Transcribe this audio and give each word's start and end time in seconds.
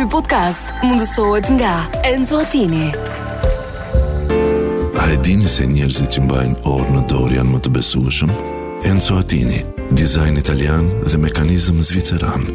Ky 0.00 0.06
podcast 0.08 0.64
mundësohet 0.80 1.44
nga 1.60 1.70
Enzo 2.08 2.38
Atini. 2.40 2.86
A 4.96 5.04
e 5.12 5.16
dini 5.20 5.44
se 5.44 5.66
njerëzit 5.68 6.14
që 6.16 6.22
mbajnë 6.24 6.54
orë 6.64 6.94
në 6.94 7.02
dorë 7.10 7.36
janë 7.36 7.52
më 7.52 7.60
të 7.66 7.72
besueshëm? 7.74 8.32
Enzo 8.88 9.18
Atini, 9.20 9.60
dizajn 9.92 10.40
italian 10.40 10.88
dhe 11.04 11.20
mekanizëm 11.20 11.82
zviceran. 11.90 12.48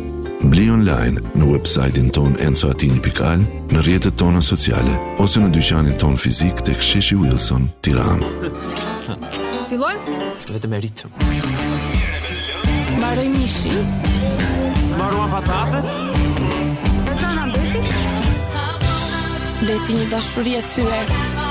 Bli 0.49 0.65
online 0.73 1.21
në 1.37 1.51
websajtin 1.51 2.09
ton 2.17 2.33
enzoatini.al, 2.47 3.45
në 3.75 3.85
rjetët 3.91 4.17
tona 4.23 4.41
sociale, 4.49 4.97
ose 5.21 5.45
në 5.45 5.53
dyqanin 5.59 6.01
ton 6.01 6.17
fizik 6.17 6.65
të 6.65 6.79
ksheshi 6.81 7.19
Wilson, 7.21 7.69
tiran. 7.85 8.25
Filojmë? 9.69 10.17
Vete 10.49 10.73
me 10.73 10.81
ritëm. 10.81 11.13
Marë 13.05 13.29
mishi. 13.37 13.77
Marua 14.97 15.29
patatet. 15.35 15.99
Beti 19.65 19.93
një 19.97 20.03
dashuri 20.13 20.51
e 20.59 20.61
thyre 20.61 20.99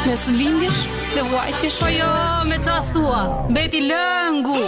Me 0.06 0.12
së 0.20 0.34
vimbish 0.38 0.84
dhe 1.16 1.24
vajtjesh 1.32 1.80
Po 1.82 1.88
jo, 1.90 2.10
me 2.46 2.60
qa 2.62 2.76
thua 2.92 3.22
Beti 3.56 3.82
lëngu 3.88 4.60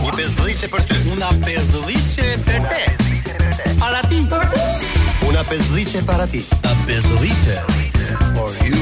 Një 0.00 0.14
pesdhice 0.16 0.70
për 0.72 0.88
ty. 0.88 0.96
Una 1.12 1.28
pesdhice 1.44 2.30
për 2.48 2.70
te. 2.72 3.74
Para 3.78 4.00
ti. 4.08 4.24
Për 4.32 4.50
ti. 4.54 4.87
Una 5.28 5.44
pesdiche 5.44 6.02
para 6.02 6.26
ti. 6.26 6.42
Ta 6.62 6.74
pesdiche 6.86 7.60
for 8.34 8.50
you. 8.66 8.74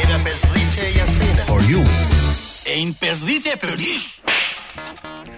Eta 0.00 0.18
pesdiche 0.22 0.92
Yasina 0.96 1.42
for 1.46 1.60
you. 1.66 1.82
E 2.70 2.78
një 2.86 2.94
pesdiche 3.02 3.56
për 3.58 3.74
u. 3.82 4.21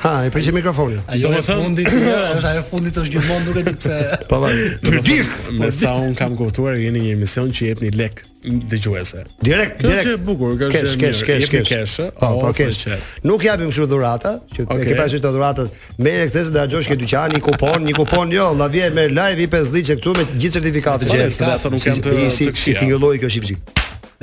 Ha, 0.04 0.10
e 0.26 0.30
prishë 0.30 0.52
mikrofonin. 0.52 0.98
Do 1.22 1.30
të 1.32 1.38
thonë 1.46 1.46
fundit, 1.46 1.88
është 1.88 2.00
jo, 2.04 2.24
ajo 2.50 2.64
fundit 2.68 2.96
është 3.00 3.12
gjithmonë 3.14 3.44
duke 3.48 3.62
di 3.64 3.72
pse. 3.78 4.00
Po 4.28 4.38
vaj. 4.42 4.58
Po. 4.82 4.90
Të 4.90 5.00
gjithë, 5.06 5.54
më 5.62 5.70
sa 5.78 5.94
un 6.02 6.12
kam 6.18 6.34
kuptuar, 6.36 6.76
jeni 6.76 7.00
një 7.06 7.14
emision 7.16 7.48
që 7.56 7.68
jepni 7.70 7.90
lek 7.96 8.20
dëgjuese. 8.68 9.22
Direkt, 9.48 9.80
direkt. 9.80 10.02
Është 10.02 10.12
e 10.12 10.20
bukur, 10.26 10.60
është 10.68 11.00
kesh, 11.00 11.22
kesh, 11.30 11.46
kesh, 11.54 11.72
kesh. 11.72 11.96
Po, 12.18 12.30
po 12.44 12.52
kesh. 12.58 12.84
Nuk 13.24 13.46
japim 13.48 13.72
kështu 13.72 13.88
dhurata, 13.94 14.34
që 14.52 14.66
okay. 14.68 14.84
e 14.84 14.90
ke 14.90 14.98
pasur 15.00 15.22
këto 15.22 15.32
dhuratat. 15.38 15.80
Merë 16.04 16.28
këtë 16.28 16.44
se 16.50 16.54
do 16.58 16.62
hajosh 16.66 16.92
ke 16.92 16.98
dyqani, 17.00 17.40
kupon, 17.48 17.88
një 17.88 17.96
kupon, 17.96 18.34
jo, 18.36 18.50
la 18.60 18.68
vjen 18.76 18.92
me 19.00 19.08
live 19.08 19.46
i 19.48 19.48
5 19.56 19.72
ditë 19.78 19.96
këtu 20.02 20.14
me 20.20 20.28
gjithë 20.34 20.60
certifikatë 20.60 21.10
që 21.14 21.24
po, 21.40 21.48
ato 21.56 21.72
nuk 21.74 21.82
kanë 21.88 22.04
të. 22.04 22.20
Si 22.36 22.46
ti 22.76 22.92
ngjolloj 22.92 23.16
kjo 23.24 23.32
shipshi? 23.38 23.58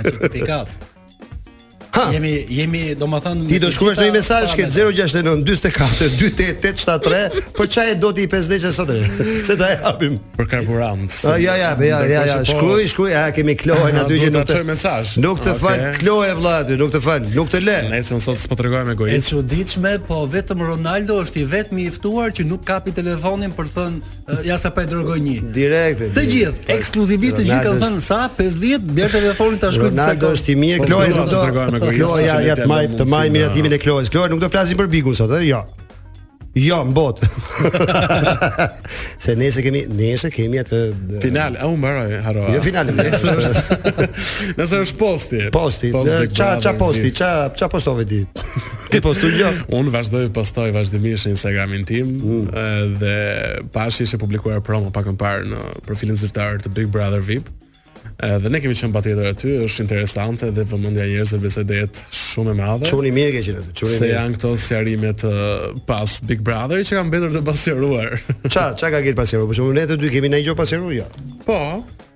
Certifikat. 0.02 0.80
Jemi 2.12 2.46
jemi 2.50 2.96
domethën 2.96 3.42
Ti 3.52 3.60
do 3.60 3.70
shkruash 3.74 4.00
një 4.00 4.12
mesazh 4.16 4.54
ke 4.58 4.66
069 4.72 5.44
44 5.48 6.54
28 6.64 7.42
për 7.58 7.70
çaj 7.76 7.92
e 7.92 7.96
do 8.00 8.12
ti 8.16 8.26
50 8.32 8.72
sot. 8.74 8.92
Se 9.46 9.58
ta 9.60 9.68
japim 9.76 10.16
për 10.40 10.48
karburant. 10.54 11.12
Ja 11.44 11.56
ja 11.60 11.72
ja 11.76 12.06
ja 12.08 12.38
shkruaj, 12.48 12.72
po. 12.86 12.90
shkruaj, 12.94 13.14
ja 13.14 13.24
kemi 13.36 13.58
Kloën 13.60 14.00
aty 14.06 14.18
që 14.24 14.30
nuk 14.36 14.48
të 14.48 14.56
çoj 14.56 14.64
mesazh. 14.70 15.16
Nuk 15.22 15.44
të 15.44 15.58
fal 15.60 15.84
Kloë 16.00 16.32
vëlla 16.40 16.56
aty, 16.64 16.78
nuk 16.80 16.94
të 16.96 17.02
fal, 17.04 17.28
nuk 17.36 17.52
të 17.52 17.62
le. 17.66 17.78
Nëse 17.92 18.16
më 18.16 18.24
sot 18.28 18.40
s'po 18.42 18.58
tregoj 18.60 18.86
me 18.88 18.96
gojë. 19.00 19.20
Është 19.20 19.36
çuditshme, 19.36 19.94
po 20.08 20.24
vetëm 20.32 20.64
Ronaldo 20.72 21.20
është 21.26 21.44
i 21.44 21.46
vetmi 21.58 21.88
i 21.90 21.94
ftuar 21.98 22.32
që 22.38 22.48
nuk 22.48 22.64
kapi 22.68 22.96
telefonin 23.02 23.52
për 23.56 23.68
të 23.74 23.76
thënë 23.78 24.46
ja 24.48 24.56
sa 24.62 24.72
pa 24.72 24.86
e 24.88 24.92
dërgoj 24.94 25.20
një. 25.28 25.38
Direkt. 25.60 26.08
Të 26.16 26.26
gjithë, 26.32 26.68
ekskluzivisht 26.78 27.42
të 27.42 27.50
gjithë 27.50 27.64
kanë 27.68 27.84
thënë 27.84 28.06
sa 28.08 28.22
50 28.40 28.92
bjerë 28.96 29.14
telefonin 29.18 29.60
ta 29.60 29.72
shkruaj. 29.76 29.92
Ronaldo 29.92 30.34
është 30.38 30.54
i 30.56 30.60
mirë, 30.64 30.84
po, 30.84 30.92
Kloë 30.92 31.16
nuk 31.18 31.36
do 31.36 31.80
kategorisë. 31.82 32.24
Jo, 32.24 32.24
ja, 32.24 32.40
ja, 32.52 32.56
të 32.60 32.68
maj 32.70 32.84
të 32.98 33.08
majmë 33.12 33.42
ja 33.46 33.52
e 33.78 33.82
Kloës. 33.82 34.12
Kloë 34.14 34.32
nuk 34.34 34.44
do 34.44 34.50
flasim 34.54 34.80
për 34.80 34.90
Bigun 34.92 35.18
sot, 35.18 35.32
ëh, 35.32 35.44
eh? 35.44 35.54
jo. 35.54 35.62
Jo, 36.52 36.82
mbot. 36.84 37.22
se 39.24 39.38
nesër 39.40 39.64
kemi, 39.64 39.86
nesër 39.88 40.34
kemi 40.36 40.60
atë 40.60 40.80
final, 41.24 41.56
au 41.64 41.78
mbaroj, 41.80 42.18
haro. 42.26 42.42
Jo 42.52 42.60
final, 42.66 42.90
nesër 42.92 43.40
është. 43.40 43.78
nesër 44.60 44.84
është 44.84 44.98
posti. 45.00 45.40
Posti. 45.56 45.94
Ça 45.96 46.50
ça 46.60 46.74
posti? 46.76 47.14
Ça 47.16 47.30
ça 47.56 47.70
postove 47.72 48.04
ti? 48.12 48.20
Ti 48.92 49.00
postu 49.00 49.30
një 49.32 49.40
jo. 49.40 49.52
Unë 49.80 49.94
vazhdoi 49.96 50.26
postoj 50.36 50.68
vazhdimisht 50.76 51.30
në 51.30 51.38
Instagramin 51.38 51.86
tim 51.88 52.10
mm. 52.18 52.44
Eh, 52.52 52.82
dhe 53.00 53.16
pashë 53.72 54.04
ishe 54.04 54.20
publikuar 54.20 54.60
promo 54.68 54.92
pak 54.92 55.08
më 55.08 55.16
parë 55.22 55.48
në 55.54 55.62
profilin 55.88 56.20
zyrtar 56.20 56.60
të 56.66 56.74
Big 56.76 56.92
Brother 56.92 57.24
VIP. 57.24 57.48
Dhe 58.22 58.50
ne 58.54 58.60
kemi 58.62 58.76
qenë 58.78 58.94
patjetër 58.94 59.28
aty, 59.32 59.52
është 59.66 59.84
interesante 59.86 60.50
dhe 60.54 60.64
vëmendja 60.70 61.08
e 61.08 61.10
njerëzve 61.10 61.40
besoj 61.42 61.64
të 61.72 61.78
jetë 61.80 62.04
shumë 62.22 62.54
e 62.54 62.58
madhe. 62.60 62.90
Çuni 62.90 63.12
mirë 63.16 63.42
që 63.48 63.56
të 63.58 63.76
çuni. 63.82 63.96
Se 63.98 64.10
janë 64.12 64.36
këto 64.38 64.52
sjarimet 64.62 65.26
pas 65.90 66.18
Big 66.30 66.44
Brother 66.46 66.84
që 66.86 67.00
kanë 67.00 67.10
mbetur 67.10 67.34
të 67.38 67.42
pasqyruar. 67.50 68.14
Ça, 68.46 68.68
ça 68.80 68.92
ka 68.94 69.02
gjetë 69.02 69.18
pasqyruar? 69.18 69.50
Për 69.50 69.60
shembull, 69.62 69.80
ne 69.80 69.88
të 69.90 69.98
dy 70.04 70.14
kemi 70.14 70.32
ne 70.36 70.42
gjë 70.46 70.56
pasqyruar. 70.60 70.94
Ja. 71.02 71.10
Po. 71.48 71.58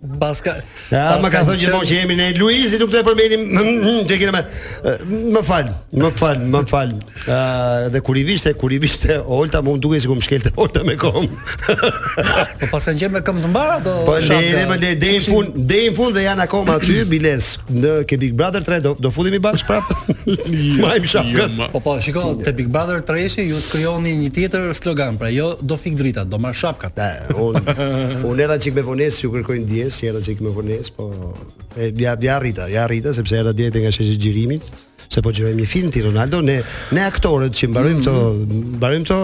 Baska. 0.00 0.54
Ja, 0.90 1.18
më 1.20 1.28
ka 1.28 1.42
thënë 1.44 1.60
gjithmonë 1.60 1.86
që 1.90 1.96
jemi 1.98 2.14
ne 2.16 2.26
Luizi, 2.40 2.78
nuk 2.80 2.88
do 2.90 3.02
të 3.02 3.02
përmendim 3.04 4.04
çe 4.08 4.30
më. 4.32 4.42
Më 5.36 5.40
fal, 5.44 5.66
më 6.00 6.08
fal, 6.16 6.38
më 6.48 6.62
fal. 6.70 6.94
Ëh, 7.28 7.90
dhe 7.92 8.00
kur 8.00 8.16
i 8.16 8.22
vishte, 8.24 8.52
kur 8.56 8.72
i 8.72 8.78
vishte 8.80 9.18
Olta, 9.26 9.60
më 9.62 9.74
duhej 9.78 10.00
sikum 10.06 10.22
shkelte 10.24 10.50
Olta 10.56 10.82
me 10.88 10.96
kom. 10.96 11.28
po 12.60 12.66
pas 12.70 12.82
sa 12.86 12.94
ngjem 12.96 13.12
me 13.12 13.20
këmbë 13.20 13.42
të 13.44 13.50
mbara 13.52 13.76
do. 13.84 13.94
Po 14.08 14.14
deri 14.16 14.62
më 14.70 14.78
le 14.80 14.94
deri 14.96 15.18
në 15.18 15.26
fund, 15.28 15.52
deri 15.68 15.90
në 15.92 15.96
fund 16.00 16.16
dhe 16.16 16.24
janë 16.24 16.42
akoma 16.48 16.78
aty 16.80 17.02
biles 17.04 17.50
në 17.68 17.92
ke 18.08 18.16
Big 18.24 18.32
Brother 18.40 18.64
3 18.64 18.80
do 18.86 18.94
do 18.98 19.10
futemi 19.12 19.38
bash 19.38 19.66
prap. 19.68 19.84
Jo, 20.24 20.80
Majm 20.80 21.04
shapkë. 21.12 21.44
Jo, 21.58 21.68
po 21.76 21.80
po, 21.84 21.98
shiko, 22.00 22.24
te 22.40 22.56
Big 22.56 22.72
Brother 22.72 23.02
3 23.04 23.28
shi 23.36 23.44
ju 23.52 23.60
krijoni 23.68 24.16
një 24.24 24.32
tjetër 24.38 24.70
slogan, 24.80 25.20
pra 25.20 25.28
jo 25.28 25.52
do 25.60 25.76
fik 25.76 26.00
drita, 26.00 26.24
do 26.24 26.38
marr 26.40 26.56
shapkat. 26.56 27.04
Unë 27.36 28.40
era 28.40 28.56
çik 28.58 28.78
me 28.80 28.86
vonesë 28.88 29.26
ju 29.26 29.34
kërkojnë 29.36 29.68
10 29.68 29.89
fornes, 29.90 29.94
si 29.96 30.06
erdha 30.06 30.22
çik 30.22 30.40
me 30.40 30.54
fornes, 30.54 30.90
po 30.90 31.34
e 31.76 31.92
ja 31.96 32.16
ja 32.22 32.38
rrita, 32.40 32.68
ja 32.68 32.86
rrita 32.88 33.14
sepse 33.14 33.36
era 33.36 33.52
direkt 33.52 33.76
nga 33.76 33.90
sheshi 33.92 34.16
xhirimit 34.16 34.62
se 35.10 35.18
po 35.24 35.32
gjerojmë 35.34 35.58
një 35.60 35.66
film 35.66 35.90
ti 35.90 36.02
Ronaldo, 36.04 36.38
ne 36.40 36.62
ne 36.94 37.02
aktorët 37.02 37.50
që 37.50 37.68
mbarojmë 37.72 38.00
mm. 38.00 38.04
to, 38.04 38.46
mbarojmë 38.78 39.04
to 39.08 39.16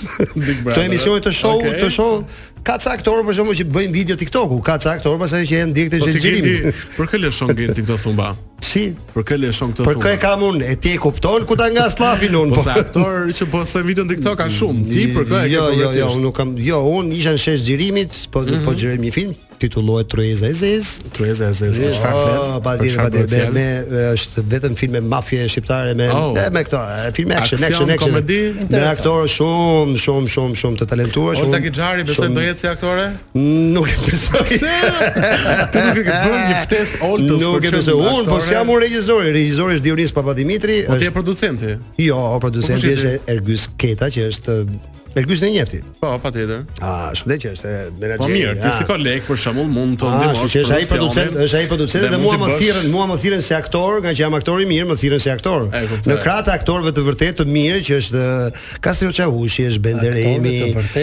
Big 0.46 0.60
Brother. 0.62 0.74
to 0.74 0.80
emisione 0.86 1.20
të 1.24 1.32
show, 1.34 1.58
okay. 1.58 1.80
të 1.82 1.88
show 1.90 2.24
ka 2.62 2.76
ca 2.78 2.92
aktor 2.94 3.24
për 3.26 3.34
shkakun 3.34 3.56
që 3.58 3.66
bëjnë 3.74 3.92
video 3.96 4.16
TikToku, 4.18 4.60
ka 4.62 4.76
ca 4.78 4.92
aktor 4.96 5.18
pasaj 5.18 5.42
që 5.50 5.58
janë 5.64 5.74
direkt 5.74 5.96
në 5.96 5.98
po, 5.98 6.06
shëgjërim. 6.06 6.78
Për 6.94 7.10
kë 7.10 7.20
lëshon 7.24 7.50
gjen 7.58 7.72
TikTok 7.80 8.02
thumba? 8.04 8.28
Si? 8.62 8.84
Për 9.16 9.24
kë 9.26 9.40
lëshon 9.48 9.72
këtë 9.72 9.82
thumba? 9.82 9.98
Për 9.98 10.02
kë 10.04 10.12
kam 10.22 10.44
unë? 10.46 10.62
E 10.70 10.76
ti 10.78 10.92
e 10.94 11.00
kupton 11.02 11.48
ku 11.50 11.58
ta 11.58 11.66
nga 11.74 11.88
slafin 11.90 12.38
unë? 12.38 12.54
Po. 12.54 12.60
po 12.62 12.68
sa 12.70 12.78
aktor 12.84 13.32
që 13.34 13.50
bosta 13.50 13.82
po 13.82 13.90
video 13.90 14.06
në 14.06 14.14
TikTok 14.14 14.38
ka 14.44 14.46
shumë. 14.46 14.84
Ti 14.94 15.02
mm, 15.08 15.16
për 15.18 15.26
kë? 15.32 15.42
Jo, 15.50 15.64
jo, 15.74 15.90
jo, 16.04 16.12
unë 16.20 16.28
nuk 16.28 16.38
kam, 16.38 16.54
jo, 16.70 16.78
unë 17.02 17.16
isha 17.18 17.34
në 17.34 17.42
shëgjërimit, 17.48 18.20
po 18.30 18.46
mhm. 18.46 18.62
po 18.62 18.78
gjerojmë 18.78 19.08
një 19.10 19.14
film 19.18 19.34
titullohet 19.62 20.08
Trueza 20.08 20.46
e 20.50 20.54
Zez, 20.54 21.00
Trueza 21.14 21.46
e 21.50 21.52
Zez. 21.54 21.78
Oh, 21.78 22.02
Pa 22.02 22.10
oh, 22.12 22.56
patjetër 22.62 23.52
me, 23.52 23.52
me 23.94 24.00
është 24.16 24.42
vetëm 24.50 24.74
filme 24.78 25.00
mafie 25.06 25.44
shqiptare 25.50 25.94
me 25.98 26.08
oh. 26.10 26.32
me 26.54 26.62
këto, 26.66 26.80
filme 27.16 27.36
action, 27.38 27.62
Aksion, 27.62 27.90
action, 27.90 27.92
action. 27.94 28.12
Komedi, 28.12 28.66
me 28.72 28.82
aktorë 28.90 29.28
shumë 29.36 30.00
shumë 30.02 30.32
shumë 30.34 30.60
shumë 30.62 30.80
të 30.82 30.88
talentuar, 30.92 31.36
shumë. 31.38 31.50
Ose 31.50 31.60
Taki 31.60 31.74
Xhari 31.78 32.06
besoj 32.08 32.30
do 32.36 32.44
jetë 32.46 32.62
si 32.64 32.70
aktore? 32.72 33.06
Nuk 33.36 33.90
e 33.90 33.98
besoj. 34.08 34.56
Po 35.62 35.66
ti 35.74 35.84
nuk 35.86 36.02
e 36.02 36.06
ke 36.06 36.16
bën 36.24 36.40
një 36.48 36.62
ftesë 36.66 37.02
oltës 37.10 37.46
për 37.54 37.62
këtë 37.68 37.84
se 37.88 37.96
un 38.14 38.32
po 38.32 38.40
jam 38.58 38.72
un 38.74 38.82
regjisor, 38.82 39.28
regjisor 39.34 39.76
është 39.76 39.86
Dionis 39.86 40.14
Papadimitri, 40.16 40.80
po 40.88 40.98
është 40.98 41.14
producenti. 41.16 41.76
Jo, 42.08 42.18
o 42.34 42.42
producenti 42.42 42.88
po 42.94 42.98
është 42.98 43.14
Ergys 43.36 43.68
Keta 43.82 44.10
që 44.14 44.26
është 44.32 44.58
Me 45.14 45.22
gjysën 45.22 45.46
e 45.46 45.50
njeftit. 45.50 45.84
Po, 46.00 46.10
patjetër. 46.22 46.60
Ah, 46.80 47.10
shumë 47.16 47.36
që 47.42 47.50
është 47.52 47.70
menaxheri. 48.00 48.16
Po 48.16 48.28
mirë, 48.32 48.52
ti 48.62 48.70
si 48.76 48.84
koleg 48.88 49.20
po 49.26 49.34
për 49.34 49.40
shembull 49.42 49.68
mund 49.68 49.98
të 50.00 50.08
ndihmosh. 50.08 50.42
Ah, 50.42 50.46
është 50.46 50.76
ai 50.78 50.86
producent, 50.92 51.36
është 51.46 51.58
ai 51.58 51.66
producent 51.70 52.06
dhe 52.14 52.20
mua 52.22 52.38
më 52.40 52.48
thirrën, 52.60 52.86
mua 52.94 53.04
më 53.10 53.16
thirrën 53.22 53.42
si 53.46 53.52
aktor, 53.58 53.98
nga 54.02 54.12
që 54.14 54.20
jam 54.22 54.34
aktor 54.38 54.62
i 54.64 54.68
mirë, 54.72 54.86
më 54.92 54.96
thirrën 55.02 55.20
si 55.24 55.28
aktor. 55.34 55.66
Në 56.08 56.16
krah 56.24 56.40
të 56.46 56.54
aktorëve 56.58 56.94
të 56.96 57.04
vërtetë 57.08 57.36
të 57.40 57.46
mirë 57.56 57.82
që 57.88 57.98
është 58.00 58.22
Kastrio 58.84 59.12
Çahushi, 59.18 59.66
është 59.70 59.82
Benderemi. 59.84 60.54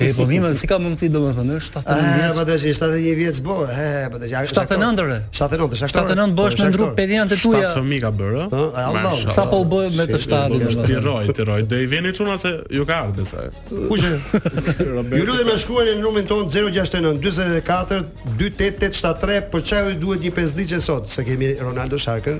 E 0.00 0.14
po 0.14 0.26
mi, 0.26 0.38
si 0.54 0.66
ka 0.70 0.76
mundsi 0.78 1.08
domethën, 1.10 1.48
është 1.58 1.80
7. 1.82 1.86
Ah, 1.90 2.28
po 2.36 2.42
tash 2.46 2.66
71 2.70 3.16
vjeç 3.18 3.40
bo, 3.42 3.56
e 3.66 3.86
po 4.12 4.20
tash 4.22 4.36
është 4.44 4.60
79. 4.78 5.16
79 5.34 5.74
është 5.88 5.98
79 5.98 6.34
bësh 6.38 6.58
në 6.60 6.68
ndrup 6.70 6.92
pedian 6.98 7.26
të 7.30 7.38
tuaja. 7.42 7.72
7 7.80 7.80
fëmijë 7.80 8.04
ka 8.04 8.12
bërë. 8.20 8.44
Po, 8.52 9.32
sa 9.34 9.48
po 9.50 9.58
u 9.64 9.66
bë 9.72 9.80
me 9.98 10.06
të 10.06 10.20
7 10.22 10.54
ditë. 10.54 10.70
Është 10.70 10.86
i 10.94 11.00
rroj, 11.02 11.24
i 11.34 11.48
rroj. 11.48 11.58
Do 11.72 11.80
i 11.82 11.88
vjen 11.90 12.08
çuna 12.14 12.38
se 12.38 12.52
ju 12.76 12.86
ka 12.86 13.00
ardhe 13.08 13.24
sa. 13.26 13.42
Kush 13.72 14.06
është? 14.12 14.88
Ju 15.18 15.26
lutem 15.26 15.50
na 15.50 15.58
shkruani 15.64 15.96
në 15.96 16.04
numrin 16.06 16.30
ton 16.30 16.46
069 16.46 17.18
44 17.26 18.06
28873 18.38 19.42
për 19.52 19.68
çaj 19.72 19.86
ju 19.88 19.98
duhet 20.06 20.22
një 20.28 20.32
pesë 20.38 20.60
ditë 20.62 20.82
sot 20.86 21.10
se 21.10 21.26
kemi 21.26 21.56
Ronaldo 21.58 21.98
Sharkën. 22.06 22.38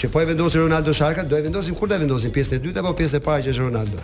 që 0.00 0.08
po 0.08 0.20
e 0.20 0.24
vendosin 0.24 0.60
Ronaldo 0.62 0.92
Sharka, 0.94 1.24
do 1.24 1.36
e 1.36 1.42
vendosim 1.44 1.74
kur 1.76 1.88
do 1.90 1.94
e 1.94 1.98
vendosim 2.00 2.32
pjesën 2.32 2.54
e 2.56 2.60
dytë 2.64 2.80
apo 2.84 2.92
pjesën 2.96 3.18
e 3.18 3.24
parë 3.26 3.42
që 3.44 3.50
është 3.52 3.66
Ronaldo. 3.66 3.98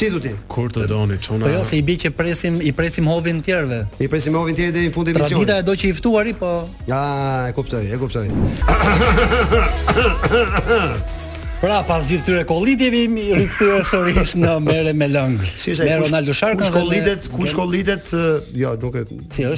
Si 0.00 0.06
do 0.08 0.16
ti? 0.16 0.30
Kur 0.48 0.70
të 0.72 0.86
doni, 0.88 1.18
çona. 1.20 1.44
Po 1.44 1.50
jo, 1.52 1.58
se 1.68 1.76
i 1.76 1.82
bëj 1.84 1.98
që 2.06 2.10
presim, 2.16 2.54
i 2.64 2.70
presim 2.72 3.04
hovin 3.10 3.42
të 3.42 3.50
tjerëve. 3.50 3.80
I 4.00 4.08
presim 4.08 4.38
hovin 4.40 4.56
tjerëve 4.56 4.72
deri 4.78 4.88
në 4.88 4.94
fund 4.96 5.10
të 5.10 5.12
misionit. 5.12 5.36
Tradita 5.36 5.60
e 5.60 5.66
do 5.68 5.74
që 5.76 5.90
i 5.90 5.96
ftuari, 6.00 6.32
po. 6.40 6.52
Ja, 6.88 7.02
e 7.50 7.52
kuptoj, 7.60 7.84
e 7.84 8.00
kuptoj. 8.00 8.26
Pra, 11.60 11.82
pas 11.84 12.06
gjithë 12.08 12.24
tyre 12.24 12.42
kolitjevi, 12.48 13.02
rikëtyre 13.36 13.82
sërish 13.84 14.32
në 14.40 14.52
mere 14.64 14.94
me 14.96 15.04
lëngë. 15.10 15.44
Si 15.60 15.74
me 15.76 15.96
Ronaldo 16.00 16.32
Sharka. 16.34 16.64
Kush 16.64 16.72
kolitet, 16.72 17.24
me... 17.28 17.32
kush 17.36 17.52
kolitet, 17.56 18.10
jo, 18.56 18.70
nuk 18.80 18.94
e... 18.96 19.02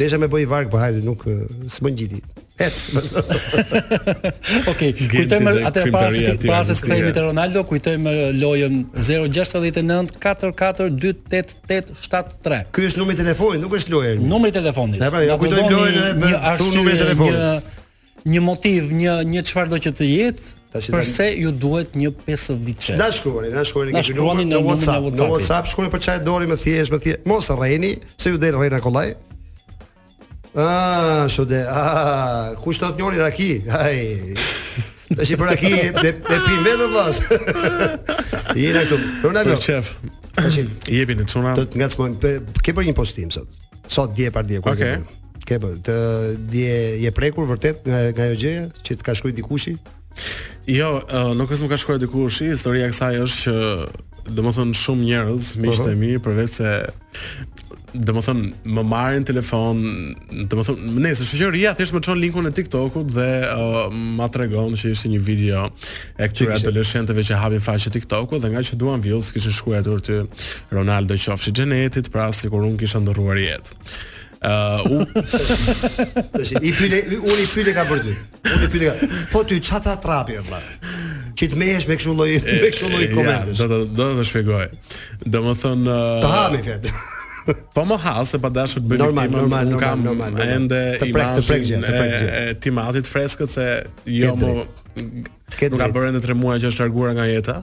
Desha 0.01 0.19
me 0.19 0.27
bëj 0.33 0.47
varkë, 0.51 0.67
për 0.69 0.73
po 0.75 0.79
hajde, 0.83 1.03
nuk 1.07 1.23
së 1.71 1.83
më 1.87 1.91
njëti. 1.95 2.19
Okej, 4.73 4.93
kujtojmë, 5.13 5.51
atër 5.71 5.85
pas 5.95 6.07
pas 6.49 6.69
parës 6.75 6.83
të 6.83 6.95
të 7.15 7.21
Ronaldo, 7.29 7.61
kujtojmë 7.71 8.13
lojën 8.43 8.75
069-44-28873. 9.11 9.15
është 12.91 12.99
numri 13.05 13.17
telefonit, 13.23 13.59
nuk 13.63 13.73
është 13.79 13.89
pra, 13.93 13.99
jo, 13.99 13.99
lojën. 14.09 14.19
Numri 14.35 14.51
telefonit. 14.59 14.99
Ne 14.99 15.09
pra, 15.15 15.21
kujtojmë 15.45 15.71
lojën 15.77 15.97
e 16.09 16.11
për 16.19 16.29
thunë 16.65 16.77
numri 16.81 16.95
telefonit. 17.05 17.39
Një, 17.45 17.53
një 18.35 18.41
motiv, 18.49 18.81
një 18.91 19.13
një 19.37 19.41
çfarëdo 19.53 19.77
që 19.87 19.93
të 20.01 20.07
jetë, 20.11 20.47
Tashin 20.73 20.95
Përse 20.97 21.27
ju 21.37 21.51
duhet 21.53 21.97
një 22.01 22.11
50 22.25 22.63
vjeç? 22.65 22.91
Na 22.97 23.11
shkruani, 23.13 23.51
na 23.53 23.65
shkruani 23.69 23.93
këtu 23.93 23.99
në, 23.99 24.05
shkruani 24.09 24.47
në, 24.49 24.61
WhatsApp, 24.65 25.05
në 25.05 25.11
WhatsApp, 25.11 25.35
WhatsApp 25.35 25.69
shkruani 25.73 25.93
për 25.93 26.03
çaj 26.07 26.23
dori 26.25 26.49
më 26.49 26.57
thjesht, 26.63 26.93
më 26.95 27.01
thjesht. 27.05 27.27
Mos 27.29 27.51
rreni, 27.53 27.91
se 28.23 28.33
ju 28.33 28.41
del 28.41 28.57
rrena 28.57 28.81
kollaj. 28.81 29.13
Ah, 30.55 31.27
shode. 31.33 31.61
Ah, 31.69 32.55
kush 32.65 32.81
thot 32.81 32.97
njëri 32.99 33.21
raki? 33.21 33.51
Ai. 33.69 34.33
Tashi 35.13 35.37
për 35.41 35.51
raki, 35.53 35.73
ne 35.93 36.09
ne 36.09 36.19
pim 36.25 36.63
vetëm 36.67 36.85
vllaz. 36.95 37.21
Jena 38.65 38.87
këtu. 38.89 39.03
Ronaldo. 39.29 39.59
Për 39.59 39.65
çef. 39.69 39.93
Tashin. 40.41 40.73
Jepin 40.89 41.21
në 41.21 41.29
çuna. 41.33 41.53
Do 41.59 41.67
të 41.69 41.83
ngacmojmë. 41.83 42.33
Ke 42.65 42.73
për 42.77 42.89
një 42.89 42.97
postim 42.97 43.33
sot. 43.35 43.53
Sot 43.93 44.17
dje 44.17 44.33
par 44.33 44.49
dje 44.49 44.63
kur. 44.65 44.73
Okej. 44.73 45.03
Ke 45.45 45.59
për 45.61 45.81
të 45.85 45.97
dje 46.53 46.77
je 47.03 47.11
prekur 47.17 47.49
vërtet 47.51 47.85
nga 47.89 48.05
nga 48.15 48.29
ajo 48.31 48.39
gjëja 48.45 48.67
që 48.87 49.01
të 49.01 49.09
ka 49.09 49.17
shkruaj 49.19 49.35
dikushi? 49.41 49.75
Jo, 50.71 50.97
uh, 51.03 51.33
nuk 51.37 51.51
është 51.53 51.67
më 51.67 51.71
ka 51.73 51.77
diku 51.79 52.01
dikush, 52.07 52.43
historia 52.53 52.87
e 52.89 52.93
kësaj 52.93 53.15
është 53.25 53.41
që 53.43 54.35
domethën 54.39 54.75
shumë 54.79 55.09
njerëz, 55.09 55.49
miqtë 55.65 55.89
e 55.91 55.95
mi, 55.99 56.11
përveç 56.23 56.59
se 56.61 56.75
domethën 58.07 58.39
më 58.73 58.85
marrin 58.89 59.27
telefon, 59.29 59.83
domethën 60.53 60.87
nëse 61.05 61.27
shoqëria 61.29 61.75
thjesht 61.77 61.97
më 61.97 62.03
çon 62.07 62.23
linkun 62.23 62.49
e 62.49 62.53
TikTokut 62.57 63.11
dhe 63.19 63.27
uh, 63.49 63.83
ma 64.21 64.31
tregon 64.33 64.79
se 64.81 64.95
ishte 64.95 65.11
një 65.13 65.21
video 65.27 65.67
e 66.23 66.31
këtyre 66.31 66.55
adoleshentëve 66.61 67.27
që 67.29 67.43
hapin 67.43 67.65
faqe 67.67 67.93
TikTokut 67.99 68.45
dhe 68.47 68.53
nga 68.55 68.63
që 68.69 68.79
duan 68.81 69.03
views 69.05 69.35
kishin 69.35 69.53
shkuar 69.59 69.91
aty 69.97 70.23
Ronaldo 70.73 71.19
qofshi 71.19 71.53
Xhenetit, 71.59 72.13
pra 72.15 72.31
sikur 72.33 72.65
unë 72.71 72.81
kisha 72.87 73.03
ndërruar 73.03 73.43
jetë. 73.45 73.77
Ëh, 74.45 74.85
eh, 74.91 74.91
u... 74.91 76.61
i 76.67 76.73
pyle, 76.75 76.99
unë 77.23 77.39
i 77.39 77.47
pyle 77.53 77.75
ka 77.77 77.85
për 77.87 78.01
ty. 78.09 78.15
Unë 78.51 78.67
i 78.67 78.71
pyle 78.73 78.91
ka. 78.91 79.11
Po 79.31 79.43
ty, 79.47 79.61
çfarë 79.63 79.85
tha 79.87 79.95
trapi, 80.03 80.39
e 80.41 80.45
bla? 80.49 80.61
të 81.43 81.59
me 81.59 81.67
kështu 81.75 82.13
lloj 82.15 82.29
me 82.45 82.69
kështu 82.71 82.89
lloj 82.93 83.07
komendës. 83.17 83.59
Ja, 83.59 83.67
do 83.99 84.05
të 84.21 84.27
shpjegoj 84.29 84.67
Do 85.31 85.41
më 85.47 85.55
thënë... 85.63 85.95
Uh... 85.95 86.57
Eh, 86.59 86.79
të 86.87 86.95
Po 87.75 87.83
më 87.89 87.97
ha 88.05 88.13
se 88.29 88.39
pa 88.39 88.51
dashur 88.55 88.83
të 88.85 88.91
bëj 88.93 88.99
normal, 89.01 89.31
normal, 89.31 89.73
normal, 89.73 89.97
normal, 90.05 90.37
normal, 90.39 90.53
normal, 90.63 90.69
të 91.01 91.11
prek 91.17 91.33
të 91.41 91.47
prek 91.49 91.65
normal, 91.71 92.13
normal, 92.13 93.03
normal, 93.03 93.51
normal, 93.51 94.07
normal, 94.07 94.63
më 94.63 94.82
Ke 95.53 95.69
nuk 95.69 95.83
ka 95.83 95.87
bërë 95.93 96.11
ndër 96.15 96.23
3 96.25 96.35
muaj 96.41 96.55
që 96.63 96.69
është 96.71 96.81
larguar 96.83 97.11
nga 97.17 97.25
jeta. 97.29 97.55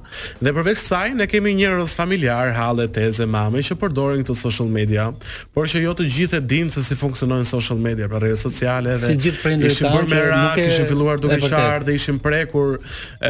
Dhe 0.46 0.52
përveç 0.54 0.78
kësaj 0.78 1.08
ne 1.18 1.26
kemi 1.30 1.56
njerëz 1.58 1.96
familjar, 1.98 2.52
halle, 2.54 2.84
teze, 2.94 3.26
mame 3.26 3.64
që 3.66 3.76
përdorin 3.82 4.22
këto 4.22 4.36
social 4.38 4.70
media, 4.70 5.08
por 5.56 5.66
që 5.70 5.82
jo 5.82 5.96
të 5.98 6.06
gjithë 6.16 6.38
e 6.38 6.44
dinë 6.52 6.74
se 6.76 6.84
si 6.86 6.98
funksionojnë 7.00 7.48
social 7.50 7.82
media, 7.82 8.06
pra 8.12 8.22
rrjetet 8.22 8.44
sociale 8.46 8.94
dhe 8.94 9.10
si 9.10 9.16
gjithë 9.26 9.42
prindërit 9.42 9.80
kanë 9.82 10.04
bërë 10.04 10.12
merak, 10.12 10.44
nuk 10.44 10.62
kishin 10.62 10.90
filluar 10.92 11.22
duke 11.24 11.40
qartë 11.42 11.88
dhe 11.90 11.96
ishin 12.00 12.20
prekur, 12.22 12.78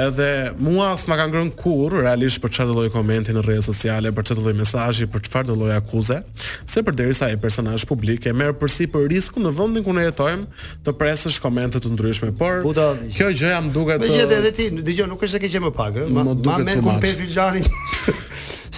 edhe 0.02 0.28
mua 0.60 0.90
as 0.98 1.06
nuk 1.08 1.20
ka 1.24 1.30
ngrënë 1.32 1.56
kur 1.64 1.96
realisht 2.04 2.44
për 2.44 2.54
çfarë 2.58 2.76
lloj 2.80 2.90
komenti 2.96 3.36
në 3.38 3.46
rrjetet 3.48 3.72
sociale, 3.72 4.12
për 4.12 4.28
çfarë 4.30 4.44
lloj 4.50 4.56
mesazhi, 4.60 5.08
për 5.16 5.26
çfarë 5.30 5.56
lloj 5.62 5.72
akuze, 5.80 6.20
se 6.68 6.84
përderisa 6.90 7.32
ai 7.32 7.40
personazh 7.40 7.88
publik 7.90 8.28
e 8.28 8.36
merr 8.36 8.52
përsipër 8.60 9.08
riskun 9.16 9.48
në 9.48 9.56
vendin 9.58 9.88
ku 9.88 9.96
ne 9.98 10.10
jetojmë 10.10 10.68
të 10.86 10.98
presësh 11.00 11.40
komente 11.48 11.80
të 11.80 11.96
ndryshme. 11.96 12.34
Por 12.44 12.68
kjo 13.16 13.32
gjë 13.32 13.54
jam 13.56 13.72
duke 13.72 13.89
duket 13.98 14.10
Me 14.10 14.16
uh, 14.26 14.38
edhe 14.38 14.52
ti, 14.54 14.68
dëgjoj, 14.84 15.08
nuk 15.12 15.24
është 15.24 15.36
se 15.38 15.42
ke 15.44 15.50
qenë 15.54 15.66
më 15.70 15.76
pak, 15.78 15.98
ëh. 16.04 16.10
Ma 16.14 16.24
me 16.64 16.76
ku 16.80 16.90
pak. 16.90 17.06
Pe 17.06 18.16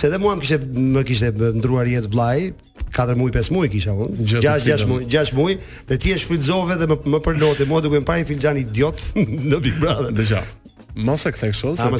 Se 0.01 0.09
dhe 0.09 0.17
mua 0.19 0.33
më 0.39 0.41
kishte 0.41 0.67
më 0.71 1.01
kishte 1.07 1.29
ndruar 1.59 1.87
jetë 1.87 2.09
vlaj, 2.11 2.51
4 2.95 3.15
muaj 3.19 3.33
5 3.37 3.49
muaj 3.55 3.67
kisha 3.73 3.93
un 3.93 4.17
6 4.31 4.65
6 4.65 4.85
muaj 4.89 5.03
6 5.15 5.31
muaj 5.37 5.53
dhe 5.87 5.97
ti 6.01 6.11
e 6.11 6.17
shfrytzove 6.19 6.75
dhe 6.81 6.87
më 6.91 6.97
më 7.15 7.19
përlote 7.25 7.67
mua 7.69 7.79
duke 7.85 7.99
më 8.01 8.07
parë 8.09 8.25
filxhan 8.31 8.59
idiot 8.65 9.03
në 9.51 9.61
Big 9.67 9.77
Brother. 9.83 10.15
Mos 10.95 11.23
e 11.25 11.31
kthej 11.31 11.51
kështu, 11.55 11.71
se 11.75 11.83
ti 11.87 11.89
po 11.89 11.97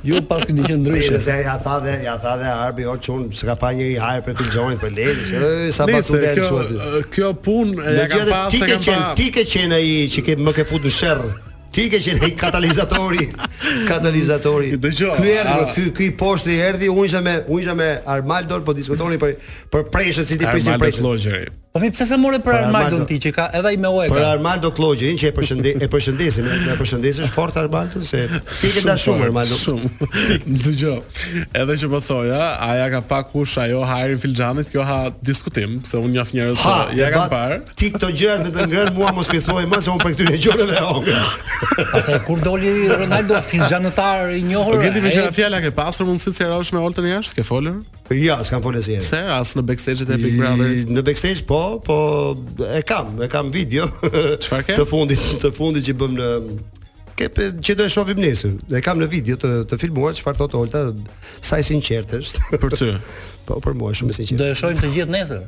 Ju 0.08 0.22
pas 0.30 0.46
këtë 0.48 0.64
gjë 0.66 0.78
ndryshe. 0.80 1.20
Se 1.22 1.36
ja 1.44 1.58
tha 1.60 1.76
dhe 1.84 1.98
ja 2.06 2.16
tha 2.22 2.32
dhe 2.40 2.54
Arbi 2.64 2.88
o 2.90 2.96
çun 2.98 3.28
s'ka 3.36 3.58
pa 3.60 3.74
një 3.76 3.90
hajër 4.02 4.24
për 4.30 4.38
filxhanin 4.40 4.80
për 4.82 4.94
Lelin. 5.00 5.34
Ëh 5.48 5.74
sa 5.76 5.86
batu 5.92 6.18
del 6.24 6.40
çu 6.48 6.58
aty. 6.62 6.78
Kjo 7.18 7.34
punë 7.46 7.86
e 7.92 8.08
ka 8.14 8.22
pasë, 8.32 8.56
se 8.64 8.72
kanë 8.72 8.88
pa. 8.90 9.12
Ti 9.20 9.28
ke 9.36 9.44
qen 9.56 9.76
ai 9.78 9.92
që 10.16 10.26
ke 10.30 10.38
më 10.46 10.56
ke 10.62 10.66
futur 10.72 10.92
sherr. 11.02 11.45
Ti 11.76 11.90
ke 11.92 12.00
qenë 12.00 12.24
ai 12.24 12.30
katalizatori, 12.40 13.26
katalizatori. 13.92 14.70
Ky 14.80 14.96
erdhi, 15.12 15.44
ah. 15.44 15.74
ky 15.76 15.84
ky 15.98 16.08
poshtë 16.22 16.56
erdhi, 16.70 16.88
unë 16.92 17.10
isha 17.12 17.20
me, 17.26 17.34
unë 17.52 17.66
isha 17.68 17.76
me 17.82 17.90
Armaldor, 18.16 18.64
po 18.64 18.76
diskutonin 18.78 19.20
për 19.26 19.36
për 19.76 19.84
preshët 19.98 20.30
si 20.32 20.40
ti 20.40 20.48
prisin 20.48 20.80
preshët. 20.80 21.04
Armaldor 21.04 21.16
Llogjeri. 21.18 21.56
Po 21.76 21.82
më 21.84 21.90
pse 21.92 22.06
sa 22.08 22.16
morë 22.16 22.38
për 22.40 22.54
Armando 22.56 23.02
ti 23.04 23.18
që 23.20 23.30
ka 23.36 23.46
edhe 23.58 23.72
ai 23.74 23.78
me 23.84 23.90
Oeka. 23.92 24.14
Për 24.16 24.24
Armando 24.32 24.70
Klogjin 24.72 25.18
që 25.20 25.28
e 25.28 25.34
përshëndes 25.36 25.82
e 25.84 25.88
përshëndesim, 25.92 26.46
e 26.72 26.76
përshëndesim 26.80 27.28
fort 27.34 27.58
Armando 27.60 28.00
se 28.08 28.22
ti 28.62 28.70
ke 28.72 28.84
dashur 28.88 29.10
shumë 29.18 29.26
Armando. 29.28 29.58
Shumë. 29.60 30.08
Dëgjoj. 30.64 31.26
Edhe 31.60 31.76
që 31.82 31.90
po 31.92 32.00
thoj, 32.06 32.30
a 32.32 32.70
ja 32.80 32.86
ka 32.94 33.02
pak 33.10 33.28
kush 33.34 33.58
ajo 33.60 33.82
hajr 33.90 34.14
filxhamit, 34.24 34.70
kjo 34.72 34.86
ha 34.88 35.02
diskutim, 35.28 35.82
se 35.90 36.00
unë 36.00 36.16
jaf 36.22 36.32
njerëz 36.38 36.62
se 36.64 36.78
ja 37.02 37.10
kanë 37.12 37.28
parë. 37.34 37.60
Ti 37.76 37.92
këto 37.98 38.12
gjërat 38.22 38.46
me 38.48 38.56
të 38.56 38.70
ngrën 38.72 38.94
mua 39.02 39.12
mos 39.20 39.34
më 39.36 39.44
thuaj 39.50 39.66
më 39.76 39.82
se 39.84 39.92
unë 39.98 40.04
për 40.06 40.16
këtyre 40.16 40.42
gjërave. 40.46 41.18
Pastaj 41.92 42.22
kur 42.30 42.40
doli 42.48 42.72
Ronaldo 42.94 43.44
filxhamtar 43.52 44.32
i 44.40 44.46
njohur. 44.48 44.80
Po 44.80 44.86
gjeti 44.88 45.04
me 45.04 45.12
çfarë 45.12 45.36
fjala 45.42 45.60
ke 45.68 45.76
pasur 45.76 46.08
mundësi 46.08 46.32
të 46.40 46.48
rrohesh 46.54 46.72
me 46.78 46.88
Oltën 46.88 47.12
jashtë, 47.18 47.36
ke 47.42 47.48
folur? 47.52 47.84
Ja, 48.14 48.38
s'kam 48.46 48.62
folë 48.62 48.84
si 48.86 48.96
Se 49.02 49.18
as 49.34 49.56
në 49.58 49.64
backstage-et 49.72 50.12
e 50.14 50.20
Big 50.22 50.36
Brother. 50.38 50.70
Në 50.94 51.02
backstage 51.08 51.42
po, 51.50 51.58
po 51.82 51.96
e 52.76 52.84
kam, 52.86 53.16
e 53.26 53.30
kam 53.32 53.50
video. 53.54 53.88
Çfarë 54.36 54.68
ke? 54.68 54.76
Të 54.80 54.86
fundit, 54.90 55.24
të 55.42 55.50
fundit 55.56 55.88
që 55.88 55.96
bëm 55.98 56.14
në 56.20 56.28
ke 57.18 57.30
që 57.64 57.78
do 57.80 57.88
e 57.88 57.90
shohim 57.90 58.20
nesër. 58.22 58.58
E 58.78 58.82
kam 58.86 59.02
në 59.02 59.08
video 59.10 59.40
të 59.42 59.56
të 59.72 59.80
filmuar 59.82 60.14
çfarë 60.20 60.40
thotë 60.44 60.58
Olta, 60.60 60.84
sa 61.46 61.58
i 61.62 61.66
sinqert 61.66 62.14
është. 62.20 62.50
Për 62.62 62.76
ty. 62.78 62.92
po 63.48 63.58
për 63.64 63.78
mua 63.80 63.96
shumë 63.98 64.14
e 64.14 64.20
sinqertë. 64.20 64.44
Do 64.44 64.52
e 64.52 64.58
shohim 64.60 64.84
të 64.84 64.94
gjithë 65.00 65.16
nesër. 65.18 65.46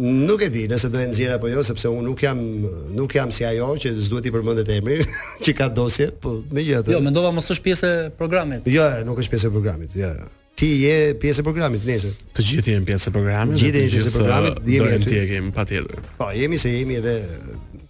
Nuk 0.00 0.42
e 0.42 0.48
di 0.50 0.64
nëse 0.66 0.88
do 0.90 0.98
e 0.98 1.06
nxjerr 1.12 1.36
apo 1.36 1.46
jo, 1.52 1.62
sepse 1.62 1.86
unë 1.86 2.02
nuk 2.08 2.24
jam 2.26 2.40
nuk 2.98 3.14
jam 3.14 3.30
si 3.30 3.46
ajo 3.46 3.68
që 3.84 3.92
s'duhet 4.08 4.26
i 4.26 4.32
përmendet 4.34 4.72
emri, 4.74 4.96
që 5.44 5.54
ka 5.60 5.68
dosje, 5.76 6.08
po 6.24 6.40
megjithatë. 6.50 6.96
Jo, 6.96 7.04
mendova 7.06 7.30
mos 7.36 7.52
është 7.54 7.68
pjesë 7.68 7.92
e 8.00 8.08
programit. 8.18 8.66
Jo, 8.72 8.88
nuk 9.06 9.22
është 9.22 9.36
pjesë 9.36 9.52
e 9.52 9.54
programit. 9.54 9.94
Jo, 10.00 10.10
jo 10.16 10.32
ti 10.56 10.70
je 10.86 10.96
pjesë 11.20 11.42
e 11.42 11.46
programit 11.46 11.82
nesër. 11.88 12.14
Të 12.34 12.46
gjithë 12.48 12.74
jemi 12.76 12.86
pjesë 12.90 13.10
e 13.10 13.14
programit. 13.14 13.58
Të 13.58 13.64
Gjithë 13.64 13.84
jemi 13.84 13.94
pjesë 13.98 14.10
e 14.10 14.18
programit, 14.18 14.74
jemi 14.74 14.96
aty. 14.96 15.10
Ti 15.10 15.16
je 15.18 15.24
kemi 15.32 15.52
patjetër. 15.56 16.04
Po, 16.20 16.30
jemi 16.34 16.58
se 16.62 16.72
jemi 16.74 16.98
edhe 17.00 17.16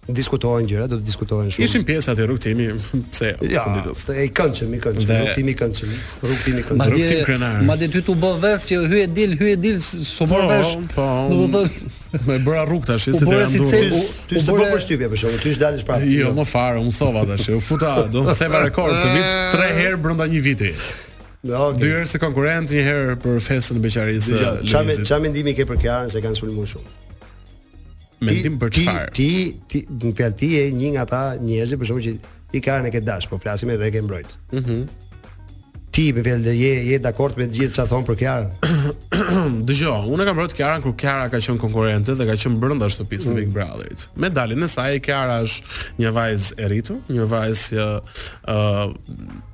diskutohen 0.05 0.67
gjëra, 0.69 0.85
do 0.89 0.99
të 0.99 1.05
diskutohen 1.07 1.47
shumë. 1.49 1.65
Ishin 1.65 1.83
pjesa 1.85 2.13
të 2.13 2.27
rrugtimi 2.29 2.67
pse 3.11 3.31
ja, 3.49 3.63
funditës. 3.65 4.03
Ja, 4.11 4.17
e 4.21 4.27
këndshëm, 4.37 4.75
i 4.77 4.81
këndshëm, 4.83 5.07
rrugtimi 5.17 5.55
i 5.55 5.55
këndshëm, 5.57 5.95
rrugtimi 6.27 6.61
i 6.61 6.65
këndshëm. 6.67 6.91
Rrugtim 6.93 7.63
Madje 7.65 7.87
ty 7.95 8.03
tu 8.05 8.13
bë 8.21 8.31
vesh 8.43 8.67
që 8.69 8.83
hyj 8.91 9.07
dil, 9.17 9.33
hyj 9.39 9.55
dil, 9.65 9.79
s'u 9.81 10.27
po, 10.29 10.43
po, 10.93 11.07
do 11.31 11.47
të 11.55 11.63
thotë 11.65 12.21
më 12.29 12.37
bëra 12.45 12.61
rrugt 12.69 12.87
tash, 12.91 13.09
ishte 13.11 13.25
deri 13.27 13.49
si 13.51 13.59
ndonjë. 13.65 14.03
Ty 14.29 14.39
s'u 14.43 14.53
bë 14.59 14.69
përshtypje 14.75 15.09
për 15.15 15.19
shkakun, 15.23 15.41
ty 15.43 15.51
s'u 15.55 15.59
dalish 15.63 15.83
prapë. 15.89 16.11
Jo, 16.21 16.29
më 16.37 16.45
fare, 16.51 16.79
un 16.85 16.93
thova 16.95 17.25
tash, 17.27 17.49
u 17.57 17.65
futa, 17.71 17.97
do 18.13 18.23
të 18.29 18.37
seva 18.39 18.61
rekord 18.63 18.93
të 19.03 19.09
vit 19.09 19.57
3 19.57 19.73
herë 19.81 19.99
brenda 20.05 20.29
një 20.31 20.45
viti. 20.51 20.71
Do, 21.45 21.53
okay. 21.53 21.81
Dy 21.83 21.89
herë 21.93 22.05
se 22.09 22.19
konkurrent 22.21 22.71
një 22.73 22.83
herë 22.87 23.15
për 23.21 23.35
festën 23.47 23.77
e 23.77 23.81
beqarisë. 23.83 24.37
Çfarë 24.71 25.03
çfarë 25.05 25.25
mendimi 25.27 25.53
ke 25.57 25.67
për 25.69 25.77
Kiarën 25.83 26.09
se 26.13 26.21
kanë 26.23 26.39
sulmuar 26.39 26.69
shumë? 26.71 26.93
Mendim 28.25 28.55
për 28.61 28.73
çfarë? 28.79 29.11
Ti 29.13 29.27
ti, 29.69 29.83
ti 29.85 30.07
në 30.09 30.15
fjalë 30.17 30.39
ti 30.41 30.49
je 30.55 30.63
një 30.79 30.93
nga 30.95 31.03
ata 31.05 31.19
njerëz 31.45 31.75
për 31.83 31.91
shkak 31.91 32.07
që 32.07 32.15
ti 32.55 32.63
Kiarën 32.65 32.89
e 32.89 32.93
ke 32.95 33.01
dash, 33.05 33.29
po 33.29 33.37
flasim 33.43 33.69
edhe 33.75 33.91
e 33.91 33.93
ke 33.93 34.01
mbrojt. 34.07 34.33
Mhm 34.57 34.79
ti 35.95 36.13
me 36.13 36.21
vjen 36.21 36.45
je 36.45 36.87
je 36.87 36.99
dakord 36.99 37.37
me 37.37 37.47
gjithçka 37.47 37.85
thon 37.87 38.03
për 38.03 38.17
Kiara. 38.19 38.49
Dëgjoj, 39.67 40.09
unë 40.11 40.25
kam 40.27 40.35
vërtet 40.41 40.55
Kiara 40.57 40.81
kur 40.83 40.91
Kiara 40.99 41.29
ka 41.31 41.39
qenë 41.39 41.55
konkurrente 41.61 42.15
dhe 42.19 42.25
ka 42.27 42.35
qenë 42.41 42.57
brenda 42.59 42.89
shtëpisë 42.91 43.31
mm. 43.31 43.37
Big 43.39 43.53
Brotherit. 43.55 44.03
Me 44.19 44.27
dalin 44.27 44.63
e 44.65 44.67
saj 44.69 44.97
Kiara 45.05 45.37
është 45.45 45.93
një 46.03 46.11
vajzë 46.17 46.57
e 46.57 46.67
rritur, 46.73 46.99
një 47.15 47.27
vajzë 47.31 47.77
që 47.77 47.85
uh, 48.51 48.83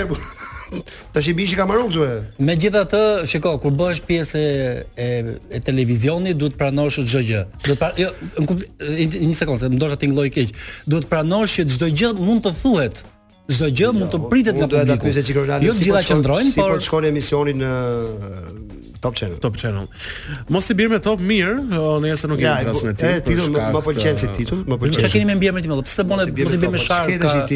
Ta 1.13 1.23
shi 1.25 1.33
bishi 1.37 1.57
ka 1.59 1.67
marrë 1.69 1.85
këtu. 1.89 2.07
Megjithatë, 2.45 3.01
shikoj, 3.31 3.55
kur 3.63 3.73
bëhesh 3.79 4.01
pjesë 4.09 4.41
e 4.41 4.67
e, 5.07 5.09
e 5.57 5.61
televizionit, 5.65 6.37
duhet 6.41 6.55
të 6.57 6.61
pranosh 6.61 7.01
çdo 7.09 7.23
gjë. 7.31 7.43
Do 7.67 7.75
të 7.75 7.79
pra, 7.83 7.91
jo, 8.01 8.11
në 8.39 8.47
kuptim 8.51 9.29
një 9.29 9.37
sekondë, 9.41 9.71
më 9.75 9.81
dorëza 9.83 10.01
të 10.03 10.11
ngjloj 10.11 10.27
keq. 10.37 10.53
Duhet 10.91 11.07
të 11.07 11.13
pranosh 11.13 11.57
që 11.61 11.67
çdo 11.77 11.89
gjë 12.01 12.11
mund 12.21 12.45
të 12.47 12.53
thuhet. 12.63 13.03
Çdo 13.53 13.71
gjë 13.81 13.93
mund 13.97 14.13
të 14.13 14.23
pritet 14.29 14.59
nga 14.61 14.69
publiku. 14.69 15.15
Jo 15.65 15.73
gjithë 15.73 15.89
po 15.95 15.97
ata 15.97 16.07
që 16.11 16.19
ndrojnë, 16.23 16.53
por 16.53 16.53
si 16.53 16.61
po 16.61 16.87
shkon 16.89 17.07
emisioni 17.09 17.57
në 17.63 17.73
Top 19.01 19.15
Channel. 19.19 19.37
Top 19.39 19.57
Channel. 19.61 19.87
Mos 20.51 20.71
i 20.71 20.75
bir 20.79 20.89
me 20.93 20.99
Top 21.07 21.21
Mirë, 21.21 21.57
ne 22.03 22.11
jasë 22.13 22.31
nuk 22.33 22.43
jemi 22.43 22.67
rastin 22.69 22.93
e 22.93 22.95
tij. 22.99 23.15
Ja, 23.19 23.23
titull 23.29 23.53
më 23.55 23.83
pëlqen 23.87 24.19
si 24.21 24.31
titull, 24.37 24.63
më 24.69 24.79
pëlqen. 24.79 24.99
Çfarë 24.99 25.13
keni 25.15 25.29
me 25.31 25.37
mbiemrin 25.39 25.67
tim? 25.67 25.75
Pse 25.87 26.05
bën 26.07 26.19
mos 26.21 26.27
i 26.27 26.59
bir 26.59 26.73
me 26.73 26.81
Shark? 26.83 27.13
Mos 27.23 27.53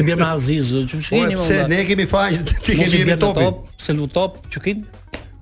i 0.00 0.06
bir 0.08 0.18
me 0.20 0.28
Aziz, 0.32 0.72
çu 0.90 1.00
keni? 1.08 1.36
Pse 1.38 1.60
ne 1.70 1.84
kemi 1.88 2.06
faqe 2.10 2.42
ti 2.66 2.76
kemi 2.80 3.04
me 3.12 3.18
Top, 3.22 3.62
pse 3.78 3.96
lu 3.98 4.08
Top, 4.10 4.38
çu 4.52 4.60
keni? 4.64 4.84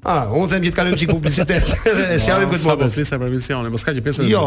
Ah, 0.00 0.30
unë 0.32 0.48
them 0.48 0.62
që 0.64 0.70
të 0.72 0.76
kalojmë 0.78 0.96
çik 1.00 1.10
publicitet 1.10 1.72
edhe 1.90 2.06
e 2.14 2.14
sjellim 2.24 2.48
këtë 2.48 2.62
moment. 2.62 2.62
Sa 2.64 2.76
po 2.80 2.86
flisë 2.94 3.18
për 3.20 3.34
misionin, 3.34 3.68
mos 3.74 3.82
po 3.84 3.90
ka 3.90 3.94
që 3.98 4.04
pjesën. 4.06 4.30
Jo, 4.32 4.46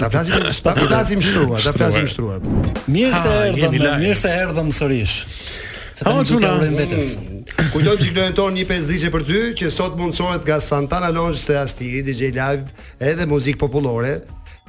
ta 0.00 0.08
flasim, 0.10 0.42
ta 0.66 0.72
flasim 0.80 1.22
shtruar, 1.22 1.62
ta 1.62 1.74
flasim 1.78 2.08
shtruar. 2.10 2.42
Mirë 2.90 3.20
se 3.22 3.36
erdhëm, 3.52 3.78
mirë 4.02 4.18
se 4.18 4.34
erdhëm 4.34 4.74
sërish. 4.80 5.14
Ha, 6.00 6.16
çuna. 6.26 6.56
Kujtojm 7.70 8.00
çik 8.02 8.16
në 8.16 8.22
tonë 8.34 8.56
një 8.58 8.62
pesë 8.66 8.88
ditë 8.90 9.08
për 9.14 9.22
ty 9.28 9.40
që 9.60 9.68
sot 9.70 9.92
mundsohet 9.94 10.42
nga 10.48 10.56
Santana 10.64 11.06
Lounge 11.14 11.38
të 11.46 11.54
Astiri 11.60 12.00
DJ 12.02 12.32
Live 12.34 12.64
edhe 13.06 13.26
muzik 13.30 13.60
popullore, 13.60 14.16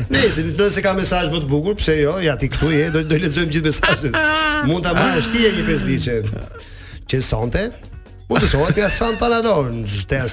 Nëse 0.62 0.82
ka 0.84 0.92
mesazh 0.96 1.32
më 1.32 1.42
të 1.46 1.50
bukur, 1.52 1.76
pse 1.80 1.96
jo? 2.00 2.18
Ja 2.22 2.36
ti 2.42 2.50
këtu 2.50 2.68
je, 2.74 2.84
do 2.94 3.02
të 3.06 3.20
lexojmë 3.26 3.52
gjithë 3.56 3.68
mesazhet. 3.68 4.18
Mund 4.68 4.84
ta 4.86 4.92
marrësh 4.98 5.30
ti 5.34 5.46
një 5.56 5.64
pesë 5.68 6.18
Që 7.12 7.18
sonte, 7.24 7.60
mund 8.30 8.40
të 8.40 8.48
shohë 8.54 8.74
ti 8.78 8.82
a 8.86 8.88
Santa 8.90 9.28
la 9.28 9.42
non, 9.44 9.82
jtes. 9.90 10.32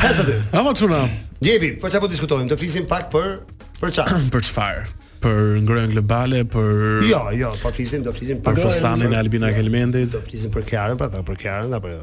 Hazard. 0.00 0.32
Ha 0.54 0.62
më 0.64 0.72
çuna. 0.80 1.02
Jebi, 1.44 1.74
po 1.80 1.90
çapo 1.92 2.08
diskutojmë, 2.08 2.48
të 2.54 2.62
flisim 2.62 2.86
pak 2.88 3.10
për 3.12 3.34
për 3.82 3.92
çfarë? 3.98 4.22
për 4.34 4.46
çfarë? 4.48 4.86
për 5.22 5.58
ngrënë 5.66 5.92
globale 5.94 6.42
për 6.48 7.06
jo 7.08 7.20
jo 7.38 7.50
po 7.62 7.72
flisim 7.74 8.02
do 8.06 8.12
flisim 8.14 8.40
për 8.44 8.58
fostanin 8.62 9.12
e 9.14 9.18
Albina 9.18 9.50
Kelmendit 9.54 10.12
do 10.14 10.20
flisim 10.24 10.52
për 10.54 10.66
Kiara 10.70 10.96
pra 11.00 11.08
ta 11.12 11.22
për 11.26 11.38
Kiara 11.42 11.78
apo 11.78 11.92
jo 11.92 12.02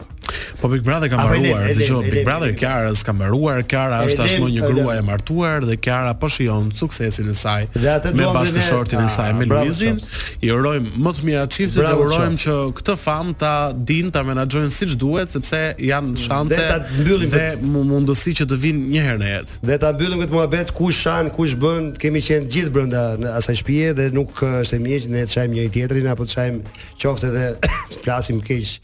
po 0.61 0.69
Big 0.71 0.83
Brother 0.85 1.09
ka 1.11 1.19
mbaruar 1.19 1.71
dëgjoj 1.77 2.11
Big 2.11 2.25
Brother 2.27 2.53
Kiara 2.59 2.91
s'ka 2.95 3.13
mbaruar 3.15 3.61
Kiara 3.71 4.01
është 4.07 4.19
tashmë 4.21 4.49
një 4.57 4.71
grua 4.71 4.97
e 4.99 5.03
martuar 5.07 5.65
dhe 5.67 5.77
Kiara 5.85 6.13
po 6.19 6.29
shijon 6.31 6.69
suksesin 6.75 7.31
e 7.31 7.35
saj 7.37 7.67
me 7.75 8.27
bashkëshortin 8.35 8.99
e 8.99 9.05
ah, 9.05 9.13
saj 9.15 9.33
me 9.39 9.49
Luizin 9.49 9.99
i 10.45 10.51
urojmë 10.53 10.95
më 11.05 11.13
të 11.15 11.27
mirat 11.29 11.55
çiftit 11.55 11.79
dhe 11.79 11.95
urojmë 12.05 12.39
që 12.45 12.57
këtë 12.81 12.97
fam 13.03 13.31
ta 13.41 13.53
dinë 13.75 14.13
ta 14.15 14.23
menaxhojnë 14.27 14.73
siç 14.75 14.95
duhet 15.01 15.31
sepse 15.35 15.61
janë 15.91 16.17
shanse 16.19 16.79
dhe 16.97 17.47
mundësi 17.65 18.35
që 18.41 18.47
të 18.51 18.59
vinë 18.67 18.89
një 18.95 19.05
herë 19.07 19.21
në 19.23 19.33
jetë 19.33 19.61
dhe 19.71 19.79
ta 19.85 19.93
mbyllim 19.95 20.23
këtë 20.23 20.35
muhabet 20.37 20.73
kush 20.77 21.03
janë 21.07 21.33
kush 21.35 21.55
bën 21.61 21.91
kemi 22.01 22.21
qenë 22.25 22.51
gjithë 22.53 22.73
brenda 22.75 23.04
në 23.19 23.31
asaj 23.39 23.59
shtëpie 23.61 23.91
dhe 23.97 24.09
nuk 24.15 24.35
është 24.45 24.77
e 24.77 24.81
mirë 24.83 25.05
që 25.05 25.11
ne 25.15 25.23
të 25.25 25.33
çajmë 25.35 25.55
njëri 25.57 25.73
tjetrin 25.75 26.07
apo 26.11 26.27
të 26.27 26.35
çajmë 26.35 26.75
qoftë 27.01 27.31
edhe 27.31 27.47
të 27.63 28.03
flasim 28.03 28.39
keq 28.45 28.75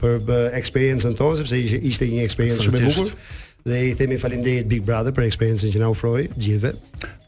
për 0.00 0.32
eksperiencën 0.60 1.16
tonë 1.18 1.40
sepse 1.42 1.60
ishte 1.90 2.08
një 2.10 2.24
eksperiencë 2.26 2.66
shumë 2.66 2.80
e 2.80 2.88
bukur 2.88 3.12
dhe 3.70 3.80
i 3.90 3.92
themi 3.96 4.16
faleminderit 4.20 4.68
Big 4.70 4.84
Brother 4.86 5.12
për 5.16 5.26
eksperiencën 5.28 5.72
që 5.74 5.82
na 5.82 5.90
ofroi 5.92 6.22
gjithëve. 6.32 6.70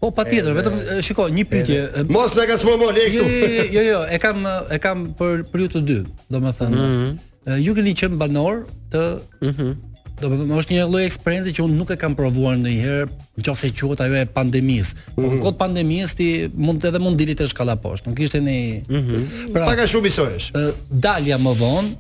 Po 0.01 0.09
patjetër, 0.17 0.55
vetëm 0.57 0.79
shiko, 1.05 1.27
një 1.29 1.45
pyetje. 1.51 1.83
Mos 2.13 2.33
na 2.39 2.47
gacmo 2.49 2.79
më, 2.81 2.89
lekë. 2.99 3.15
Jo 3.21 3.27
jo, 3.29 3.51
jo, 3.59 3.67
jo, 3.77 3.83
jo, 3.91 4.01
e 4.09 4.19
kam 4.23 4.47
e 4.49 4.81
kam 4.83 5.07
për 5.19 5.45
për 5.53 5.65
ju 5.67 5.71
të 5.77 5.87
dy, 5.91 6.01
domethënë. 6.37 6.89
Mm 6.89 7.29
Ju 7.59 7.73
keni 7.75 7.91
qenë 7.99 8.15
banor 8.21 8.61
të 8.93 9.01
mhm. 9.43 9.73
Do 10.21 10.29
të 10.29 10.39
thonë 10.43 10.57
është 10.61 10.75
një 10.77 10.83
lloj 10.91 11.03
eksperiencë 11.09 11.53
që 11.57 11.63
unë 11.65 11.77
nuk 11.79 11.91
e 11.91 11.97
kam 11.99 12.15
provuar 12.19 12.57
ndonjëherë, 12.61 13.07
nëse 13.41 13.71
quhet 13.79 14.03
ajo 14.05 14.19
e 14.21 14.27
pandemisë. 14.37 14.97
Po, 14.97 15.23
mm 15.23 15.29
-hmm. 15.29 15.41
kod 15.43 15.57
pandemisë 15.63 16.17
ti 16.19 16.29
mund 16.69 16.85
edhe 16.91 16.99
mund 17.03 17.19
dilit 17.19 17.41
të 17.41 17.49
shkalla 17.53 17.77
poshtë. 17.81 18.09
Nuk 18.11 18.21
ishte 18.27 18.41
një 18.45 18.59
mm 18.89 19.03
-hmm. 19.03 19.27
Pra, 19.55 19.67
Paka 19.71 19.87
shumë 19.89 20.07
isojesh. 20.13 20.51
Dalja 20.91 21.39
më 21.39 21.55
vonë, 21.59 21.95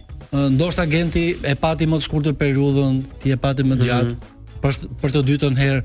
ndoshta 0.57 0.83
agenti 0.87 1.25
e 1.45 1.54
pati 1.64 1.85
më 1.88 1.97
të 1.99 2.04
shkurtër 2.07 2.33
periudhën, 2.42 2.95
ti 3.23 3.26
e 3.31 3.37
pati 3.45 3.62
më 3.69 3.75
gjatë. 3.85 4.12
Mm 4.12 4.16
-hmm. 4.16 4.61
Për 4.62 4.73
për 5.02 5.09
të 5.12 5.21
dytën 5.31 5.54
herë, 5.62 5.83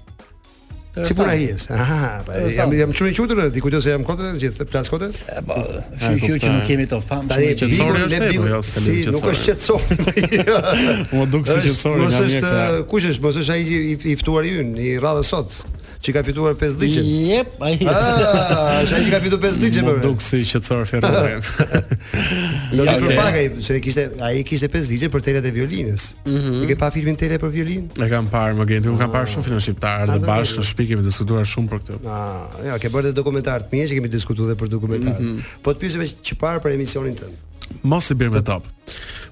Si 1.06 1.14
puna 1.14 1.34
i 1.38 1.44
jesë. 1.46 1.70
Aha, 1.70 2.06
pa, 2.26 2.38
jam 2.50 2.72
jam 2.74 2.90
çuri 2.98 3.12
qutur 3.14 3.38
në 3.46 3.80
se 3.84 3.92
jam 3.92 4.02
kotë 4.06 4.32
gjithë 4.42 4.66
plas 4.66 4.90
kotë. 4.90 5.10
Po, 5.46 5.58
shumë 6.02 6.24
qiu 6.24 6.38
që 6.42 6.50
nuk 6.56 6.64
kemi 6.66 6.86
të 6.90 6.98
fam, 7.06 7.28
shumë 7.30 7.52
që 7.60 8.62
Si 8.66 8.96
nuk 9.14 9.28
është 9.30 9.52
qetësor. 9.52 11.14
Mo 11.14 11.28
dukë 11.30 11.46
si 11.46 11.68
qetësor 11.68 11.94
nga 11.94 12.08
mjekta. 12.08 12.40
Është 12.40 12.86
kush 12.90 13.06
është, 13.12 13.24
mos 13.28 13.38
është 13.44 13.54
ai 13.54 13.82
i 14.12 14.16
ftuar 14.18 14.50
i 14.50 14.56
i 14.90 14.94
radhe 14.98 15.22
sot 15.24 15.60
që 16.00 16.14
ka 16.16 16.22
fituar 16.26 16.58
5 16.58 16.78
ditë. 16.82 17.06
Jep, 17.28 17.54
ai. 17.62 17.74
Ah, 17.86 18.80
ai 18.82 19.10
ka 19.12 19.22
fituar 19.22 19.44
5 19.46 19.62
ditë 19.62 19.86
më. 19.86 19.94
Duk 20.02 20.26
si 20.26 20.42
qetësor 20.42 20.88
Ferrari. 20.90 21.38
Do 22.70 22.84
të 22.86 22.96
përpaka 23.02 23.38
ai 23.40 23.46
se 23.66 23.76
kishte 23.82 24.04
ai 24.22 24.42
kishte 24.46 24.68
pesë 24.70 25.08
për 25.12 25.24
telat 25.26 25.46
e 25.48 25.52
violinës. 25.54 26.06
Mhm. 26.26 26.50
Mm 26.60 26.68
ke 26.70 26.76
pa 26.78 26.90
filmin 26.94 27.16
tele 27.18 27.38
për 27.42 27.50
violinë? 27.54 27.98
E 28.04 28.08
kam 28.12 28.28
parë 28.30 28.54
më 28.60 28.66
gjithë, 28.70 28.90
un 28.92 28.98
kam 29.00 29.10
ah. 29.10 29.14
parë 29.16 29.30
shumë 29.32 29.46
filma 29.48 29.60
shqiptare 29.64 30.06
dhe 30.10 30.18
ah, 30.20 30.26
bashkë 30.28 30.60
në 30.62 30.66
shtëpi 30.70 30.86
kemi 30.92 31.06
diskutuar 31.06 31.48
shumë 31.52 31.72
për 31.72 31.82
këtë. 31.82 31.98
Ah, 32.06 32.60
ja, 32.68 32.76
ke 32.82 32.92
bërë 32.94 33.10
edhe 33.10 33.16
dokumentar 33.18 33.64
të 33.66 33.74
mirë 33.74 33.90
që 33.90 33.98
kemi 33.98 34.12
diskutuar 34.14 34.52
edhe 34.52 34.58
për 34.62 34.70
dokumentar. 34.76 35.18
Mhm. 35.18 35.48
Po 35.66 35.74
të 35.74 35.82
pyesim 35.82 36.06
që 36.30 36.38
parë 36.44 36.62
për 36.66 36.76
emisionin 36.78 37.18
tënd. 37.18 37.42
Mos 37.90 38.10
i 38.10 38.16
bjerë 38.20 38.36
me 38.38 38.44
top. 38.50 38.70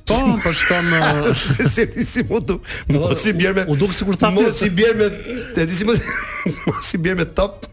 Po, 0.09 0.19
po 0.43 0.53
shkon 0.57 0.93
uh, 0.99 1.33
se 1.69 1.87
ti 1.95 2.05
si 2.09 2.27
mund 2.29 2.49
të 2.51 2.59
po, 2.59 2.85
mos 3.03 3.27
i 3.31 3.35
bjerë 3.39 3.59
me. 3.63 3.67
U 3.75 3.79
duk 3.79 3.95
sikur 3.97 4.19
tha 4.19 4.33
mos 4.35 4.63
i 4.67 4.73
me, 4.99 5.11
ti 5.59 5.75
si 5.77 5.87
mos 5.89 6.95
i 6.99 7.07
bjerë 7.07 7.23
me 7.23 7.29
top 7.39 7.67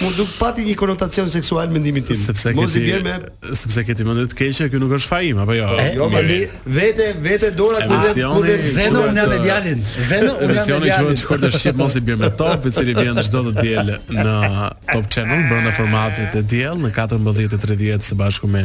mund 0.00 0.14
duk 0.16 0.28
pati 0.38 0.62
një 0.64 0.74
konotacion 0.78 1.30
seksual 1.32 1.68
me 1.72 1.80
tim. 1.84 1.98
Sepse 2.02 2.52
ke 2.54 2.54
ti 2.54 3.00
me 3.04 3.14
sepse 3.58 3.84
ke 3.84 3.94
ti 3.96 4.06
mendoj 4.06 4.28
të 4.32 4.38
keqja, 4.38 4.68
kjo 4.72 4.80
nuk 4.82 4.94
është 4.96 5.10
fajim, 5.10 5.40
apo 5.42 5.56
jo? 5.56 5.68
Jo, 5.96 6.06
mali, 6.12 6.36
vete, 6.66 7.10
vete 7.24 7.50
dora 7.56 7.84
ku 7.86 7.98
dhe 8.44 8.56
zeno 8.66 9.04
në 9.12 9.26
medialin. 9.32 9.82
Zeno 10.08 10.34
në 10.38 10.48
medialin. 10.56 10.90
Zeno 10.92 11.16
kur 11.28 11.42
të 11.42 11.50
shih 11.56 11.76
mos 11.78 11.96
i 11.98 12.02
bjer 12.04 12.20
me 12.22 12.30
top, 12.38 12.66
i 12.70 12.74
cili 12.74 12.94
vjen 12.96 13.20
çdo 13.26 13.44
të 13.50 13.54
diel 13.62 13.92
në 14.10 14.38
Top 14.92 15.06
Channel 15.12 15.44
brenda 15.50 15.70
formatit 15.76 16.32
të 16.34 16.42
diel 16.50 16.80
në 16.82 16.92
14:30 16.96 18.08
së 18.10 18.16
bashku 18.18 18.48
me 18.50 18.64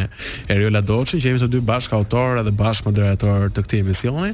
Eriola 0.50 0.82
Doçi, 0.82 1.20
që 1.22 1.32
jemi 1.34 1.42
të 1.44 1.50
dy 1.58 1.62
bashkë 1.68 1.96
autor 1.98 2.40
edhe 2.42 2.52
bashkë 2.56 2.90
moderator 2.90 3.50
të 3.56 3.63
këtij 3.66 3.82
emisioni. 3.86 4.34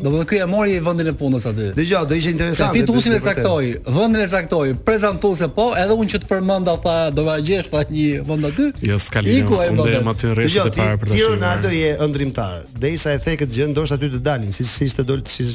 Do 0.02 0.10
të 0.24 0.38
e 0.42 0.46
mori 0.46 0.76
vendin 0.84 1.10
e 1.10 1.14
punës 1.18 1.46
aty. 1.50 1.70
Dgjoj, 1.76 2.04
do 2.10 2.16
ishte 2.18 2.30
interesant. 2.30 2.74
Ti 2.76 2.84
tusin 2.86 3.16
e 3.16 3.20
traktoi, 3.20 3.70
vendin 3.86 4.22
e 4.22 4.28
traktoi, 4.30 4.74
prezantuese 4.86 5.48
po, 5.56 5.68
edhe 5.80 5.96
unë 5.98 6.12
që 6.14 6.20
të 6.24 6.30
përmenda 6.30 6.76
tha, 6.84 6.94
do 7.18 7.24
ta 7.28 7.38
gjesh 7.44 7.70
tha 7.74 7.82
një 7.90 8.22
vend 8.28 8.48
aty. 8.50 8.68
Jo, 8.88 8.98
s'ka 9.02 9.24
lidhje. 9.24 9.44
Iku 9.44 9.60
ai 9.62 9.70
vendi 9.72 9.98
aty 10.14 10.32
rreshtë 10.38 10.68
të 10.68 10.82
parë 10.82 11.00
për 11.02 11.10
të. 11.10 11.14
Dgjoj, 11.16 11.30
Ronaldo 11.34 11.74
je 11.74 11.90
ëndrimtar. 12.06 12.58
Derisa 12.82 13.16
e 13.16 13.20
thekët 13.26 13.54
gjë, 13.56 13.70
ndoshta 13.74 14.00
ty 14.02 14.12
të 14.14 14.22
dalin, 14.30 14.54
si 14.54 14.66
si 14.68 14.90
ishte 14.90 15.04
dol, 15.08 15.24
si 15.30 15.50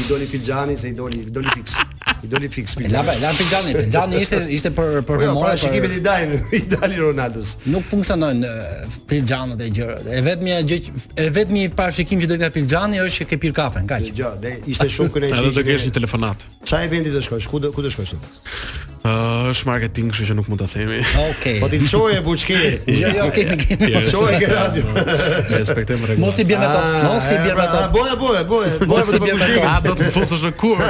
i 0.00 0.04
doli 0.08 0.26
Fixhani, 0.30 0.78
se 0.78 0.88
i 0.88 0.94
doli, 0.94 1.26
doli 1.34 1.50
Fix. 1.58 1.74
I 2.24 2.28
doli 2.28 2.48
fix 2.48 2.76
me. 2.76 2.88
La 2.88 3.00
la 3.02 3.34
pe 3.34 3.44
Gianni, 3.50 3.90
Gianni 3.90 4.20
ishte 4.20 4.40
ishte 4.48 4.70
për 4.70 4.92
për 5.08 5.16
po 5.16 5.22
jo, 5.22 5.30
humor. 5.32 5.42
Po 5.42 5.48
pra 5.48 5.56
shikimi 5.56 5.88
i 5.96 6.00
dalin, 6.04 6.32
i 6.58 6.60
dalin 6.72 7.00
Ronaldos. 7.06 7.54
Nuk 7.70 7.84
funksionon 7.88 8.42
për 9.08 9.22
Gianni 9.30 9.56
atë 9.56 9.68
gjë. 9.78 9.88
E 10.04 10.20
vetmja 10.28 10.58
gjë 10.68 10.80
e 11.24 11.28
vetmi 11.38 11.64
parashikim 11.78 12.20
që 12.20 12.28
do 12.34 12.38
të 12.42 12.50
na 12.60 12.66
Gianni 12.74 13.00
është 13.06 13.22
që 13.24 13.28
ke 13.32 13.40
pir 13.46 13.54
kafe, 13.56 13.82
ngaq. 13.88 14.10
Jo, 14.20 14.34
ne 14.42 14.56
ishte 14.68 14.90
shumë 14.92 15.12
kënaqësi. 15.16 15.40
Ai 15.40 15.48
do 15.48 15.56
të 15.60 15.66
kesh 15.70 15.88
një 15.88 15.94
telefonat. 15.96 16.44
Çfarë 16.68 16.90
eventi 16.92 17.16
do 17.16 17.24
shkosh? 17.24 17.48
Ku 17.50 17.62
do 17.64 17.72
ku 17.72 17.86
do 17.86 17.92
shkosh 17.94 18.14
ti? 18.16 18.38
Ësht 19.00 19.64
marketing, 19.64 20.10
kështu 20.12 20.26
që 20.28 20.34
nuk 20.36 20.50
mund 20.52 20.60
ta 20.60 20.66
themi. 20.68 20.98
Okej. 21.22 21.56
Po 21.62 21.70
ti 21.72 21.78
çoje 21.88 22.20
buçki. 22.26 22.60
Jo, 23.00 23.08
jo, 23.08 23.24
jo 23.24 23.26
ke 23.32 23.42
ke. 23.56 23.86
Çoje 24.10 24.38
ke 24.42 24.48
radio. 24.50 24.84
Ne 25.48 25.54
respektojmë 25.62 26.08
rregull. 26.10 26.20
Mos 26.20 26.38
i 26.42 26.44
bjerë 26.48 26.66
ato. 26.66 26.80
Ah, 26.80 27.04
mos 27.06 27.28
i 27.32 27.36
bjerë 27.44 27.62
ato. 27.64 27.76
Pra, 27.76 27.86
boja, 27.94 28.16
boja, 28.20 28.42
boja. 28.50 28.72
Boja 28.90 29.04
për 29.08 29.14
të 29.14 29.36
bërë. 29.40 29.48
A 29.70 29.74
do 29.86 29.94
të 29.96 30.08
fusësh 30.16 30.44
në 30.44 30.50
kurrë? 30.60 30.88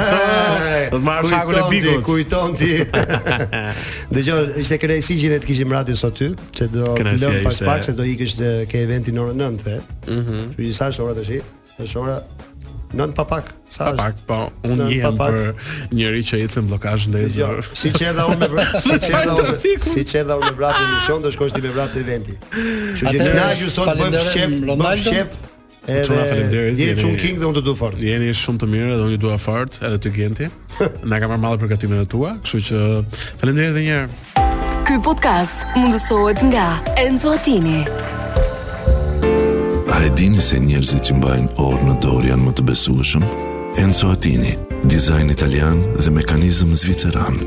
Do 0.91 0.99
të 0.99 1.05
marr 1.05 1.20
Arshakun 1.23 1.53
e 1.67 1.71
Bikut. 1.71 2.03
Kujton 2.05 2.53
ti. 2.55 2.73
Dëgjoj, 4.15 4.59
ishte 4.61 4.77
krejsi 4.81 5.17
që 5.21 5.33
ne 5.35 5.39
të 5.43 5.49
kishim 5.49 5.73
radio 5.73 5.97
sot 5.99 6.17
ty, 6.19 6.31
se 6.57 6.67
do 6.73 6.93
të 6.97 7.13
lëm 7.21 7.39
pas 7.47 7.61
pak 7.71 7.83
se 7.87 7.95
do 7.97 8.05
ikësh 8.07 8.37
te 8.39 8.53
ke 8.71 8.81
eventi 8.85 9.13
në 9.15 9.23
orën 9.25 9.41
9. 9.45 9.65
Ëh. 9.71 10.31
Ju 10.31 10.55
që 10.57 10.69
disa 10.69 10.89
ora 11.03 11.15
tash, 11.17 11.35
në 11.79 11.91
ora 12.03 12.19
9 12.97 13.15
pa 13.17 13.25
pak. 13.37 13.53
Sa 13.71 13.85
është? 13.93 14.01
Pa 14.01 14.09
pak, 14.11 14.17
po, 14.27 14.71
un 14.71 14.81
jam 14.91 15.15
për 15.19 15.35
njëri 15.95 16.25
që 16.27 16.41
ecën 16.47 16.65
bllokazh 16.67 17.05
ndaj 17.13 17.29
zor. 17.37 17.61
Siç 17.71 18.01
e 18.03 18.09
unë 18.19 18.39
me 18.41 18.49
vrap, 18.55 18.75
siç 18.83 19.07
e 19.11 19.21
unë. 19.21 19.55
Siç 19.85 20.17
e 20.19 20.25
unë 20.27 20.41
me 20.43 20.49
vrap 20.59 20.75
në 20.81 20.89
mision, 20.97 21.23
do 21.23 21.31
shkosh 21.37 21.55
ti 21.55 21.63
me 21.63 21.71
vrap 21.71 21.93
te 21.95 22.03
eventi. 22.03 22.35
Kështu 22.51 23.15
që 23.15 23.31
na 23.37 23.47
ju 23.61 23.69
sot 23.71 23.93
bëjmë 24.01 24.25
shef, 24.27 24.59
bëjmë 24.67 24.91
shef. 25.05 25.39
Edhe 25.87 26.13
faleminderit. 26.13 26.77
Jeni 26.77 26.97
shumë 27.01 27.17
king 27.21 27.39
dhe 27.41 27.47
unë 27.49 27.57
të 27.57 27.63
dua 27.65 27.77
fort. 27.79 28.01
Jeni 28.05 28.31
shumë 28.37 28.61
të 28.61 28.67
mirë 28.69 28.97
dhe 28.99 29.05
unë 29.07 29.15
ju 29.15 29.21
dua 29.25 29.37
fort 29.41 29.77
edhe 29.83 29.97
ty 30.03 30.11
Genti. 30.13 30.47
Na 31.09 31.19
ka 31.21 31.29
marrë 31.29 31.41
malli 31.41 31.61
për 31.63 31.71
gatimet 31.73 32.03
e 32.05 32.09
tua, 32.11 32.35
kështu 32.43 32.63
që 32.69 32.81
faleminderit 33.41 33.73
edhe 33.73 33.85
një 33.85 33.95
herë. 33.95 34.81
Ky 34.87 34.97
podcast 35.05 35.63
mundësohet 35.77 36.43
nga 36.49 36.65
Enzo 37.01 37.33
Attini. 37.37 37.81
A 39.91 39.99
e 40.07 40.11
dini 40.17 40.41
se 40.41 40.59
njerëzit 40.61 41.09
që 41.09 41.17
mbajnë 41.21 41.55
orë 41.61 41.87
në 41.89 41.97
dorë 42.03 42.29
janë 42.31 42.45
më 42.47 42.53
të 42.59 42.67
besueshëm? 42.69 43.25
Enzo 43.81 44.13
Attini, 44.13 44.53
dizajn 44.89 45.33
italian 45.33 45.81
dhe 45.97 46.13
mekanizëm 46.15 46.73
zviceran. 46.77 47.41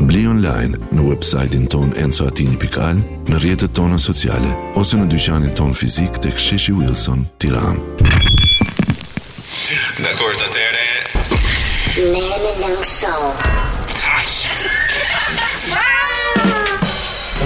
Bli 0.00 0.22
online 0.26 0.78
në 0.96 1.02
websajtin 1.10 1.66
ton 1.68 1.90
enzoatini.al, 2.00 3.02
në 3.28 3.40
rjetët 3.42 3.74
tona 3.76 3.98
sociale, 4.00 4.48
ose 4.80 4.96
në 4.96 5.10
dyqanin 5.12 5.52
ton 5.58 5.76
fizik 5.76 6.16
të 6.24 6.32
ksheshi 6.38 6.72
Wilson, 6.72 7.26
tiram. 7.42 7.76
Dhe 10.00 10.12
kur 10.18 10.36
të 10.40 10.48
tere... 10.56 10.86
Mere 12.00 12.38
me 12.40 12.52
lëngë 12.62 12.86
shohë. 12.96 13.59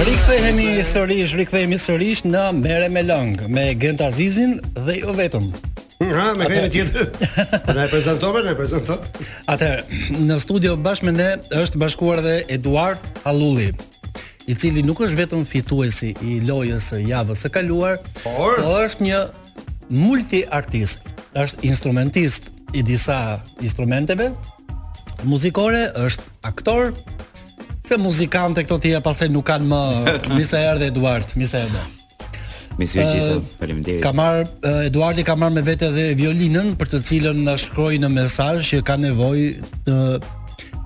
Rikthehemi 0.04 0.82
sërish, 0.84 1.30
rikthehemi 1.38 1.76
sërish 1.80 2.18
në 2.28 2.40
Mere 2.58 2.88
me 2.92 3.00
me 3.54 3.62
Gent 3.80 4.02
Azizin 4.04 4.50
dhe 4.86 4.98
jo 4.98 5.14
vetëm. 5.16 5.46
Hm, 6.02 6.10
ha, 6.12 6.24
me 6.36 6.44
kënë 6.50 6.68
tjetër. 6.74 7.06
Na 7.78 7.86
e 7.86 7.86
e 7.86 8.54
prezanto. 8.54 8.98
Atëherë, 9.48 9.84
në 10.26 10.36
studio 10.42 10.74
bashkë 10.84 11.08
me 11.08 11.12
ne 11.16 11.30
është 11.56 11.80
bashkuar 11.80 12.20
dhe 12.26 12.34
Eduard 12.52 13.00
Hallulli 13.24 13.70
i 14.46 14.52
cili 14.60 14.82
nuk 14.84 15.00
është 15.06 15.20
vetëm 15.24 15.46
fituesi 15.48 16.12
i 16.20 16.36
lojës 16.44 16.90
së 16.92 17.00
javës 17.08 17.46
së 17.46 17.54
kaluar, 17.56 17.96
por 18.20 18.60
po 18.60 18.74
është 18.84 19.08
një 19.08 19.22
multiartist. 20.02 21.00
Është 21.32 21.64
instrumentist 21.70 22.52
i 22.76 22.84
disa 22.84 23.38
instrumenteve 23.64 24.34
muzikore, 25.24 25.86
është 25.96 26.28
aktor, 26.44 26.92
Se 27.86 27.96
muzikante 28.00 28.62
këto 28.64 28.78
tjera 28.80 29.02
pasaj 29.04 29.26
nuk 29.32 29.44
kanë 29.48 29.66
më 29.68 30.34
Misa 30.38 30.60
erdhe 30.72 30.86
Eduard, 30.92 31.34
misa 31.36 31.60
erdhe 31.64 31.82
Misi 32.74 32.98
e 32.98 33.36
faleminderit. 33.60 34.00
Ka 34.02 34.10
marr 34.18 34.48
Eduardi 34.88 35.22
ka 35.22 35.36
marr 35.38 35.52
me 35.54 35.62
vete 35.62 35.86
edhe 35.92 36.08
violinën 36.18 36.72
për 36.80 36.88
të 36.90 36.98
cilën 37.08 37.36
na 37.46 37.52
shkroi 37.60 38.00
në 38.02 38.08
mesazh 38.10 38.72
që 38.72 38.80
ka 38.88 38.96
nevojë 38.98 39.52
të 39.86 39.98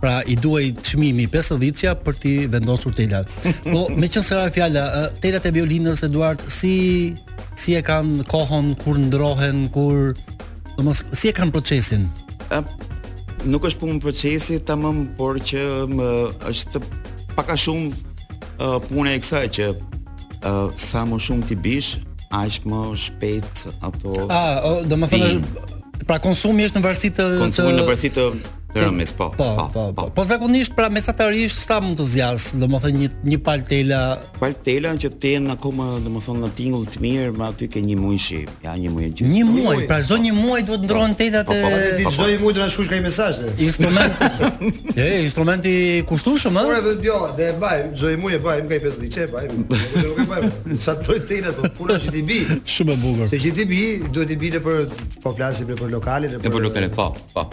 pra 0.02 0.18
i 0.30 0.36
duaj 0.38 0.66
çmimi 0.84 1.24
50 1.32 1.56
dhicia 1.62 1.94
për 2.04 2.18
t'i 2.22 2.34
vendosur 2.52 2.92
telat. 2.94 3.32
Po 3.72 3.86
me 3.88 4.04
që 4.06 4.20
se 4.22 4.36
ra 4.36 4.44
fjala, 4.54 4.84
telat 5.24 5.48
e 5.48 5.54
violinës 5.56 6.04
Eduard 6.10 6.44
si 6.44 6.74
si 7.58 7.72
e 7.72 7.80
kanë 7.88 8.28
kohën 8.28 8.68
kur 8.84 9.00
ndrohen, 9.08 9.64
kur 9.74 10.12
domos 10.76 11.00
si 11.16 11.32
e 11.32 11.34
kanë 11.40 11.56
procesin? 11.56 12.04
nuk 13.48 13.64
është 13.68 13.82
punë 13.82 14.00
procesi 14.04 14.58
tamam, 14.68 15.04
por 15.18 15.40
që 15.40 15.62
më 15.90 16.08
është 16.50 16.82
pak 17.36 17.54
a 17.54 17.56
shumë 17.60 17.88
uh, 17.94 18.76
punë 18.86 19.14
e 19.16 19.22
kësaj 19.22 19.46
që 19.58 19.68
uh, 19.74 20.68
sa 20.78 21.04
më 21.08 21.20
shumë 21.28 21.48
ti 21.50 21.56
bish, 21.64 21.96
aq 22.34 22.60
më 22.68 22.82
shpejt 23.06 23.66
ato. 23.88 24.14
Ah, 24.28 24.84
do 24.84 24.98
të 24.98 25.10
thonë 25.14 26.06
pra 26.08 26.18
konsumi 26.24 26.64
është 26.68 26.78
në 26.82 26.86
varësi 26.86 27.14
të 27.16 27.28
konsumi 27.42 27.74
në 27.76 27.88
varësi 27.88 28.12
të 28.14 28.30
Pyramids, 28.78 29.12
po 29.12 29.30
po, 29.30 29.36
po. 29.44 29.54
po, 29.56 29.66
po, 29.72 29.92
po. 29.92 30.10
Po 30.10 30.22
zakonisht 30.24 30.74
pra 30.74 30.88
mesatarisht 30.90 31.58
sa 31.62 31.80
mund 31.82 31.98
të 31.98 32.06
zjas, 32.14 32.46
domethënë 32.58 33.00
një 33.02 33.08
një 33.32 33.38
paltela. 33.44 34.00
Paltela 34.38 34.92
që 34.98 35.10
të 35.20 35.32
jenë 35.34 35.54
akoma 35.56 35.86
domethënë 36.04 36.42
në 36.46 36.50
tingull 36.58 36.86
të 36.90 37.02
mirë, 37.02 37.32
me 37.38 37.46
aty 37.48 37.68
ke 37.72 37.82
një 37.84 37.96
muajshi, 37.98 38.40
ja 38.64 38.74
një 38.78 38.92
muaj 38.94 39.08
gjithë. 39.18 39.30
Një 39.32 39.46
muaj, 39.48 39.76
pra 39.90 39.98
çdo 40.04 40.18
një 40.24 40.34
muaj 40.36 40.64
duhet 40.68 40.86
ndrohen 40.86 41.14
po, 41.14 41.22
tetat 41.22 41.52
e. 41.54 41.60
Po, 41.62 41.74
po, 42.06 42.12
çdo 42.16 42.28
një 42.30 42.38
muaj 42.42 42.58
duhet 42.58 42.74
shkush 42.76 42.90
ka 42.92 42.98
një 43.00 43.06
mesazh. 43.08 43.42
Instrument. 43.68 44.18
E, 44.98 45.20
instrumenti 45.22 45.72
kushtueshëm, 46.10 46.56
ëh? 46.58 46.62
Por 46.66 46.74
edhe 46.74 46.94
jo, 47.06 47.18
dhe 47.38 47.44
e 47.52 47.54
baj, 47.62 47.84
çdo 47.94 48.08
një 48.10 48.18
muaj 48.22 48.36
e 48.36 48.40
bajm 48.46 48.66
ka 48.72 48.78
50 48.82 49.12
çe, 49.14 49.26
bajm. 49.30 49.60
Nuk 50.02 50.18
e 50.24 50.26
bajm. 50.26 50.74
Sa 50.88 50.96
troj 50.98 51.20
tetat, 51.28 51.60
po 51.62 51.70
pula 51.78 52.00
që 52.02 52.10
ti 52.16 52.24
bi. 52.26 52.40
Shumë 52.74 52.96
e 52.96 52.98
bukur. 53.04 53.30
Se 53.30 53.38
që 53.44 53.52
ti 53.60 53.68
bi, 53.70 53.78
duhet 54.10 54.34
i 54.34 54.40
bile 54.42 54.58
për 54.64 54.88
po 55.22 55.34
flasim 55.38 55.70
për 55.70 55.94
lokalin, 55.94 56.34
për 56.42 56.58
lokalin, 56.66 56.90
po, 56.98 57.12
po. 57.36 57.46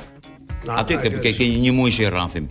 Aty 0.74 0.98
ke 0.98 1.10
ke 1.22 1.34
ke 1.38 1.48
një 1.66 1.72
muaj 1.76 1.92
që 1.98 2.06
i 2.10 2.12
rrafim. 2.12 2.48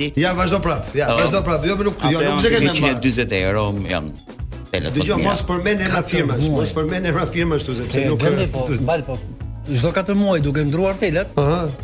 Ja, 0.15 0.33
vazhdo 0.33 0.59
prap. 0.59 0.95
Ja, 0.95 1.11
um, 1.13 1.19
vazhdo 1.19 1.43
prap. 1.43 1.65
Jo, 1.65 1.75
nuk, 1.75 1.95
jo, 2.11 2.21
nuk 2.21 2.39
se 2.39 2.49
me 2.49 2.65
më. 2.65 2.73
Apo 2.73 2.85
jam 2.85 2.99
140 3.01 3.37
euro, 3.45 3.65
jam 3.89 4.09
telefon. 4.71 4.97
Dëgjoj, 4.97 5.19
mos 5.25 5.45
përmend 5.49 5.85
emra 5.85 6.03
firmash, 6.13 6.49
mos 6.55 6.75
përmend 6.79 7.11
emra 7.11 7.27
firmash 7.29 7.65
këtu 7.67 7.77
sepse 7.83 8.07
nuk. 8.09 8.27
Po, 8.57 8.67
mbal 8.87 9.05
po 9.07 9.19
çdo 9.69 9.93
4 9.93 10.13
muaj 10.15 10.41
duke 10.43 10.63
ndruar 10.65 10.97
telat, 10.97 11.27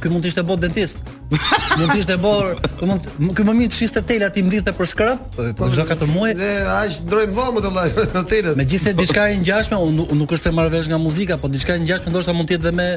ky 0.01 0.09
mund 0.09 0.25
të 0.25 0.31
ishte 0.33 0.41
bot 0.43 0.59
dentist. 0.61 1.03
mund 1.77 1.91
të 1.93 1.99
ishte 2.01 2.15
bot, 2.23 2.57
mund 2.87 3.05
ky 3.37 3.45
më 3.45 3.53
mirë 3.59 3.71
të 3.71 3.77
shiste 3.77 4.01
telat 4.09 4.37
i 4.37 4.41
mblidhte 4.43 4.73
për 4.77 4.87
skrap, 4.89 5.25
po, 5.35 5.45
po 5.57 5.69
çdo 5.73 5.85
4 5.89 6.07
muaj. 6.09 6.33
Ne 6.39 6.49
aq 6.79 6.97
ndrojmë 7.07 7.35
dhomën 7.37 7.65
të 7.67 7.71
vllaj 7.75 7.91
në 8.15 8.23
telat. 8.31 8.57
Megjithëse 8.59 8.95
diçka 8.97 9.27
e 9.33 9.37
ngjashme, 9.43 9.77
unë 9.77 10.07
nuk 10.17 10.33
është 10.37 10.49
se 10.49 10.55
marr 10.57 10.71
vesh 10.73 10.89
nga 10.91 10.97
muzika, 11.01 11.37
po 11.41 11.51
diçka 11.53 11.77
e 11.77 11.83
ngjashme 11.85 12.11
ndoshta 12.13 12.33
mund 12.33 12.49
të 12.49 12.57
jetë 12.57 12.65
dhe 12.67 12.73
me 12.79 12.87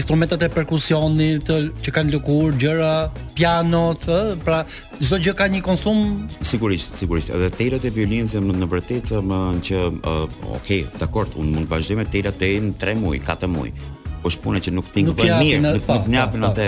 instrumentet 0.00 0.42
e 0.42 0.50
perkusionit 0.54 1.52
që 1.86 1.90
kanë 1.96 2.16
lëkur, 2.16 2.58
gjëra, 2.60 2.92
pianot, 3.38 4.02
ë, 4.02 4.34
pra 4.44 4.62
çdo 4.98 5.20
gjë 5.22 5.36
ka 5.38 5.46
një 5.52 5.62
konsum 5.62 6.26
sigurisht, 6.42 6.98
sigurisht. 6.98 7.30
Edhe 7.30 7.52
telat 7.54 7.86
e 7.86 7.94
violinës 7.94 8.34
janë 8.34 8.58
në 8.58 8.70
vërtetë 8.74 9.22
që 9.68 9.84
uh, 9.94 10.58
okay, 10.58 10.82
dakord, 10.98 11.38
unë 11.38 11.54
mund 11.54 11.68
të 11.70 11.74
vazhdoj 11.76 12.00
me 12.02 12.08
telat 12.12 12.40
deri 12.42 12.60
në 12.68 12.74
3 12.82 12.98
muaj, 13.04 13.22
4 13.28 13.48
muaj, 13.52 13.72
po 14.22 14.30
shpune 14.32 14.60
që 14.62 14.72
nuk 14.74 14.86
ti 14.94 15.02
nuk 15.06 15.16
bën 15.18 15.30
mirë, 15.38 15.60
nuk 15.62 15.84
nuk 15.86 16.08
japin 16.18 16.46
atë 16.48 16.66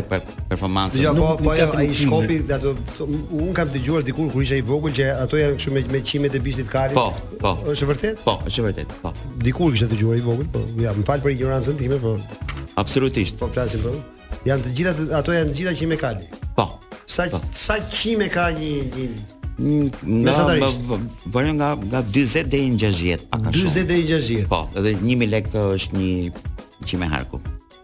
performancën. 0.51 1.01
Jo, 1.03 1.13
po 1.17 1.31
po 1.45 1.55
ajo 1.55 1.73
ai 1.81 1.89
shkopi 1.97 2.37
ato 2.57 2.75
un 3.03 3.53
kam 3.57 3.71
dëgjuar 3.75 4.05
dikur 4.07 4.31
kur 4.33 4.45
isha 4.45 4.59
i 4.61 4.65
vogël 4.71 4.95
që 4.99 5.09
ato 5.25 5.41
janë 5.41 5.59
kështu 5.59 5.75
me 5.77 5.83
me 5.95 6.03
çimet 6.11 6.37
e 6.37 6.41
bishtit 6.45 6.71
kalit. 6.71 6.95
Po, 6.97 7.09
po. 7.43 7.55
Është 7.73 7.91
vërtet? 7.91 8.23
Po, 8.27 8.37
është 8.49 8.67
vërtet. 8.69 8.95
Po. 9.03 9.13
Dikur 9.45 9.75
kisha 9.75 9.89
dëgjuar 9.91 10.21
i 10.21 10.25
vogël, 10.29 10.49
po 10.55 10.63
ja, 10.85 10.95
më 10.97 11.07
fal 11.11 11.23
për 11.25 11.35
ignorancën 11.37 11.79
time, 11.81 11.99
po. 12.03 12.17
Absolutisht. 12.81 13.39
Po 13.41 13.51
flasim 13.55 13.83
po. 13.85 13.97
Janë 14.49 14.69
të 14.69 14.77
gjitha 14.79 14.97
ato 15.21 15.35
janë 15.37 15.51
të 15.55 15.63
gjitha 15.63 15.77
çimet 15.83 15.99
e 16.01 16.05
kalit. 16.07 16.49
Po. 16.57 16.69
Sa 17.11 17.27
po. 17.33 17.43
sa 17.51 17.81
çimet 17.91 18.31
ka 18.31 18.47
një 18.55 18.75
një 19.61 19.79
mm, 20.07 20.21
nga 20.23 20.71
varen 21.35 21.59
nga 21.61 21.75
nga 21.77 22.01
40 22.15 22.47
deri 22.49 22.71
në 22.73 22.79
60 22.81 23.27
pak 23.29 23.43
a 23.43 23.51
shumë 23.53 23.73
40 23.77 23.89
deri 23.91 24.07
në 24.09 24.21
60 24.29 24.47
po 24.49 24.61
edhe 24.79 24.93
1000 25.05 25.29
lekë 25.35 25.65
është 25.75 25.99
një 25.99 26.47
qime 26.87 27.07
harku. 27.09 27.41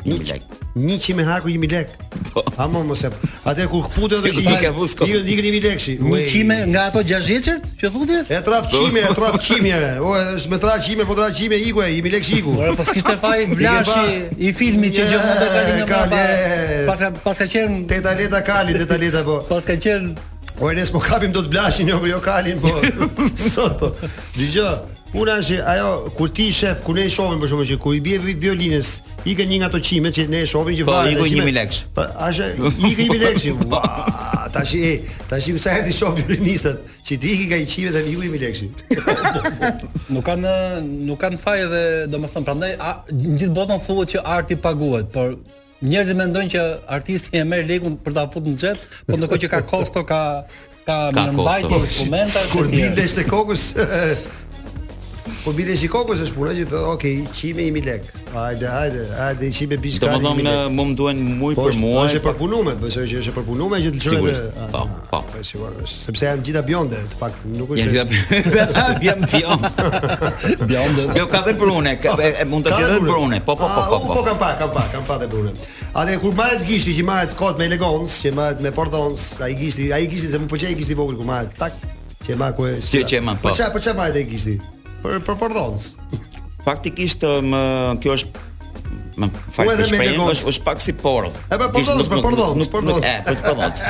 Një 0.06 0.20
lek. 0.28 0.44
Një 0.78 1.14
me 1.18 1.24
harku 1.26 1.50
jemi 1.50 1.66
lek. 1.66 1.90
Po. 2.30 2.44
A 2.60 2.68
mos 2.70 3.00
e. 3.02 3.08
Atë 3.48 3.64
kur 3.72 3.88
kputet 3.88 4.20
do 4.20 4.28
të 4.28 4.42
ishte. 4.42 5.02
Jo 5.08 5.18
nikë 5.26 5.44
nimi 5.48 5.60
lekshi. 5.64 5.96
Një 6.02 6.20
qime 6.30 6.58
nga 6.70 6.84
ato 6.92 7.02
60-et, 7.06 7.66
që 7.80 7.90
thotje? 7.96 8.20
E 8.30 8.38
trap 8.46 8.68
qime, 8.70 9.02
e 9.02 9.10
trap 9.18 9.40
qime. 9.48 9.72
O, 9.98 10.12
është 10.36 10.52
me 10.52 10.60
trap 10.62 10.84
qime, 10.86 11.08
po 11.10 11.16
trap 11.18 11.34
qime 11.34 11.58
iku, 11.66 11.82
jemi 11.90 12.12
lekshi 12.14 12.38
iku. 12.38 12.54
Po 12.62 12.76
pas 12.78 12.94
kishte 12.94 13.16
faj 13.24 13.44
vlashi 13.56 14.16
i 14.46 14.52
filmit 14.62 14.94
që 15.00 15.08
gjithmonë 15.10 15.36
do 15.40 15.44
të 15.44 15.52
kalin 15.56 15.82
nga 15.82 16.00
baba. 16.14 16.24
Pas 16.92 17.02
ka 17.02 17.10
pas 17.26 17.42
ka 17.42 17.50
qen 17.56 17.80
teta 17.90 18.14
leta 18.20 18.42
kali, 18.46 18.78
teta 18.78 19.00
leta 19.02 19.26
po. 19.26 19.40
Pas 19.50 19.66
ka 19.66 19.76
qen 19.82 20.14
Po 20.56 20.70
nes 20.72 20.88
po 20.88 21.02
kapim 21.04 21.34
do 21.34 21.42
të 21.44 21.50
blashin 21.52 21.90
jo, 21.92 21.98
jo 22.08 22.22
kalin 22.24 22.62
po. 22.62 22.72
Sot 23.50 23.76
po. 23.82 23.90
Dgjoj. 24.38 24.95
Unë 25.16 25.32
ashi, 25.32 25.56
ajo, 25.64 26.10
kur 26.16 26.28
ti 26.36 26.50
shef, 26.52 26.82
kur 26.84 26.94
ne 26.98 27.06
i 27.08 27.12
shofim 27.12 27.38
për 27.40 27.48
shumë 27.48 27.64
që, 27.70 27.76
kur 27.80 27.94
i 27.96 28.00
bje 28.04 28.16
violines, 28.40 28.88
i 29.24 29.32
kën 29.38 29.48
një 29.48 29.58
nga 29.62 29.70
të 29.72 29.78
qime 29.88 30.10
që 30.12 30.26
ne 30.28 30.42
i 30.44 30.48
shofim 30.50 30.76
që 30.76 30.84
vajnë. 30.84 31.06
Pa, 31.08 31.14
i 31.14 31.16
ke 31.16 31.38
një 31.38 31.46
mileks. 31.46 31.78
Po, 31.96 32.04
ashe, 32.26 32.48
po, 32.58 32.68
i 32.84 32.90
ke 32.98 33.06
një 33.06 33.14
mileks. 33.14 33.46
Ua, 33.64 33.80
ta 34.52 34.64
shi, 34.68 34.82
e, 34.84 35.22
ta 35.30 35.38
shi, 35.40 35.54
sa 35.62 35.78
e 35.80 35.86
ti 35.88 35.94
shofim 35.96 36.28
që 36.36 36.38
ti 37.08 37.16
i 37.32 37.38
ke 37.40 37.46
nga 37.48 37.62
i 37.62 37.64
qime 37.64 37.94
dhe 37.96 38.04
i 38.04 38.12
një 38.12 38.34
mileks. 38.34 38.62
nuk 40.12 40.22
kanë, 40.28 40.52
nuk 41.08 41.22
kanë 41.24 41.40
faj 41.46 41.58
edhe, 41.64 41.82
do 42.12 42.20
më 42.20 42.32
thëmë, 42.36 42.50
prandaj, 42.52 42.72
në 43.08 43.36
gjithë 43.40 43.52
botën 43.62 43.80
thua 43.88 44.04
që 44.12 44.26
arti 44.36 44.60
paguat, 44.68 45.08
por 45.16 45.32
njerëzit 45.80 46.20
mendojnë 46.22 46.52
që 46.58 46.68
artisti 47.00 47.40
e 47.40 47.46
merr 47.48 47.64
lekun 47.72 47.96
për 48.04 48.20
ta 48.20 48.28
futur 48.36 48.52
në 48.52 48.60
xhep, 48.66 48.96
por 49.08 49.20
ndërkohë 49.22 49.46
që 49.46 49.54
ka 49.56 49.64
kosto, 49.72 50.04
ka 50.12 50.22
ka, 50.86 51.08
ka 51.16 51.22
mbajtje 51.34 51.78
instrumenta, 51.82 52.44
kur 52.52 52.68
te 52.92 53.24
kokës 53.30 53.64
Po 55.46 55.52
bile 55.54 55.76
si 55.78 55.86
kokos 55.86 56.18
është 56.24 56.34
puna 56.34 56.50
që 56.56 56.62
thotë, 56.66 56.86
"Ok, 56.92 57.04
çime 57.38 57.62
i 57.62 57.70
mi 57.70 57.78
lek." 57.86 58.02
Hajde, 58.34 58.66
hajde, 58.66 59.02
hajde, 59.18 59.52
çime 59.54 59.76
bishkari. 59.82 60.18
Domethënë 60.18 60.54
më 60.74 60.84
më 60.88 60.94
duhen 60.98 61.18
muj 61.42 61.54
për 61.54 61.76
muaj. 61.82 61.94
Po 61.98 62.06
është 62.10 62.18
po- 62.20 62.24
për 62.30 62.34
punume, 62.40 62.72
besoj 62.82 63.04
që 63.10 63.16
është 63.20 63.34
për 63.36 63.44
punume 63.50 63.76
që 63.84 63.90
të 63.94 64.00
lëshojë. 64.00 64.34
Po, 64.54 64.66
ah, 64.66 64.66
po, 64.72 64.82
po. 65.10 65.20
Po 65.30 65.42
sigurisht, 65.50 65.96
sepse 66.06 66.22
janë 66.26 66.42
gjitha 66.48 66.62
bjonde, 66.66 66.98
të 67.12 67.16
pak 67.22 67.32
nuk 67.44 67.68
është. 67.68 67.86
Janë 67.86 68.10
bjonde, 68.52 68.98
bjonde, 69.02 69.70
Bionde. 70.66 71.04
Jo 71.18 71.24
ka 71.34 71.38
vetë 71.46 71.58
për 71.62 71.70
unë, 71.78 71.92
mund 72.50 72.64
të 72.66 72.70
jetë 72.78 72.98
për 73.06 73.18
unë. 73.26 73.38
Po, 73.46 73.54
po, 73.56 73.68
po, 73.68 73.80
ah, 73.80 73.88
po, 73.90 73.98
po. 74.02 74.14
Po 74.14 74.22
kam 74.26 74.38
pa, 74.42 74.50
kam 74.58 74.70
pa, 74.74 74.82
kam 74.92 75.04
pa 75.06 75.14
të 75.22 75.28
punë. 75.30 75.50
Atë 75.94 76.18
kur 76.20 76.32
marrët 76.34 76.66
gishti 76.66 76.92
që 76.98 77.04
marrët 77.04 77.36
kot 77.36 77.54
me 77.58 77.64
elegancë, 77.70 78.16
që 78.22 78.34
marrët 78.34 78.60
me 78.60 78.70
portons, 78.70 79.40
ai 79.40 79.54
gishti, 79.54 79.92
ai 79.94 80.08
gishti 80.10 80.26
se 80.30 80.38
më 80.42 80.48
pëlqej 80.50 80.74
gishti 80.76 80.94
vogël 80.96 81.16
ku 81.16 81.22
marrët 81.24 81.54
tak. 81.58 81.72
Që 82.28 82.34
ma 82.36 82.50
ku 82.52 82.62
Që 82.66 83.04
që 83.06 83.22
ma. 83.22 83.34
Po 83.36 83.48
çfarë, 83.50 83.72
po 83.72 83.78
çfarë 83.78 83.96
marrët 84.00 84.16
ai 84.16 84.26
gishti? 84.26 84.56
për 85.06 85.22
për 85.30 85.38
Pordhons. 85.40 85.90
Faktikisht 86.66 87.22
më 87.46 87.62
kjo 88.02 88.16
është 88.18 88.44
më 89.16 89.28
fal 89.56 89.70
të 89.78 89.84
shpejtë, 89.88 90.24
është 90.50 90.62
pak 90.66 90.82
si 90.84 90.92
porr. 91.00 91.30
E 91.48 91.56
po 91.56 91.68
Pordhons, 91.72 91.88
nuk, 92.10 92.16
nuk, 92.16 92.24
Pordhons, 92.26 92.56
nuk, 92.58 92.66
E 92.66 93.36
po 93.36 93.36
Pordhons. 93.46 93.84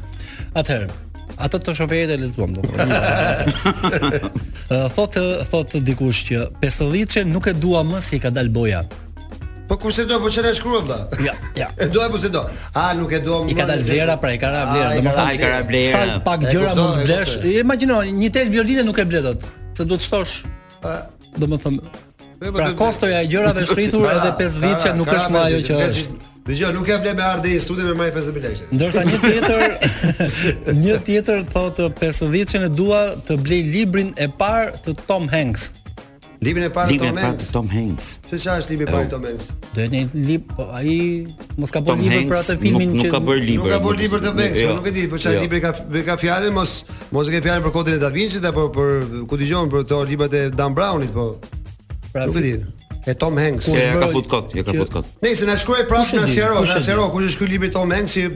Atëherë, 0.57 0.89
ato 1.45 1.61
të 1.61 1.75
shoferit 1.77 2.13
e 2.15 2.17
lezuam 2.23 2.55
do. 2.57 2.65
thot 4.97 5.19
thot 5.53 5.75
dikush 5.87 6.25
që 6.31 6.47
pesëdhitçe 6.63 7.27
nuk 7.29 7.51
e 7.51 7.55
dua 7.57 7.85
më 7.87 8.01
si 8.07 8.21
ka 8.23 8.31
dal 8.33 8.49
boja. 8.55 8.81
Po 9.69 9.77
kush 9.79 10.01
e 10.03 10.07
do 10.09 10.17
po 10.23 10.31
çfarë 10.33 10.55
shkruan 10.57 10.87
bla? 10.89 10.97
Ja, 11.27 11.35
ja. 11.59 11.69
E 11.77 11.87
do 11.93 12.01
apo 12.07 12.19
se 12.23 12.33
do? 12.35 12.47
A 12.75 12.87
nuk 12.99 13.13
e 13.13 13.21
do 13.27 13.43
më? 13.45 13.51
Pra, 13.51 13.53
I 13.55 13.59
ka 13.61 13.69
dal 13.71 13.85
vlera, 13.91 14.17
pra 14.25 14.33
i 14.35 14.41
ka 14.43 14.51
ra 14.55 14.65
vlera, 14.73 14.89
domethënë. 14.97 15.27
Ai 15.27 15.39
ka 15.43 15.53
ra 15.53 15.61
vlera. 15.69 16.03
Sa 16.09 16.25
pak 16.31 16.49
gjëra 16.49 16.73
mund 16.81 16.97
të 17.03 17.05
blesh? 17.07 17.35
Imagjino, 17.61 18.01
një 18.23 18.33
tel 18.39 18.51
violine 18.57 18.87
nuk 18.89 19.03
e 19.05 19.09
blet 19.13 19.29
dot, 19.29 19.45
se 19.77 19.85
duhet 19.87 20.09
shtosh. 20.09 20.41
Domethënë. 21.39 21.95
Po 22.41 22.55
pra 22.57 22.71
kostoja 22.73 23.21
e 23.21 23.29
gjërave 23.29 23.67
shtritur 23.69 24.07
pra, 24.07 24.15
edhe 24.17 24.31
5 24.57 24.61
vjeç 24.65 24.87
pra, 24.89 24.95
nuk 24.97 25.11
është 25.13 25.35
më 25.37 25.41
ajo 25.45 25.59
që 25.69 25.75
është. 25.91 26.21
Dëgjoj, 26.51 26.71
nuk 26.75 26.89
ka 26.91 26.97
vlerë 26.99 27.15
me 27.15 27.23
ardhi 27.23 27.51
i 27.55 27.59
studio 27.63 27.85
me 27.87 27.93
marr 27.95 28.11
50000 28.11 28.49
lekë. 28.51 28.65
Ndërsa 28.75 29.03
një 29.07 29.19
tjetër 29.23 29.61
një 30.83 30.95
tjetër 31.07 31.45
thotë 31.53 31.85
50-shën 32.01 32.65
e 32.67 32.71
dua 32.75 33.03
të 33.29 33.37
blej 33.45 33.61
librin 33.71 34.09
e 34.19 34.27
parë 34.41 34.73
të 34.83 34.97
Tom 35.07 35.29
Hanks. 35.31 35.69
Librin 36.43 36.67
e 36.67 36.71
parë 36.75 36.97
të 36.99 37.47
Tom 37.55 37.69
Hanks. 37.71 38.09
Se 38.33 38.41
çfarë 38.43 38.65
është 38.65 38.73
libri 38.75 38.89
i 38.89 38.91
parë 38.91 39.11
Tom 39.13 39.29
Hanks? 39.29 39.53
Do 39.77 39.87
një 39.93 40.01
lib, 40.27 40.51
po 40.57 40.67
ai 40.75 40.97
mos 41.61 41.75
ka 41.77 41.85
bërë 41.87 42.03
libër 42.03 42.27
për 42.33 42.41
atë 42.43 42.59
filmin 42.65 42.97
që 42.99 43.01
nuk 43.05 43.13
ka 43.15 43.23
bërë 43.31 43.47
libër. 43.47 43.63
Nuk 43.63 43.73
ka 43.77 43.81
bërë 43.87 44.03
libër 44.03 44.27
të 44.27 44.31
jo, 44.33 44.35
Hanks, 44.43 44.63
jo, 44.65 44.75
nuk 44.81 44.91
e 44.91 44.95
di, 44.99 45.07
po 45.15 45.23
çfarë 45.23 45.39
jo. 45.39 45.47
libri 45.47 45.63
ka 45.69 45.73
ka 46.11 46.19
fjalën, 46.25 46.57
mos 46.59 46.75
mos 47.15 47.31
e 47.31 47.37
ke 47.37 47.45
fjalën 47.47 47.63
për 47.69 47.77
kodin 47.79 48.01
e 48.01 48.03
Da 48.03 48.11
Vinci 48.19 48.43
apo 48.51 48.67
për, 48.75 48.93
ku 49.31 49.39
dëgjon 49.39 49.71
për 49.71 49.87
to 49.95 50.03
librat 50.11 50.35
e 50.35 50.45
Dan 50.51 50.75
Brownit, 50.75 51.15
po. 51.15 51.31
Pra, 52.11 52.27
di 52.35 52.57
e 53.07 53.15
Tom 53.15 53.37
Hanks. 53.39 53.65
Kush 53.67 53.87
ka 53.93 54.09
fut 54.13 54.29
kot? 54.29 54.53
ka 54.53 54.73
fut 54.73 54.91
kot. 54.93 55.07
Nëse 55.25 55.47
na 55.49 55.57
shkruaj 55.57 55.87
prapë 55.89 56.21
na 56.21 56.27
Sero, 56.29 56.61
na 56.65 56.81
Sero, 56.85 57.07
kush 57.13 57.31
është 57.33 57.41
ky 57.41 57.49
libri 57.55 57.71
Tom 57.73 57.93
Hanks 57.95 58.17
i 58.21 58.27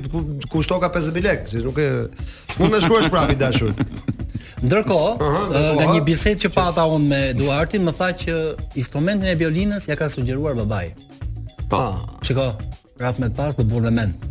kushto 0.48 0.79
ka 0.81 0.88
50000 0.92 1.24
lekë, 1.24 1.50
si 1.53 1.61
nuk 1.64 1.81
e 1.85 1.88
mund 2.61 2.72
na 2.72 2.81
shkruash 2.83 3.11
prapë 3.12 3.37
dashur. 3.40 3.74
Ndërkohë, 4.64 5.33
nga 5.77 5.87
një 5.92 5.98
bisedë 6.07 6.46
që 6.46 6.53
pata 6.55 6.87
unë 6.88 7.11
me 7.11 7.18
Duartin, 7.37 7.85
më 7.85 7.92
tha 7.98 8.09
që 8.22 8.37
instrumentin 8.81 9.29
e 9.33 9.35
violinës 9.37 9.90
ja 9.90 9.96
ka 10.00 10.09
sugjeruar 10.12 10.55
babai. 10.62 10.94
Po. 11.68 11.83
Çiko, 12.24 12.55
ah. 12.55 12.81
Rat 13.00 13.18
me 13.20 13.29
pas 13.35 13.53
për 13.59 13.66
bonë 13.68 13.92
mend. 13.92 14.24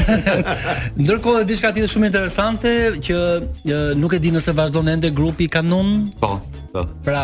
Ndërkohë, 1.00 1.44
diçka 1.46 1.70
tjetër 1.72 1.92
shumë 1.92 2.08
interesante 2.10 2.70
që 3.06 3.74
nuk 4.00 4.16
e 4.18 4.22
di 4.22 4.32
nëse 4.34 4.54
vazhdon 4.58 4.90
ende 4.90 5.12
grupi 5.14 5.46
Kanun. 5.48 6.10
Po, 6.20 6.40
po. 6.74 6.82
Pra, 7.06 7.22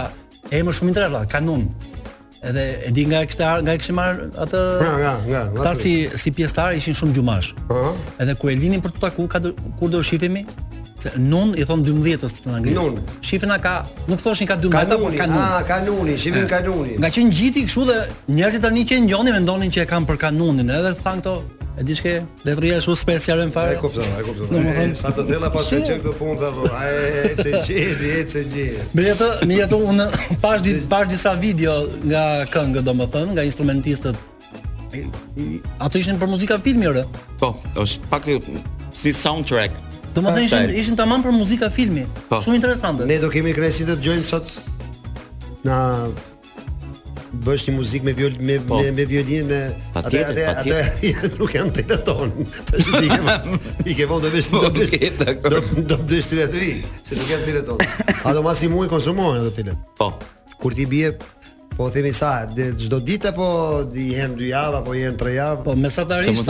e 0.49 0.62
më 0.62 0.77
shumë 0.79 0.95
interesant, 0.95 1.27
Kanun. 1.33 1.66
Edhe 2.43 2.66
e 2.87 2.93
di 2.95 3.05
nga 3.11 3.20
kështa, 3.27 3.51
nga 3.66 3.75
kishim 3.79 3.99
marr 3.99 4.23
atë. 4.45 4.61
Po, 4.83 4.95
nga, 5.03 5.14
nga. 5.27 5.43
Ata 5.59 5.75
si 5.79 5.95
si 6.18 6.31
pjesëtar 6.35 6.79
ishin 6.79 6.95
shumë 7.01 7.18
gjumash. 7.18 7.51
Po. 7.70 7.83
Edhe 8.23 8.39
kur 8.39 8.55
e 8.55 8.59
linin 8.62 8.83
për 8.85 8.95
të 8.97 9.05
taku, 9.09 9.27
kur 9.35 9.91
do 9.91 10.01
shihemi? 10.07 10.47
Nun 11.17 11.55
i 11.59 11.65
thon 11.67 11.83
12-ës 11.85 12.37
në 12.47 12.55
anglisht. 12.59 12.77
Nun. 12.77 12.99
Shifna 13.25 13.57
ka, 13.63 13.73
nuk 14.11 14.21
thoshin 14.23 14.47
ka 14.49 14.57
12 14.61 14.95
apo 14.97 15.09
ka 15.13 15.25
kanuni. 15.25 15.41
Ah, 15.43 15.63
kanuni, 15.67 16.17
shifin 16.19 16.47
kanuni. 16.51 16.97
Nga 17.01 17.11
që 17.17 17.25
ngjiti 17.31 17.65
kështu 17.67 17.87
dhe 17.89 17.97
njerëzit 18.37 18.63
tani 18.67 18.85
që 18.89 19.01
ngjoni 19.07 19.35
mendonin 19.39 19.73
që 19.75 19.83
e 19.83 19.89
kanë 19.91 20.09
për 20.11 20.21
kanunin, 20.29 20.73
edhe 20.79 20.95
thanë 21.03 21.25
këto 21.25 21.37
E 21.73 21.81
di 21.89 21.95
shke, 21.97 22.11
dhe 22.45 22.53
të 22.53 22.61
rrje 22.61 22.79
shumë 22.85 22.99
special 23.01 23.39
e 23.41 23.45
më 23.49 23.53
fare 23.55 23.71
E 23.79 23.79
kuptu, 23.81 24.03
e 24.19 24.25
kuptu 24.27 24.45
Në 24.53 24.83
Sa 24.99 25.09
të 25.17 25.23
dhella 25.31 25.49
pas 25.55 25.71
me 25.73 25.79
që 25.81 25.95
këtë 26.03 26.11
punë 26.19 26.35
dhe 26.43 26.51
po 26.59 26.67
E 26.69 27.31
që 27.39 27.53
gjithi, 27.65 28.11
e 28.19 28.27
që 28.29 28.43
gjithi 28.51 28.83
Bërje 28.99 29.15
të, 29.23 29.29
një 29.49 29.57
jetu 29.63 29.79
unë 29.89 30.05
Pash 30.43 31.09
disa 31.15 31.33
video 31.41 31.79
nga 32.05 32.25
këngë 32.53 32.83
do 32.85 32.93
më 33.01 33.07
thënë 33.15 33.37
Nga 33.39 33.47
instrumentistët 33.49 34.21
Ato 35.81 36.03
ishin 36.03 36.21
për 36.21 36.33
muzika 36.35 36.61
filmi 36.61 36.93
rë 36.93 37.07
Po, 37.41 37.55
është 37.81 38.13
pak 38.13 38.29
si 38.93 39.15
soundtrack 39.23 39.91
Do 40.15 40.21
më 40.23 40.33
thonë 40.35 40.45
ishin 40.49 40.73
ishin 40.83 40.99
tamam 40.99 41.23
për 41.25 41.33
muzika 41.37 41.69
filmi. 41.73 42.03
Po. 42.29 42.41
Shumë 42.45 42.59
interesante. 42.59 43.07
Ne 43.09 43.17
do 43.23 43.31
kemi 43.33 43.55
kënaqësi 43.57 43.87
të 43.89 43.95
dëgjojmë 43.97 44.27
sot 44.27 44.53
na 45.67 45.79
bësh 47.47 47.63
një 47.69 47.75
muzikë 47.79 48.07
me 48.11 48.13
viol, 48.17 48.35
me, 48.45 48.59
po. 48.61 48.81
me 48.85 48.91
me 48.97 49.07
violinë 49.09 49.47
me 49.49 49.61
atë 49.97 50.21
atë 50.29 50.47
atë 50.53 50.83
nuk 51.39 51.55
janë 51.57 51.77
të 51.79 51.89
Tash 52.07 52.73
Të 52.73 52.85
shpikem. 52.89 53.31
I 53.89 53.97
kemo 54.03 54.21
të 54.27 54.35
vesh 54.37 54.51
të 54.53 54.63
të. 54.63 55.01
Po, 55.17 55.53
do 55.55 55.63
do 55.95 56.01
të 56.13 56.21
shtrihet 56.29 56.61
se 57.09 57.21
nuk 57.21 57.33
janë 57.33 57.61
të 57.61 57.65
ton. 57.71 58.17
Ato 58.23 58.45
masi 58.47 58.69
mua 58.73 58.89
i 58.89 58.93
konsumojnë 58.93 59.41
ato 59.47 59.55
tilet. 59.61 59.81
Po. 60.01 60.13
Kur 60.63 60.77
ti 60.77 60.85
bie 60.87 61.09
po 61.83 61.91
themi 61.91 62.14
sa 62.14 62.47
çdo 62.78 63.01
ditë 63.03 63.35
apo 63.35 63.49
di 63.91 64.14
herën 64.14 64.37
dy 64.39 64.53
javë 64.55 64.78
apo 64.78 64.95
herën 64.95 65.16
tre 65.18 65.33
javë 65.35 65.64
po 65.66 65.74
mesatarisht 65.74 66.47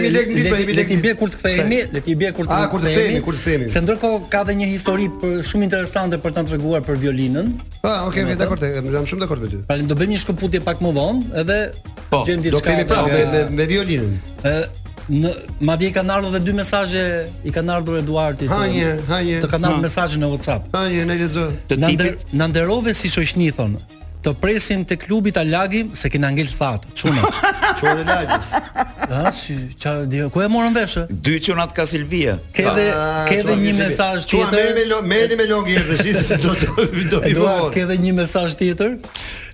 mi 0.00 0.10
lek 0.10 0.30
ndit 0.32 0.48
mi 0.68 0.74
lek. 0.76 0.88
Ti 1.02 1.12
kur 1.18 1.30
të 1.30 1.38
kthehemi, 1.40 1.78
le 1.94 2.00
ti 2.02 2.16
bie 2.18 2.32
kur 2.34 2.48
të. 2.48 2.56
Ah, 2.56 2.66
kur 2.72 2.82
kthehemi, 2.82 3.20
kur 3.26 3.36
të 3.36 3.42
kthehemi. 3.44 3.68
Se 3.70 3.82
ndërkohë 3.84 4.24
ka 4.32 4.42
dhe 4.48 4.56
një 4.58 4.68
histori 4.72 5.06
për 5.20 5.38
shumë 5.46 5.68
interesante 5.68 6.18
për 6.22 6.34
ta 6.36 6.44
treguar 6.48 6.82
për 6.86 6.98
violinën. 7.04 7.52
Ah, 7.86 8.02
okay, 8.08 8.24
okay, 8.24 8.36
dakord, 8.40 8.64
jam 8.64 9.06
shumë 9.06 9.24
dakord 9.24 9.44
me 9.46 9.52
ty. 9.52 9.62
Falem, 9.70 9.86
pra, 9.86 9.94
do 9.94 9.98
bëjmë 10.00 10.14
një 10.16 10.20
shkëputje 10.24 10.62
pak 10.66 10.82
më 10.84 10.92
vonë, 10.96 11.30
edhe 11.44 11.60
po, 12.10 12.24
gjejmë 12.26 12.46
diçka. 12.48 12.56
Do 12.56 12.64
kemi 12.66 12.90
pra 12.90 13.04
me 13.06 13.44
me, 13.60 13.68
violinën. 13.70 14.18
Ë, 14.42 14.56
në 15.12 15.32
madje 15.70 15.92
i 15.92 15.94
kanë 15.96 16.16
ardhur 16.16 16.34
edhe 16.34 16.42
dy 16.50 16.56
mesazhe 16.58 17.06
i 17.50 17.54
kanë 17.54 17.74
ardhur 17.78 18.00
Eduardit. 18.02 18.50
Ha 18.50 18.66
një, 18.74 18.90
ha 19.12 19.22
një. 19.30 19.38
Të 19.46 19.54
kanë 19.54 19.70
ardhur 19.70 19.86
mesazhe 19.86 20.18
në 20.22 20.34
WhatsApp. 20.34 20.68
Ha 20.74 20.84
një, 20.90 21.06
ne 21.10 21.20
lexo 21.22 21.48
Të 21.70 21.80
tipit, 21.86 22.26
na 22.40 22.50
nderove 22.50 22.94
si 22.98 23.10
shoqni 23.14 23.52
thon 23.54 23.78
të 24.22 24.32
presin 24.40 24.82
te 24.84 24.96
klubi 25.00 25.32
ta 25.32 25.42
lagim 25.46 25.92
se 25.96 26.10
kena 26.10 26.30
ngel 26.34 26.48
fat. 26.56 26.86
Çuna. 26.94 27.22
Çuna 27.80 27.92
e 28.00 28.04
lagjes. 28.04 28.50
Ha, 29.10 29.32
si 29.32 29.54
ça 29.80 29.94
di 30.06 30.20
ku 30.32 30.42
e 30.42 30.48
morën 30.48 30.74
vesh? 30.76 30.96
Dy 31.10 31.40
çunat 31.40 31.72
ka 31.74 31.86
Silvia. 31.86 32.36
Ke 32.54 32.64
dhe 32.76 32.86
ah, 32.96 33.24
ke 33.28 33.40
dhe 33.46 33.56
një 33.64 33.74
mesazh 33.78 34.26
tjetër. 34.26 34.50
Çuna 34.50 34.74
me 34.76 35.14
me 35.14 35.28
me 35.28 35.36
me 35.40 35.46
longi 35.48 35.76
edhe 35.80 35.96
si 36.02 36.42
do 36.42 36.52
po. 36.52 36.84
do 37.10 37.22
i 37.30 37.34
bëj. 37.38 37.70
Ke 37.74 37.86
dhe 37.88 37.96
një 38.04 38.12
mesazh 38.20 38.58
tjetër. 38.60 38.98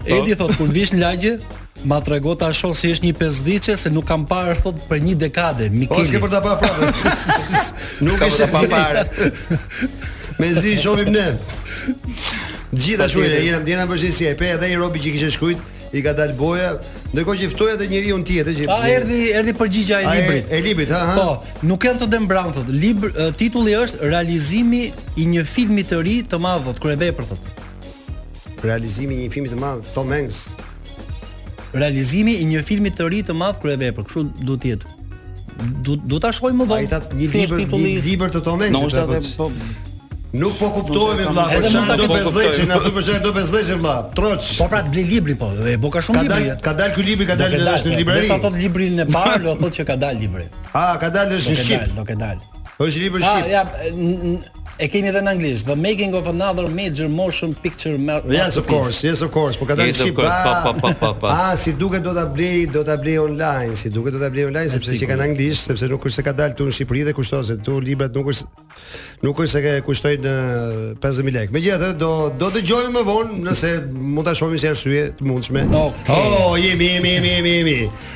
Edi 0.06 0.34
thot 0.38 0.52
kur 0.58 0.68
vish 0.70 0.92
në 0.94 1.00
lagje 1.02 1.36
Ma 1.84 1.98
trego 2.00 2.32
ta 2.34 2.46
shoh 2.56 2.72
si 2.74 2.88
është 2.94 3.04
një 3.04 3.14
pesdhiçe 3.18 3.74
se 3.76 3.90
nuk 3.92 4.06
kam 4.08 4.22
parë 4.26 4.54
thot 4.62 4.78
për 4.88 5.02
një 5.06 5.16
dekade, 5.26 5.68
Mikeli. 5.70 6.06
Po 6.06 6.06
s'ke 6.08 6.22
për 6.22 6.32
ta 6.32 6.40
pa 6.40 6.54
prapë. 6.56 8.00
nuk 8.06 8.24
ishte 8.26 8.48
pa 8.50 8.62
parë. 8.64 9.04
Me 10.40 10.48
zi 10.56 10.72
shohim 10.80 11.12
ne. 11.12 11.26
Gjithë 12.76 13.06
ashtu 13.08 13.22
edhe 13.24 13.38
jeni 13.44 13.58
ndjenë 13.62 13.84
vështirësi 13.88 14.26
e 14.30 14.34
pe 14.38 14.50
edhe 14.54 14.68
i 14.68 14.74
robi 14.78 15.00
që 15.04 15.12
kishte 15.14 15.30
shkruajt 15.36 15.92
i 15.96 16.02
ka 16.04 16.12
dal 16.18 16.32
boja, 16.36 16.74
ndërkohë 17.14 17.38
që 17.44 17.48
ftoja 17.54 17.76
të 17.80 17.86
njeriu 17.92 18.16
tjetër 18.28 18.56
që 18.58 18.66
Ah, 18.74 18.80
erdhi 18.90 19.20
erdhi 19.38 19.54
përgjigja 19.56 20.00
e 20.04 20.08
librit. 20.16 20.50
E 20.50 20.62
librit, 20.64 20.90
ha, 20.92 21.12
ha. 21.12 21.14
Po, 21.16 21.66
nuk 21.70 21.86
janë 21.86 22.02
të 22.02 22.08
dembran 22.12 22.50
Libri 22.68 23.12
titulli 23.40 23.76
është 23.78 24.10
Realizimi 24.10 24.82
i 25.22 25.28
një 25.30 25.46
filmi 25.52 25.86
të 25.88 26.02
ri 26.06 26.16
të 26.28 26.40
madh 26.42 26.66
thotë, 26.66 26.82
kur 26.82 26.92
e 26.92 26.98
vepër 27.04 27.30
thotë. 27.30 27.54
Realizimi 28.66 29.14
i 29.14 29.24
një 29.28 29.32
filmi 29.36 29.54
të 29.54 29.60
madh 29.62 29.88
Tom 29.94 30.12
Hanks. 30.12 30.42
Realizimi 31.76 32.36
i 32.42 32.46
një 32.50 32.64
filmi 32.66 32.92
të 32.92 33.08
ri 33.12 33.22
të 33.28 33.36
madh 33.36 33.60
kur 33.62 33.72
e 33.72 33.78
vepër, 33.86 34.04
kështu 34.10 34.28
duhet 34.42 34.66
të 34.66 34.74
jetë. 34.74 34.94
Do 35.86 35.94
do 36.12 36.18
ta 36.20 36.34
shkojmë 36.36 36.66
vonë. 36.66 36.84
Ai 36.84 36.92
tha 36.92 37.00
një 37.16 37.32
libër, 37.46 37.66
një 37.72 37.98
libër 38.10 38.34
të 38.36 38.44
Tom 38.50 38.66
Hanks. 38.66 38.76
Nuk 38.76 39.16
është 39.16 39.36
po. 39.40 39.50
Nuk 40.36 40.58
po 40.60 40.68
kuptohemi 40.70 41.24
vlla, 41.32 41.44
po, 41.48 41.56
po 41.64 41.68
çfarë 41.72 41.96
do 42.00 42.08
bezdhëçi, 42.12 42.64
na 42.68 42.76
do 42.84 42.92
të 43.02 43.16
do 43.24 43.32
bezdhëçi 43.36 43.76
vlla. 43.80 43.94
Troç. 44.16 44.50
Po 44.60 44.68
pra 44.72 44.82
të 44.84 44.92
blej 44.92 45.06
libri 45.14 45.34
po, 45.40 45.48
e 45.64 45.76
bo 45.80 45.90
ka 45.92 46.02
shumë 46.04 46.24
libra. 46.26 46.40
Ka 46.64 46.74
dal 46.76 46.92
ky 46.96 47.04
libri, 47.08 47.26
ka 47.30 47.36
dal 47.40 47.56
në 47.56 47.94
librari. 47.96 48.28
Sa 48.28 48.38
thot 48.44 48.58
librin 48.60 49.00
e 49.06 49.08
parë, 49.08 49.40
do 49.46 49.56
thotë 49.62 49.80
që 49.80 49.86
ka 49.92 49.96
dal 50.02 50.20
libri. 50.20 50.46
Ah, 50.76 50.94
ka 51.00 51.08
dalë 51.14 51.40
është 51.40 51.56
në 51.56 51.62
shqip. 51.64 51.86
Do 51.96 52.04
ke 52.08 52.18
dal. 52.20 52.44
Është 52.76 53.00
libër 53.06 53.24
shqip. 53.24 53.50
ja, 53.54 53.62
E 54.76 54.88
kemi 54.92 55.08
edhe 55.08 55.22
në 55.24 55.30
anglisht, 55.36 55.64
the 55.64 55.74
making 55.74 56.12
of 56.18 56.26
another 56.28 56.66
major 56.68 57.06
motion 57.08 57.54
picture 57.64 57.96
masterpiece. 57.96 58.36
Yes, 58.36 58.56
of 58.60 58.66
course, 58.68 58.98
yes, 59.06 59.22
of 59.24 59.32
course, 59.32 59.56
Po 59.56 59.64
ka 59.64 59.72
dalë 59.78 59.94
në 59.94 59.96
shqip, 59.96 60.18
ah, 60.20 60.42
pa, 60.44 60.52
pa, 60.66 60.74
pa, 60.82 60.90
pa, 61.00 61.10
pa. 61.22 61.30
Ah, 61.32 61.52
A, 61.54 61.56
si 61.56 61.72
duke 61.72 61.96
do 62.04 62.12
t'a 62.12 62.26
blej, 62.28 62.66
do 62.74 62.82
t'a 62.84 62.98
blej 63.00 63.16
online, 63.22 63.72
si 63.74 63.88
duke 63.88 64.12
do 64.12 64.20
t'a 64.20 64.28
blej 64.32 64.50
online, 64.50 64.68
sepse 64.68 64.98
që 65.00 65.08
kanë 65.08 65.22
në 65.22 65.28
anglisht, 65.30 65.70
sepse 65.70 65.88
nuk 65.88 66.04
është 66.10 66.18
se 66.18 66.26
ka 66.28 66.34
dalë 66.42 66.58
tu 66.58 66.68
në 66.68 66.76
Shqipëri 66.76 67.06
dhe 67.08 67.14
kushtose, 67.16 67.56
të 67.64 67.78
librat 67.86 68.12
nuk 68.18 68.28
është, 68.34 68.66
nuk 69.24 69.40
është 69.46 69.52
se 69.56 69.64
ka 69.64 69.74
kushtojnë 69.86 70.20
në 70.26 70.36
eh, 70.42 70.76
50.000 71.00 71.36
lekë. 71.38 71.56
Me 71.56 71.64
gjithë, 71.64 71.94
do, 72.04 72.12
do 72.36 72.52
të 72.52 72.82
më 72.98 73.06
vonë, 73.08 73.40
nëse 73.48 73.72
mund 73.96 74.28
të 74.28 74.36
shohim 74.42 74.60
si 74.60 74.68
arsye 74.74 75.06
të 75.16 75.24
mundshme. 75.26 75.64
Oh, 75.72 75.88
shumë 76.04 76.60
jemi, 76.66 76.92
jemi, 76.98 77.16
jemi, 77.40 77.58
shumë 77.64 77.80
i 77.86 78.15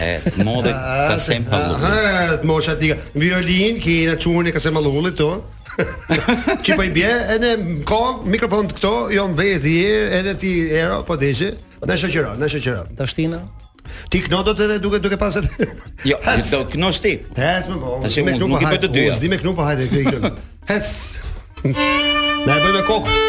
e 0.00 0.18
modë 0.44 0.72
ah, 0.72 0.78
ah, 0.78 0.84
ah, 0.84 1.08
ka 1.12 1.16
sem 1.22 1.44
pallullit. 1.46 1.84
Ha, 1.84 2.38
mosha 2.48 2.74
diga, 2.78 2.96
violin 3.16 3.78
që 3.82 3.94
na 4.10 4.16
çunë 4.22 4.52
ka 4.54 4.60
sem 4.62 4.74
pallullit 4.74 5.16
to. 5.18 5.28
Çi 6.62 6.76
po 6.78 6.84
i 6.86 6.90
bie, 6.94 7.10
edhe 7.34 7.52
ka 7.88 8.00
mikrofon 8.24 8.68
këto, 8.74 8.92
jo 9.14 9.26
mbeti 9.32 9.76
edhe 10.20 10.34
ti 10.38 10.52
era 10.70 11.00
po 11.06 11.16
dëgjë, 11.18 11.50
na 11.88 11.96
shoqëro, 12.00 12.34
na 12.40 12.46
shoqëro. 12.50 12.84
Tashtina. 12.98 13.40
Ti 14.10 14.20
knodot 14.28 14.58
edhe 14.66 14.78
duke 14.82 15.00
duke 15.02 15.18
paset. 15.20 15.46
Jo, 16.04 16.18
do 16.50 16.58
knosh 16.74 16.98
ti. 17.02 17.14
Tash 17.36 17.68
më 17.70 17.76
bon. 17.80 18.02
Tash 18.04 18.18
më 18.26 18.34
nuk 18.40 18.58
i 18.62 18.66
bë 18.70 18.80
të 18.84 18.90
dy. 18.92 19.04
Zdimë 19.20 19.38
knu 19.42 19.54
po 19.58 19.64
hajde 19.66 19.86
këtu. 19.90 20.34
Hes. 20.70 20.90
Na 21.64 22.58
bëjmë 22.60 22.84
kokë. 22.88 23.22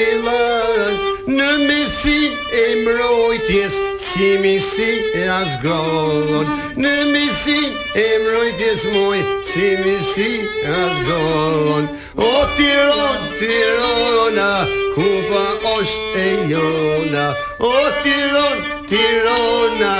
Milano 0.00 1.09
Në 1.30 1.46
mesi 1.68 2.26
e 2.58 2.62
mrojtjes, 2.82 3.74
si 4.02 4.34
si 4.60 4.86
e 5.14 5.28
asgollon 5.30 6.48
Në 6.80 6.90
mesi 7.12 7.54
e 8.00 8.06
mrojtjes, 8.24 8.82
moj 8.94 9.20
Cimi 9.46 9.94
si 10.02 10.26
e 10.64 10.72
asgollon 10.86 11.86
O 12.16 12.30
tiron, 12.58 13.20
tirona 13.38 14.48
Kupa 14.96 15.44
është 15.78 16.24
e 16.24 16.32
jona 16.50 17.28
O 17.62 17.72
tiron, 18.02 18.58
tirona 18.90 19.92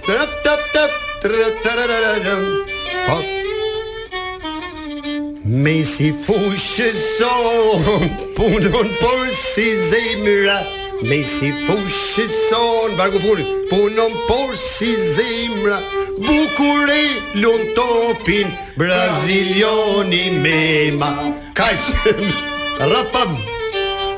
ta, 0.05 0.13
ta, 0.13 0.23
ta, 0.43 0.57
ta, 0.73 0.88
ta 0.88 0.88
Po 1.28 3.15
Me 5.63 5.73
si 5.84 6.11
fushë 6.23 6.88
so 6.95 7.32
Punon 8.38 8.88
por 9.01 9.28
si 9.39 9.67
zemra 9.89 10.55
Me 11.09 11.17
si 11.34 11.51
fushë 11.67 12.28
so 12.36 12.61
Në 12.93 13.09
bërgu 13.17 13.47
Punon 13.73 14.15
por 14.30 14.55
si 14.67 14.93
zemra 15.17 15.82
Bukure 16.21 17.01
lën 17.43 17.67
topin 17.75 18.55
Brazilioni 18.80 20.23
me 20.47 20.59
ma 21.01 21.11
Kaj 21.59 21.75
Rapam 22.95 23.36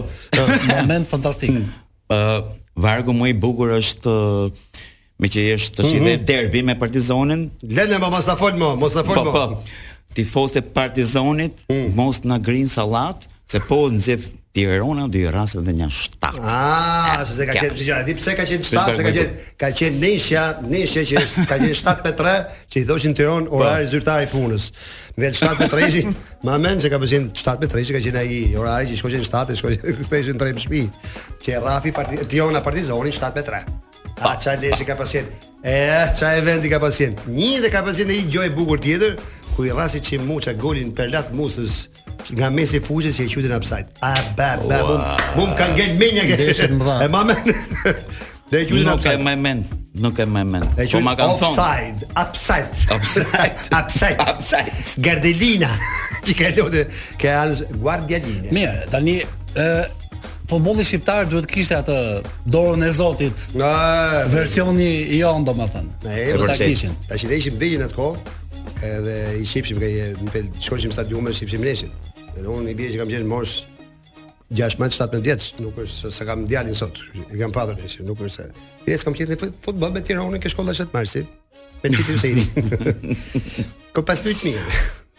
Moment 0.70 1.10
fantastik. 1.10 1.58
Uh, 2.12 2.42
vargu 2.86 3.14
më 3.16 3.30
i 3.32 3.36
bukur 3.44 3.76
është 3.78 4.16
me 5.22 5.30
që 5.32 5.44
jesh 5.52 5.68
të 5.78 5.86
shi 5.86 5.98
dhe 6.00 6.04
mhm. 6.16 6.26
derbi 6.28 6.64
me 6.66 6.76
partizonin. 6.82 7.46
Lene, 7.62 8.00
më, 8.02 8.10
mas 8.14 8.28
të 8.28 8.38
folë 8.42 8.62
më, 8.62 8.72
mos 8.82 8.98
të 8.98 9.06
fol 9.10 9.22
më. 9.28 9.36
Po, 9.38 9.48
po. 9.54 9.90
Tifoste 10.18 10.64
partizonit, 10.76 11.62
mm. 11.72 11.94
mos 11.96 12.20
në 12.28 12.42
grinë 12.44 12.74
salat, 12.74 13.30
se 13.48 13.62
po 13.68 13.86
në 13.94 14.02
Ti 14.52 14.66
dy 15.08 15.22
rase 15.32 15.62
dhe 15.64 15.72
një 15.80 15.88
shtat. 15.90 16.36
Ah, 16.44 17.24
se 17.24 17.38
se 17.40 17.46
ka 17.48 17.54
qenë 17.56 17.72
dëgjoj, 17.72 18.00
di 18.04 18.16
pse 18.20 18.34
ka 18.36 18.44
qenë 18.44 18.68
shtat, 18.68 18.90
se 18.98 19.04
ka 19.06 19.12
qenë 19.16 19.36
ka 19.64 19.70
qenë 19.72 20.02
Nesha, 20.02 20.42
Nesha 20.68 21.06
që 21.08 21.22
është 21.22 21.46
ka 21.48 21.58
qenë 21.62 21.78
shtat 21.80 22.04
me 22.04 22.12
tre, 22.20 22.34
që 22.68 22.82
i 22.82 22.88
thoshin 22.90 23.16
Tiron 23.16 23.48
po. 23.48 23.62
orari 23.64 23.88
zyrtar 23.88 24.26
i 24.26 24.28
punës. 24.28 24.66
Vel 25.24 25.32
shtat 25.40 25.56
me 25.64 25.70
tre, 25.72 25.88
më 26.44 26.58
mend 26.66 26.84
se 26.84 26.92
ka 26.92 27.00
qenë 27.00 27.22
shtat 27.32 27.64
me 27.64 27.70
tre, 27.72 27.86
që 27.88 27.96
ka 27.96 28.04
qenë 28.04 28.20
ai 28.20 28.42
orari 28.60 28.92
që 28.92 29.00
shkojnë 29.00 29.24
shtat, 29.30 29.56
shkojnë 29.62 30.28
tre 30.44 30.52
në 30.52 30.66
shtëpi. 30.66 30.84
Që 31.48 31.64
Rafi 31.70 31.96
partizani, 31.96 32.28
Tirona 32.36 32.60
Partizani 32.68 33.16
shtat 33.16 33.40
me 33.40 33.46
tre. 33.48 33.64
Pa 34.20 34.34
po. 34.34 34.38
çaj 34.44 34.60
Nesha 34.66 34.84
ka 34.92 35.00
pasien. 35.00 35.32
E, 35.64 35.80
qa 36.18 36.36
vendi 36.42 36.68
ka 36.72 36.80
pasien 36.82 37.12
Një 37.30 37.60
dhe 37.62 37.70
ka 37.70 37.84
pasien 37.86 38.10
dhe 38.10 38.16
i 38.18 38.24
gjoj 38.34 38.48
bukur 38.56 38.80
tjetër 38.82 39.12
Ku 39.54 39.62
i 39.68 39.70
rasi 39.72 40.00
që 40.02 40.56
golin 40.58 40.90
për 40.92 41.14
musës 41.38 41.84
nga 42.30 42.50
mesi 42.54 42.80
fushës 42.84 43.18
që 43.18 43.26
e 43.26 43.30
qytin 43.34 43.56
upside. 43.58 43.88
A 44.06 44.14
ba 44.38 44.52
ba 44.70 44.82
bum. 44.88 45.02
Bum 45.38 45.54
kanë 45.58 45.78
gjel 45.80 45.94
me 46.00 46.12
një 46.16 47.04
E 47.06 47.10
mamën. 47.10 47.54
Dhe 48.52 48.62
e 48.64 48.68
qytin 48.70 48.90
upside. 48.90 49.18
Nuk 49.18 49.32
e 49.32 49.36
men, 49.42 49.64
Nuk 50.04 50.20
e 50.20 50.26
men. 50.28 50.54
E 50.54 50.86
po 50.86 50.98
qytin 50.98 51.04
ma 51.08 51.16
offside, 51.28 52.06
upside. 52.24 52.68
Upside. 52.92 53.28
upside. 53.28 53.74
upside. 53.80 54.28
upside. 54.28 54.92
Gardelina. 55.04 55.72
Ti 56.26 56.36
ke 56.38 56.52
lutë 56.58 56.86
ke 57.20 57.34
anë 57.38 57.74
guardialine. 57.82 58.54
Mirë, 58.54 58.86
tani 58.94 59.18
ë 59.22 60.46
futbolli 60.52 60.84
shqiptar 60.84 61.30
duhet 61.32 61.46
kishte 61.48 61.78
atë 61.80 61.98
dorën 62.52 62.84
e 62.84 62.92
Zotit. 62.92 63.48
Na, 63.56 64.26
versioni 64.28 64.90
i 65.16 65.24
on 65.24 65.46
domethën. 65.48 65.88
Ne 66.06 66.30
do 66.36 66.48
ta 66.50 66.60
kishin. 66.60 66.96
Tash 67.10 67.24
i 67.26 67.32
dëshim 67.32 67.60
vijën 67.62 67.86
atko 67.88 68.14
edhe 68.82 69.16
i 69.38 69.44
shifshim 69.46 69.78
që 69.78 69.88
i 69.94 70.06
shkojmë 70.66 70.90
në 70.90 70.96
stadium 70.96 71.28
e 71.30 71.34
shifshim 71.38 71.62
neshit. 71.62 72.11
Edhe 72.40 72.48
unë 72.54 72.72
i 72.72 72.78
bie 72.78 72.90
që 72.94 73.02
kam 73.02 73.12
qenë 73.12 73.28
mosh 73.28 73.66
16-17 74.52 75.22
vjeç, 75.24 75.46
nuk 75.64 75.78
është 75.80 76.10
se 76.10 76.12
sa 76.16 76.26
kam 76.28 76.44
djalin 76.50 76.76
sot. 76.76 76.98
E 77.32 77.38
kam 77.40 77.54
patur 77.56 77.78
ne, 77.80 77.88
nuk 78.08 78.20
është 78.26 78.34
se. 78.36 78.48
Pjesë 78.88 79.08
kam 79.08 79.16
qenë 79.16 79.38
futboll 79.64 79.94
me 79.96 80.04
Tiranën 80.04 80.42
ke 80.44 80.52
shkolla 80.52 80.76
shtat 80.76 80.92
marsi. 80.96 81.24
Me 81.84 81.92
Titin 81.94 82.20
Seri. 82.20 82.44
Ku 83.96 84.04
pas 84.08 84.20
8000. 84.22 84.60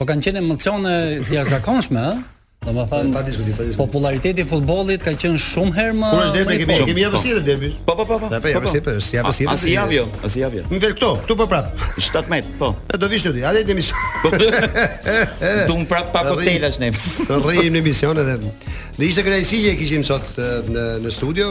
Po 0.01 0.07
kanë 0.09 0.29
qenë 0.29 0.41
emocione 0.45 0.93
të 1.27 1.39
jashtëzakonshme, 1.39 2.03
ëh? 2.13 2.23
Domethënë 2.63 3.11
pa 3.15 3.23
diskutim, 3.27 3.57
Populariteti 3.75 4.43
i 4.45 4.47
futbollit 4.47 5.03
ka 5.03 5.11
qenë 5.19 5.39
shumë 5.43 5.73
herë 5.79 5.95
më. 5.99 6.11
Kur 6.13 6.21
është 6.21 6.37
derbi 6.37 6.59
kemi 6.61 6.77
kemi 6.93 7.03
javë 7.03 7.17
po. 7.17 7.23
tjetër 7.25 7.43
derbi. 7.49 7.71
Po 7.89 7.97
po 7.99 8.05
po 8.07 8.19
po. 8.23 8.29
Po 8.31 8.53
javë 8.53 8.63
po. 8.67 8.71
tjetër, 8.71 9.01
si 9.03 9.17
javë 9.17 9.33
tjetër. 9.39 9.59
Si 9.65 9.73
javë, 9.75 10.31
si 10.31 10.43
javë. 10.45 10.63
Më 10.71 10.81
vjen 10.85 10.95
këto, 10.95 11.09
këtu 11.25 11.37
po 11.41 11.47
prap. 11.51 11.73
18, 11.99 12.53
po. 12.61 12.69
do 13.03 13.09
vish 13.11 13.25
ti, 13.35 13.43
a 13.43 13.51
le 13.55 13.65
të 13.67 13.75
mision. 13.79 14.07
Po. 14.23 14.31
Tu 15.67 15.77
më 15.79 15.89
prap 15.91 16.13
pa 16.15 16.23
kotelash 16.29 16.79
ne. 16.83 16.93
Të 17.03 17.41
rrim 17.49 17.75
në 17.75 17.83
emision 17.83 18.23
edhe. 18.23 18.37
Ne 18.43 19.09
ishte 19.11 19.25
kënaqësi 19.27 19.59
që 19.67 19.75
kishim 19.83 20.07
sot 20.07 20.39
në 20.71 20.87
në 21.03 21.13
studio. 21.19 21.51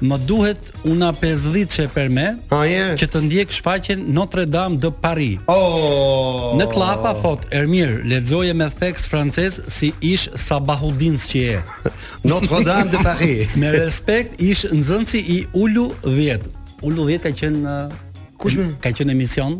më 0.00 0.16
duhet 0.26 0.58
una 0.86 1.10
50 1.12 1.66
që 1.74 1.86
për 1.94 2.10
me, 2.14 2.26
A, 2.54 2.60
që 2.98 3.08
të 3.12 3.22
ndjek 3.26 3.52
shfaqen 3.54 4.04
Notre 4.14 4.44
Dame 4.46 4.78
de 4.80 4.90
Paris. 4.92 5.40
Oh. 5.50 6.56
Në 6.58 6.66
klapa 6.70 7.14
thot, 7.22 7.46
Ermir, 7.54 7.92
ledzoje 8.06 8.54
me 8.54 8.68
theks 8.70 9.08
frances 9.10 9.58
si 9.68 9.92
ish 10.00 10.28
Sabahudins 10.36 11.26
që 11.32 11.42
je. 11.44 11.56
Notre 12.30 12.62
Dame 12.66 12.92
de 12.94 13.00
Paris. 13.04 13.50
me 13.60 13.72
respekt, 13.74 14.40
ish 14.42 14.64
nëzënci 14.72 15.22
i 15.36 15.40
Ullu 15.56 15.88
10. 16.06 16.46
Ullu 16.84 17.08
10 17.10 17.26
ka 17.26 17.34
qenë... 17.42 17.80
Kushme? 18.38 18.68
Ka 18.84 18.92
qenë 18.94 19.10
emision. 19.16 19.56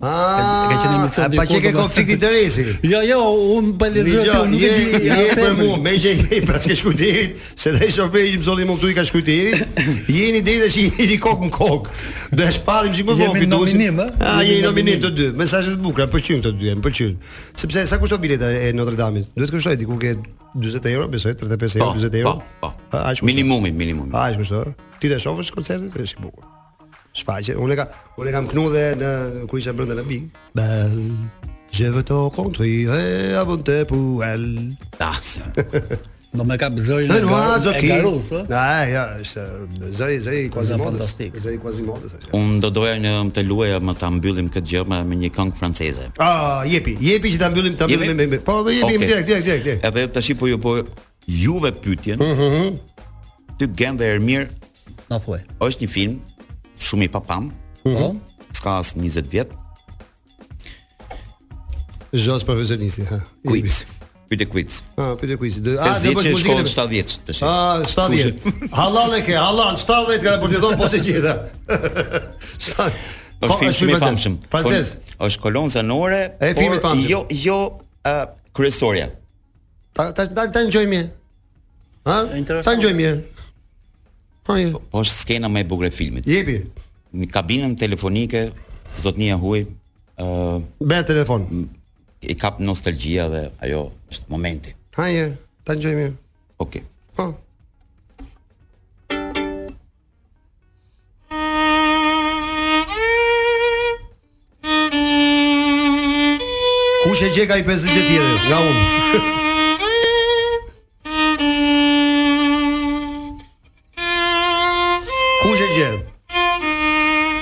Ka 0.00 0.76
qenë 0.80 0.92
një 0.96 1.00
mision 1.02 1.34
Pa 1.36 1.44
çike 1.44 1.70
konflikt 1.76 2.08
interesi. 2.14 2.62
Jo, 2.88 3.02
jo, 3.04 3.18
un 3.58 3.66
pa 3.78 3.90
lexuar 3.92 4.30
ti, 4.48 4.54
nuk 4.54 4.62
e 4.64 5.00
di. 5.04 5.24
për 5.36 5.56
mua, 5.58 5.74
më 5.84 5.92
që 6.00 6.38
pra 6.48 6.56
se 6.62 6.72
shkoj 6.80 6.94
deri, 6.96 7.24
se 7.60 7.74
dhe 7.74 7.88
shofer 7.92 8.22
i 8.30 8.38
mësoni 8.40 8.64
më 8.64 8.76
këtu 8.78 8.90
i 8.92 8.94
ka 8.96 9.02
shkoj 9.10 9.22
deri. 9.26 9.50
Jeni 10.08 10.40
deri 10.46 10.62
tash 10.64 10.78
i 10.80 10.86
jeni 10.96 11.18
kokën 11.20 11.52
kok. 11.52 11.90
Do 12.32 12.38
të 12.40 12.48
shpallim 12.56 12.94
çik 12.96 13.10
më 13.10 13.16
vonë 13.18 13.34
këtu. 13.34 13.40
Jemi 13.44 13.50
nominim, 13.52 14.00
ëh. 14.00 14.14
Ah, 14.30 14.40
jeni 14.46 14.62
nominim 14.64 15.02
të 15.04 15.10
dy. 15.18 15.26
Mesazhet 15.42 15.76
të 15.76 15.84
bukura, 15.84 16.06
pëlqejm 16.16 16.40
të 16.48 16.52
dy, 16.56 16.70
më 16.80 16.84
pëlqyn. 16.88 17.18
Sepse 17.60 17.82
sa 17.92 17.98
kushton 18.00 18.22
bileta 18.24 18.48
e 18.56 18.70
Notre 18.80 18.96
Dame? 18.96 19.26
Duhet 19.36 19.52
kushtoj 19.52 19.76
diku 19.82 19.98
ke 20.00 20.14
40 20.56 20.88
euro, 20.96 21.10
besoj 21.12 21.36
35 21.44 21.76
euro, 21.76 21.90
40 22.00 22.16
euro. 22.24 22.32
Po, 22.64 22.72
po. 22.96 23.04
Minimumi, 23.28 23.74
minimumi. 23.82 24.16
Ah, 24.16 24.32
kushton. 24.38 24.72
Ti 24.96 25.12
dhe 25.12 25.20
shofës 25.20 25.52
koncertet, 25.58 25.92
është 26.00 26.24
bukur 26.24 26.48
shfaqje. 27.18 27.56
Unë 27.60 27.76
ka 27.78 27.86
unë 28.20 28.34
kam 28.34 28.48
knu 28.50 28.66
dhe 28.72 28.84
në 29.00 29.10
ku 29.50 29.60
isha 29.60 29.74
brenda 29.76 29.96
në 30.00 30.06
Big. 30.08 30.28
Bel. 30.56 31.00
Je 31.70 31.86
veux 31.90 32.02
te 32.02 32.16
contrer 32.34 32.88
avant 33.38 33.56
de 33.66 33.84
pour 33.86 34.24
elle. 34.26 34.74
Das. 34.98 35.38
Do 36.34 36.44
më 36.46 36.56
kap 36.62 36.76
zëri 36.78 37.08
në 37.10 37.20
garus, 37.90 38.28
ë? 38.30 38.40
Ja, 38.50 38.66
ja, 38.86 39.04
është 39.18 39.42
zëri 39.98 40.18
zëri 40.26 40.42
quasi 40.54 40.76
modë. 40.78 41.00
Fantastik. 41.00 41.38
Zëri 41.42 41.58
quasi 41.62 41.82
modë. 41.86 42.10
Unë 42.38 42.60
do 42.62 42.70
doja 42.74 42.94
një 43.02 43.14
të 43.34 43.44
luaja 43.48 43.80
më 43.82 43.94
ta 43.98 44.10
mbyllim 44.14 44.50
këtë 44.54 44.70
gjë 44.72 44.84
me 44.94 45.00
një 45.24 45.30
këngë 45.34 45.58
franceze. 45.58 46.06
Ah, 46.22 46.62
jepi, 46.70 46.94
jepi 47.02 47.32
që 47.34 47.42
ta 47.42 47.50
mbyllim 47.50 47.78
ta 47.78 47.90
mbyllim 47.90 48.14
me 48.18 48.28
me. 48.34 48.38
Po, 48.46 48.60
jepi 48.70 48.94
okay. 48.94 49.10
direkt, 49.10 49.26
direkt, 49.26 49.50
direkt. 49.64 49.86
Edhe 49.90 50.06
tash 50.14 50.30
po 50.38 50.50
ju 50.50 50.58
po 50.62 50.76
juve 51.26 51.74
pyetjen. 51.82 52.22
Mhm. 52.22 52.54
mhm. 52.54 52.80
Ty 53.60 53.68
Gendë 53.76 54.06
Ermir, 54.14 54.46
na 55.10 55.18
thuaj. 55.20 55.42
Është 55.66 55.82
një 55.84 55.90
film 55.98 56.14
shumë 56.88 57.08
i 57.08 57.08
papam. 57.12 57.50
Po. 57.82 57.90
Mm 57.90 57.96
-hmm. 57.96 58.18
Ska 58.52 58.78
as 58.78 58.94
20 58.96 59.28
vjet. 59.30 59.48
Zhos 62.12 62.44
profesionisti, 62.44 63.04
ha. 63.04 63.20
Kuic. 63.46 63.86
Pyetë 64.30 64.46
kuic. 64.48 64.80
Ah, 64.96 65.14
pyetë 65.20 65.36
kuic. 65.38 65.56
Do 65.58 65.70
a 65.78 65.90
do 65.98 66.10
të 66.10 66.32
mos 66.32 66.42
dikë 66.42 66.66
70 66.66 66.88
vjet. 66.90 67.14
Ah, 67.42 67.82
70 67.86 68.08
vjet. 68.10 68.34
Halal 68.72 69.14
e 69.16 69.22
ke, 69.26 69.34
halal, 69.36 69.74
70 69.78 70.22
ka 70.22 70.36
për 70.42 70.48
të 70.52 70.60
dhënë 70.62 70.78
posë 70.80 70.98
gjithë. 71.06 71.32
Stan. 72.68 72.92
Po 73.40 73.56
film 73.58 73.72
shumë 73.74 73.96
i 73.96 74.00
famshëm. 74.02 74.36
Francez. 74.50 74.92
Është 75.18 75.40
kolon 75.42 75.70
zanore, 75.70 76.20
e 76.40 76.54
filmi 76.54 76.76
i 76.76 76.80
famshëm. 76.84 77.10
Jo, 77.10 77.26
jo 77.30 77.58
ë 78.06 78.16
kryesorja. 78.54 79.10
Ta 79.94 80.12
ta 80.12 80.26
ta 80.50 80.60
ngjoj 80.66 80.86
Ha? 82.10 82.24
Ta 82.64 82.72
ngjoj 82.74 82.92
Po, 84.46 84.56
po 84.90 85.02
është 85.04 85.16
skena 85.16 85.50
më 85.52 85.64
e 85.64 85.68
bukur 85.72 85.88
e 85.90 85.92
filmit. 85.94 86.28
Jepi. 86.28 86.60
Në 87.16 87.28
kabinën 87.34 87.74
telefonike 87.80 88.44
zotnia 89.02 89.36
Huaj 89.40 89.64
ë 89.64 90.24
uh, 90.24 90.56
bën 90.80 91.06
telefon. 91.08 91.48
I 92.20 92.34
kap 92.36 92.58
nostalgjia 92.60 93.28
dhe 93.32 93.44
ajo 93.66 93.82
është 94.12 94.28
momenti. 94.32 94.74
Hajë, 94.96 95.26
ta 95.64 95.76
ngjojmë. 95.78 96.08
Okej. 96.60 96.84
Okay. 96.84 96.84
Po. 97.16 97.32
Kush 107.00 107.24
e 107.26 107.32
gjeka 107.34 107.56
i 107.60 107.66
50 107.66 107.92
tjetër? 107.96 108.28
Nga 108.50 108.60
unë. 108.70 109.28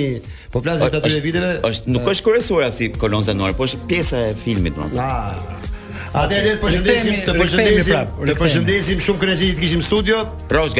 po 0.54 0.62
flasim 0.66 0.92
ta 0.94 1.02
dy 1.02 1.24
viteve. 1.24 1.56
nuk 1.88 2.12
është 2.14 2.28
kuriosur 2.28 2.66
si 2.72 2.92
i 2.92 2.94
kolon 2.94 3.26
po 3.58 3.70
është 3.70 3.88
pjesa 3.90 4.22
e 4.30 4.36
filmit, 4.44 4.78
domethënë. 4.78 5.14
Ah. 5.14 5.72
Atë 6.16 6.38
le 6.46 6.52
të 6.56 6.60
përshëndesim, 6.64 7.16
të 7.26 7.34
përshëndesim, 7.36 8.12
të 8.28 8.34
përshëndesim 8.40 9.00
shumë 9.04 9.20
kënaqësi 9.24 9.48
të 9.58 9.62
kishim 9.66 9.82
studio. 9.84 10.22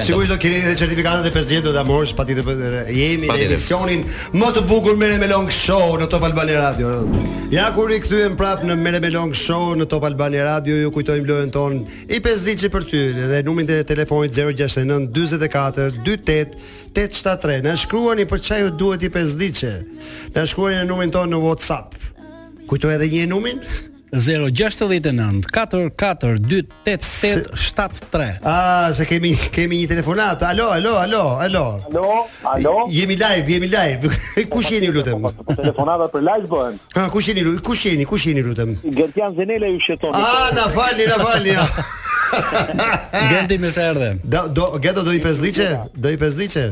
Sigurisht 0.08 0.32
do 0.32 0.38
keni 0.40 0.62
edhe 0.62 0.76
certifikatën 0.80 1.28
e 1.28 1.32
pesë 1.36 1.58
do 1.66 1.74
ta 1.76 1.82
morësh 1.88 2.14
patjetër 2.16 2.52
edhe 2.54 2.84
jemi 2.96 3.28
në 3.28 3.48
emisionin 3.50 4.06
më 4.40 4.52
të 4.56 4.62
bukur 4.70 4.94
Mere 5.02 5.18
me 5.20 5.28
Long 5.28 5.50
Show 5.52 5.98
në 6.00 6.08
Top 6.14 6.24
Albani 6.24 6.56
Radio. 6.56 6.92
Ja 7.52 7.68
kur 7.76 7.92
i 7.92 8.00
kthyem 8.06 8.38
prap 8.40 8.64
në 8.64 8.78
Mere 8.80 9.02
me 9.04 9.10
Long 9.12 9.36
Show 9.36 9.74
në 9.80 9.88
Top 9.92 10.08
Albani 10.08 10.40
Radio, 10.48 10.78
ju 10.86 10.94
kujtojmë 10.96 11.28
lojën 11.34 11.52
ton 11.56 11.82
i 12.08 12.20
pesë 12.24 12.70
për 12.78 12.86
ty 12.94 13.02
dhe 13.18 13.42
numrin 13.48 13.68
e 13.76 13.82
telefonit 13.92 14.32
069 14.32 15.12
44 15.18 16.00
28 16.06 16.94
873. 16.96 17.58
Na 17.68 17.74
shkruani 17.84 18.24
për 18.32 18.40
çfarë 18.48 18.62
ju 18.62 18.72
duhet 18.86 19.04
i 19.04 19.12
pesdiçe. 19.18 19.72
Na 20.38 20.46
shkruani 20.48 20.78
në 20.78 20.88
numrin 20.94 21.12
tonë 21.12 21.34
në 21.36 21.42
WhatsApp. 21.44 21.98
Kujto 22.72 22.88
edhe 22.96 23.12
një 23.12 23.28
numrin. 23.36 23.60
069 24.14 25.46
44 25.52 25.90
28 25.90 26.68
8 26.86 27.04
7 27.04 27.52
3. 27.52 27.58
Se, 27.58 28.22
a, 28.44 28.86
ah, 28.86 28.94
se 28.94 29.06
kemi 29.06 29.36
kemi 29.52 29.80
një 29.82 29.88
telefonat. 29.90 30.44
Alo, 30.44 30.70
alo, 30.72 30.96
alo, 31.00 31.22
alo. 31.42 31.64
Alo, 31.88 32.06
alo. 32.44 32.74
Jemi 32.92 33.16
live, 33.18 33.48
jemi 33.50 33.68
live. 33.68 34.10
kush 34.54 34.72
jeni 34.76 34.92
lutem? 34.94 35.26
Telefonatat 35.56 36.12
për 36.14 36.24
live 36.28 36.50
bëhen 36.52 36.78
Ha, 36.96 37.08
kush 37.10 37.32
jeni? 37.32 37.46
Kush 37.66 37.86
jeni? 37.90 38.06
Kush 38.08 38.28
jeni 38.30 38.44
lutem? 38.46 38.76
Gertjan 38.86 39.36
Zenela 39.36 39.70
ju 39.74 39.80
shëton. 39.82 40.14
A, 40.14 40.32
ah, 40.32 40.48
na 40.56 40.70
falni, 40.76 41.10
na 41.10 41.20
falni. 41.22 41.58
Gendi 43.32 43.58
më 43.64 43.74
së 43.74 44.14
Do 44.24 44.48
do 44.54 44.70
Gendo 44.84 45.04
do 45.04 45.14
i 45.16 45.20
pesliçe? 45.22 45.70
Do 45.94 46.10
i 46.14 46.18
pesliçe? 46.22 46.72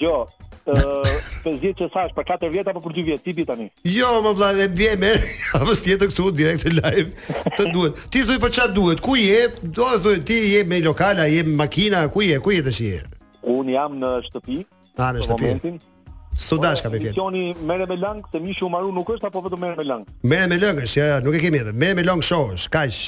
Jo, 0.00 0.26
5 0.66 1.56
vjetë 1.60 1.78
që 1.80 1.88
sash, 1.92 2.12
për 2.16 2.24
4 2.28 2.50
vjetë 2.52 2.70
apo 2.74 2.80
për 2.84 2.92
2 2.96 3.04
vjetë, 3.06 3.22
tipi 3.24 3.44
tani? 3.48 3.66
Jo, 3.88 4.10
më 4.24 4.32
vla, 4.36 4.50
dhe 4.56 4.66
bje 4.76 4.92
me, 5.00 5.12
a 5.56 5.60
më 5.64 5.74
stjetë 5.78 6.08
këtu, 6.12 6.26
direkt 6.36 6.64
live, 6.76 7.10
të 7.56 7.68
duhet. 7.74 8.00
Ti 8.12 8.24
thuj 8.28 8.38
për 8.42 8.52
qatë 8.58 8.74
duhet, 8.76 9.00
ku 9.04 9.16
je, 9.16 9.44
do 9.78 9.88
të 9.94 10.00
thuj, 10.04 10.18
ti 10.28 10.40
je 10.56 10.64
me 10.68 10.80
lokala, 10.84 11.26
je 11.32 11.44
me 11.48 11.56
makina, 11.62 12.04
ku 12.12 12.22
je, 12.26 12.36
ku 12.44 12.52
je 12.52 12.64
të 12.68 12.74
shije? 12.76 13.00
Unë 13.40 13.74
jam 13.78 13.96
në 14.02 14.12
shtëpi, 14.28 14.60
Ta, 14.98 15.08
ah, 15.08 15.16
në 15.16 15.22
shtëpi. 15.24 15.78
Studash 16.40 16.78
dash 16.78 16.82
ka 16.84 16.90
me 16.92 16.98
fjalë. 17.00 17.12
Misioni 17.14 17.42
merre 17.68 17.86
me 17.90 17.96
lëng, 18.00 18.20
se 18.32 18.38
mishi 18.42 18.62
u 18.66 18.70
maru 18.72 18.90
nuk 18.96 19.08
është 19.14 19.26
apo 19.28 19.40
vetëm 19.44 19.60
merre 19.64 19.78
me 19.80 19.84
lëng. 19.88 20.04
Merre 20.32 20.48
me 20.52 20.58
lëng, 20.62 20.78
ja, 20.96 21.06
ja, 21.16 21.18
nuk 21.24 21.36
e 21.38 21.42
kemi 21.42 21.58
edhe. 21.60 21.72
Merre 21.82 21.96
me 22.00 22.04
long 22.06 22.22
show, 22.26 22.48
kaq. 22.74 22.98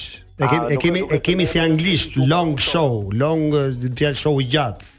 Ah, 0.42 0.52
e, 0.68 0.74
e 0.76 0.80
kemi 0.80 1.02
e 1.06 1.06
kemi 1.06 1.06
e 1.06 1.20
kemi 1.26 1.46
si 1.48 1.60
anglisht 1.62 2.16
long 2.18 2.54
show, 2.60 3.02
long 3.22 3.44
fjalë 3.98 4.18
show 4.22 4.36
i 4.42 4.48
gjatë. 4.52 4.92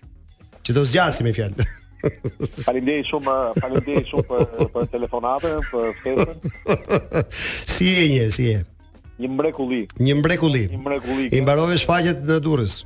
Që 0.64 0.78
do 0.80 0.86
zgjasim 0.92 1.30
me 1.30 1.34
fjalë. 1.36 1.70
Faleminderit 2.66 3.08
shumë, 3.10 3.34
faleminderit 3.62 4.10
shumë 4.12 4.24
për 4.30 4.68
për 4.74 4.88
telefonatën, 4.92 5.58
për 5.72 5.98
ftesën. 6.00 6.56
Si 7.74 7.88
je, 7.90 8.06
një, 8.14 8.24
si 8.38 8.48
je? 8.52 8.60
Një 9.24 9.30
mrekulli. 9.38 9.82
Një 10.04 10.16
mrekulli. 10.20 10.64
Një 10.74 10.80
mrekulli. 10.88 11.28
I 11.38 11.42
mbarove 11.46 11.78
shfaqjet 11.82 12.24
në 12.28 12.40
Durrës. 12.44 12.80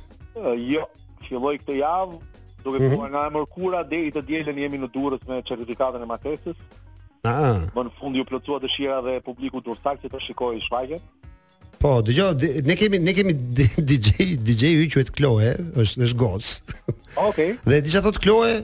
Jo, 0.68 0.84
filloi 1.26 1.56
këtë 1.62 1.78
javë, 1.80 2.18
duke 2.64 2.82
mm 2.82 2.90
-hmm. 2.90 3.06
nga 3.14 3.24
e 3.26 3.32
mërkura 3.38 3.80
deri 3.90 4.12
të 4.14 4.22
dielën 4.28 4.60
jemi 4.64 4.78
në 4.84 4.90
Durrës 4.94 5.24
me 5.28 5.42
certifikatën 5.42 6.02
e 6.02 6.06
Matesës. 6.12 6.56
Ah. 7.24 7.58
Më 7.74 7.80
në 7.86 7.90
fund 7.98 8.16
ju 8.16 8.24
plotësua 8.24 8.60
dëshira 8.62 8.98
dhe 9.04 9.20
publiku 9.20 9.60
dursak 9.60 9.98
që 10.02 10.08
të 10.10 10.20
shikoj 10.28 10.58
shfaqjet. 10.66 11.02
Po, 11.78 11.98
dëgjoj, 12.02 12.34
ne 12.66 12.74
kemi 12.78 12.98
ne 13.00 13.12
kemi 13.14 13.32
DJ 13.88 14.08
DJ 14.42 14.64
i 14.82 14.88
quhet 14.90 15.10
Kloe, 15.14 15.52
është 15.78 16.02
është 16.08 16.16
goc. 16.22 16.42
Okej. 16.48 16.94
Okay. 17.26 17.50
Dhe 17.70 17.78
ti 17.84 17.92
çfarë 17.92 18.04
thot 18.08 18.18
Kloe? 18.24 18.54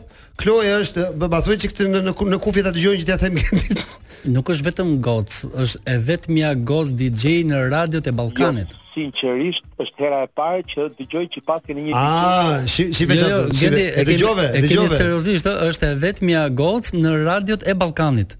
Kloe 0.42 0.70
është, 0.80 1.04
më 1.22 1.28
ba 1.30 1.38
thuaj 1.46 1.58
çikë 1.62 1.86
në 1.92 2.00
në, 2.08 2.14
në 2.32 2.38
kufi 2.42 2.64
ta 2.66 2.72
dëgjojnë 2.74 3.02
që 3.04 3.06
t'ia 3.06 3.14
ja 3.14 3.20
them. 3.22 3.84
Nuk 4.34 4.48
është 4.54 4.66
vetëm 4.70 4.90
goc, 5.04 5.30
është 5.30 5.82
e 5.94 5.98
vetmja 6.08 6.50
goc 6.66 6.90
DJ 6.96 7.44
në 7.52 7.62
radiot 7.74 8.08
e 8.10 8.14
Ballkanit. 8.18 8.72
Jo 8.72 8.80
sinqerisht 8.94 9.64
është 9.82 10.02
hera 10.04 10.20
e 10.22 10.26
parë 10.38 10.60
që 10.72 10.84
dëgjoj 10.98 11.24
që 11.34 11.40
pas 11.50 11.58
keni 11.66 11.86
një 11.88 11.88
ditë. 11.88 11.98
Ah, 11.98 12.62
si 12.70 12.84
si 12.94 13.06
më 13.10 13.16
thotë, 13.18 13.70
dëgjove, 14.10 14.44
dëgjove. 14.54 14.84
Është 14.88 14.98
seriozisht, 15.04 15.48
është 15.72 15.88
e 15.88 15.96
vetmja 16.08 16.44
goc 16.62 16.90
në 16.96 17.14
radiot 17.24 17.66
e 17.70 17.74
Ballkanit. 17.80 18.34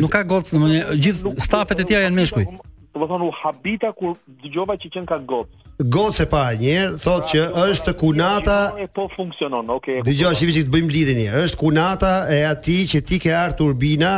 Nuk 0.00 0.08
ka 0.16 0.22
goc, 0.24 0.48
domethënë 0.52 0.96
gjithë 1.04 1.34
stafet 1.44 1.84
e 1.84 1.88
tjera 1.90 2.06
janë 2.08 2.22
meshkuj 2.22 2.46
do 2.92 3.06
të 3.06 3.08
thonë 3.10 3.26
u 3.26 3.32
habita 3.36 3.90
kur 3.96 4.16
dëgjova 4.42 4.74
që 4.76 4.90
kanë 4.92 5.08
ka 5.08 5.18
got. 5.28 5.60
Gocë 5.82 6.22
e 6.22 6.26
parë 6.30 6.58
një 6.60 6.72
herë 6.76 6.98
thotë 7.02 7.30
që 7.32 7.44
pra, 7.52 7.62
është 7.72 7.94
kunata. 7.98 8.56
Jo, 8.82 8.86
po 8.94 9.06
funksionon. 9.14 9.70
Okej. 9.78 10.00
Okay, 10.02 10.06
Dëgjoj, 10.10 10.34
shihni 10.38 10.52
çik 10.58 10.68
të 10.68 10.74
bëjmë 10.76 10.92
lidhje 10.94 11.14
një 11.16 11.24
herë. 11.32 11.44
Është 11.48 11.60
kunata 11.62 12.10
e 12.36 12.42
atij 12.46 12.82
që 12.92 13.00
ti 13.08 13.18
ke 13.24 13.32
ar 13.34 13.54
turbina, 13.58 14.12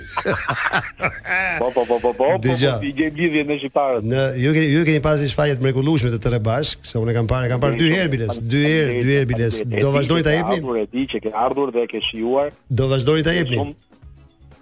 po 1.59 1.67
po 1.75 1.83
po 1.85 1.97
po 1.99 2.13
po. 2.13 2.27
Dija. 2.39 2.73
Po, 2.73 2.79
po, 2.79 2.85
I 2.85 2.93
lidhje 3.19 3.43
me 3.43 3.57
shqiptarët. 3.59 4.03
Në 4.07 4.21
ju 4.43 4.53
keni 4.55 4.67
ju 4.73 4.83
keni 4.87 5.01
pasë 5.07 5.29
shfaqje 5.33 5.57
të 5.59 5.63
mrekullueshme 5.67 6.11
të 6.15 6.19
Tërë 6.23 6.39
Bashk, 6.47 6.85
se 6.87 6.95
unë 7.01 7.13
kam 7.17 7.27
parë, 7.29 7.49
kam 7.51 7.59
parë 7.63 7.75
dy 7.81 7.87
herë 7.95 8.11
biles, 8.15 8.39
dy 8.51 8.63
herë, 8.63 8.99
dy 9.07 9.17
herë 9.17 9.29
biles. 9.33 9.53
Do 9.83 9.91
vazhdoni 9.95 10.23
ta 10.27 10.33
jepni? 10.37 10.61
Po 10.65 10.75
e 10.79 10.85
di 10.93 11.03
që 11.13 11.17
ke 11.27 11.35
ardhur 11.45 11.71
dhe 11.75 11.83
ke 11.91 11.99
shijuar. 12.07 12.47
Do 12.69 12.87
vazhdoni 12.93 13.23
ta 13.27 13.35
jepni? 13.37 13.57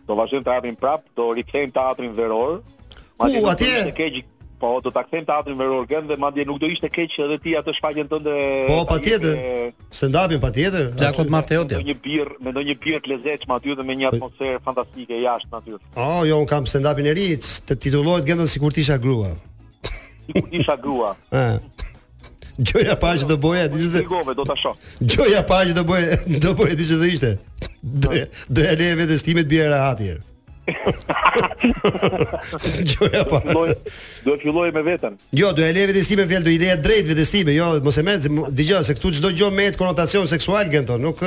Do 0.08 0.14
vazhdojmë 0.20 0.46
të 0.46 0.54
hapim 0.58 0.76
prap, 0.78 1.02
do 1.18 1.32
rikthejmë 1.34 1.74
teatrin 1.74 2.12
Veror. 2.14 2.62
Ku 3.18 3.30
atje? 3.50 3.78
Ke 3.98 4.10
Po, 4.66 4.80
do 4.82 4.90
ta 4.92 5.04
kthejmë 5.06 5.28
teatrin 5.30 5.58
me 5.60 5.66
Rorgen 5.70 6.08
dhe 6.10 6.16
madje 6.20 6.44
nuk 6.50 6.58
do 6.62 6.68
ishte 6.74 6.90
keq 6.90 7.20
edhe 7.26 7.36
ti 7.44 7.54
atë 7.60 7.74
shfaqjen 7.78 8.08
tënde. 8.10 8.34
Po, 8.72 8.80
patjetër. 8.90 9.36
Me... 9.38 9.90
Se 9.98 10.10
ndapin 10.10 10.42
patjetër. 10.42 10.88
Plakot 10.98 11.30
Marte 11.36 11.60
Odia. 11.62 11.78
Me 11.84 11.90
një 11.92 11.98
birr, 12.08 12.32
me 12.42 12.54
ndonjë 12.56 12.76
birr 12.82 13.04
të 13.06 13.12
lezetshëm 13.14 13.54
aty 13.60 13.76
dhe 13.78 13.86
me 13.86 13.98
një 14.02 14.10
po- 14.10 14.18
atmosferë 14.20 14.64
fantastike 14.66 15.20
jashtë 15.22 15.54
natyrë. 15.54 15.80
Oh, 16.02 16.22
jo, 16.30 16.40
un 16.42 16.50
kam 16.50 16.66
stand 16.72 16.90
upin 16.92 17.12
e 17.12 17.16
ri, 17.18 17.28
të 17.70 17.78
titullohet 17.86 18.26
gjendën 18.32 18.50
sikur 18.56 18.74
ti 18.74 18.82
isha 18.88 18.98
grua. 19.06 19.34
Sikur 20.32 20.60
isha 20.64 20.80
grua. 20.82 21.14
ë 21.30 21.50
Gjoja 22.56 22.94
pa 22.96 23.10
që 23.20 23.26
do 23.28 23.36
boja 23.38 23.66
po, 23.68 23.76
ditë 23.82 24.02
gove, 24.08 24.32
do 24.40 24.46
ta 24.48 24.56
shoh. 24.56 24.78
Gjoja 25.04 25.42
pa 25.50 25.58
që 25.68 25.74
do 25.76 25.84
boja, 25.90 26.16
do 26.46 26.54
boja 26.56 26.78
ditë 26.80 27.00
do 27.04 27.10
ishte. 27.14 27.34
Do 28.06 28.10
do 28.58 28.64
ja 28.66 28.74
leje 28.80 28.96
vetes 29.02 29.26
timet 29.28 29.50
bie 29.52 29.68
Jo, 32.90 33.06
apo. 33.22 33.38
Do 34.26 34.34
të 34.36 34.42
filloj 34.42 34.72
me 34.74 34.82
veten. 34.86 35.18
Jo, 35.38 35.52
do 35.56 35.62
e 35.62 35.70
lëvë 35.76 35.88
vetë 35.94 36.04
stime 36.08 36.26
fjalë 36.30 36.44
do 36.48 36.52
ide 36.56 36.72
drejt 36.82 37.06
vetë 37.12 37.26
stime. 37.28 37.52
Jo, 37.56 37.66
mos 37.86 37.98
e 38.02 38.04
merr 38.06 38.24
se 38.26 38.30
dëgjoj 38.58 38.84
se 38.88 38.96
këtu 38.98 39.08
çdo 39.20 39.30
gjë 39.38 39.50
me 39.54 39.66
konotacion 39.78 40.26
seksual 40.32 40.66
gjen 40.74 40.86
Nuk 41.06 41.18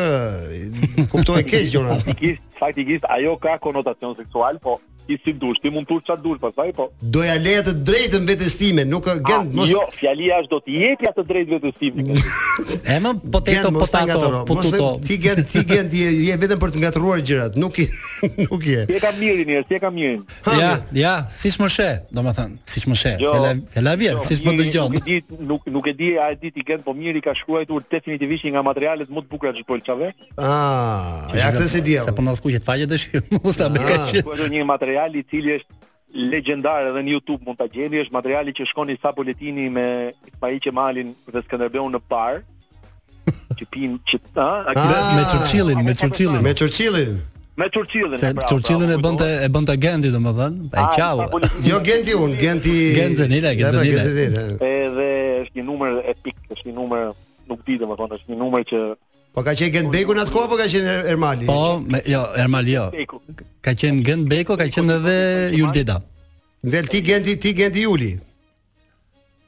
kuptoj 1.13 1.43
keq 1.47 1.67
gjëra. 1.73 1.89
Faktikisht, 2.03 2.43
faktikisht 2.59 3.05
ajo 3.15 3.33
ka 3.39 3.55
konotacion 3.63 4.15
seksual, 4.19 4.55
po 4.59 4.81
i 5.09 5.17
si 5.25 5.33
dush, 5.33 5.61
ti 5.63 5.71
mund 5.73 5.87
të 5.89 5.93
ulsh 5.95 6.07
çad 6.11 6.19
dush 6.21 6.41
pastaj, 6.43 6.73
po. 6.77 6.85
Do 7.01 7.21
ja 7.25 7.37
lëhet 7.41 7.65
të 7.71 7.75
drejtën 7.89 8.23
vetë 8.29 8.49
stime, 8.53 8.83
nuk 8.85 9.05
gjen 9.09 9.21
ah, 9.39 9.45
mos. 9.61 9.71
Jo, 9.73 9.83
fjalia 9.97 10.35
është 10.43 10.51
do 10.53 10.59
të 10.67 10.71
jepja 10.83 11.11
të 11.17 11.23
drejtë 11.31 11.51
vetë 11.61 11.69
stime. 11.77 12.01
E 12.83 12.99
më 12.99 13.11
potato 13.31 13.71
potato 13.71 14.43
potuto. 14.47 14.87
Ti 15.05 15.15
gjen 15.23 15.39
ti 15.51 15.63
gjen 15.69 15.87
ti 15.93 15.99
je 16.29 16.35
vetëm 16.43 16.59
për 16.63 16.73
të 16.75 16.81
ngatruar 16.83 17.21
gjërat, 17.23 17.57
nuk 17.61 17.79
i 17.83 17.87
nuk 18.49 18.67
je. 18.67 18.81
Ti 18.91 18.97
e 18.99 19.03
ka 19.03 19.13
mirë 19.15 19.45
njerëz, 19.49 19.67
ti 19.71 19.79
e 19.79 19.81
ka 19.83 19.91
mirë. 19.95 20.19
Ja, 20.59 20.71
ja, 21.03 21.13
siç 21.31 21.59
më 21.61 21.69
sheh, 21.71 21.97
domethënë, 22.19 22.59
siç 22.73 22.89
më 22.91 22.99
sheh. 23.03 23.17
Jo, 23.23 23.37
hela 23.39 23.53
hela 23.77 23.95
vjen, 24.01 24.19
jo, 24.19 24.27
siç 24.27 24.43
më 24.47 24.57
dëgjon. 24.63 24.97
Nuk 24.99 25.07
e 25.07 25.07
di, 25.15 25.19
nuk 25.53 25.69
nuk 25.77 25.91
e 25.91 25.95
di 26.01 26.11
a 26.19 26.31
e 26.35 26.39
di 26.43 26.51
ti 26.57 26.67
gjen, 26.67 26.83
po 26.87 26.97
mirë 26.99 27.23
i 27.23 27.25
ka 27.29 27.35
shkruar 27.39 27.65
definitivisht 27.95 28.49
nga 28.51 28.63
materialet 28.67 29.09
më 29.11 29.21
të 29.25 29.29
bukura 29.31 29.55
të 29.55 29.67
polçave. 29.69 30.11
Ah, 30.35 31.27
ja 31.39 31.53
këtë 31.55 31.71
si 31.71 31.85
di 31.87 31.95
Sa 32.03 32.13
po 32.15 32.25
na 32.27 32.35
skuqet 32.39 32.65
faqet 32.67 32.91
dëshim, 32.91 33.35
mos 33.45 33.59
ta 33.59 33.69
ah. 33.71 33.75
bëkash. 33.75 34.25
Po 34.27 34.35
një 34.35 34.65
material 34.67 35.15
i 35.15 35.23
cili 35.31 35.55
është 35.61 35.78
legjendar 36.15 36.85
edhe 36.89 37.01
në 37.05 37.13
YouTube 37.17 37.43
mund 37.45 37.59
ta 37.59 37.67
gjeni, 37.71 38.01
është 38.05 38.15
materiali 38.15 38.53
që 38.57 38.67
shkon 38.71 38.91
i 38.93 38.97
sa 39.03 39.13
buletini 39.17 39.69
me 39.71 39.89
Ismail 40.31 40.59
Qemalin 40.65 41.11
dhe 41.27 41.43
Skënderbeun 41.45 41.93
në 41.95 42.01
par. 42.09 42.41
Që 43.59 43.67
pin 43.73 43.99
që 44.09 44.19
ta, 44.33 44.65
ah, 44.71 44.71
a 44.75 45.17
me 45.19 45.25
Churchillin, 45.29 45.81
me 45.85 45.93
Churchillin, 45.95 46.41
me 46.43 46.55
Churchillin. 46.57 47.19
Me 47.59 47.67
Churchillin. 47.75 48.17
Se 48.19 48.31
pra, 48.35 48.47
Churchillin 48.49 48.91
e 48.95 48.97
bënte 49.03 49.27
e 49.43 49.49
bënte 49.53 49.75
Gendi 49.83 50.13
domethën, 50.15 50.55
e 50.71 50.85
qau. 50.95 51.27
Jo 51.67 51.81
Gendi 51.85 52.15
un, 52.17 52.37
Gendi. 52.39 52.77
Gendi 52.97 53.27
Nila, 53.33 53.53
Edhe 53.53 55.11
është 55.43 55.59
një 55.59 55.67
numër 55.67 56.01
epik, 56.15 56.39
është 56.55 56.69
një 56.71 56.75
numër 56.79 57.05
nuk 57.51 57.67
di 57.67 57.77
domethën, 57.83 58.17
është 58.21 58.31
një 58.33 58.39
numër 58.47 58.67
që 58.73 58.81
Po 59.39 59.45
ka 59.47 59.53
qenë 59.55 59.85
në 59.87 59.99
atë 60.03 60.33
kohë, 60.35 60.47
apo 60.49 60.57
ka 60.59 60.65
qenë 60.67 60.93
er- 60.93 61.07
Ermali? 61.15 61.47
Po, 61.47 61.79
me, 61.87 62.01
jo, 62.11 62.25
Ermali 62.35 62.73
jo. 62.75 62.89
Ka 63.63 63.71
qenë 63.79 64.03
Gent 64.03 64.47
ka 64.49 64.57
qenë 64.67 64.97
edhe 64.99 65.15
Yuldeda. 65.55 66.01
Ndel 66.67 66.89
ti 66.91 66.99
Gendi, 67.07 67.37
ti 67.39 67.53
Gendi 67.55 67.83
Juli? 67.85 68.13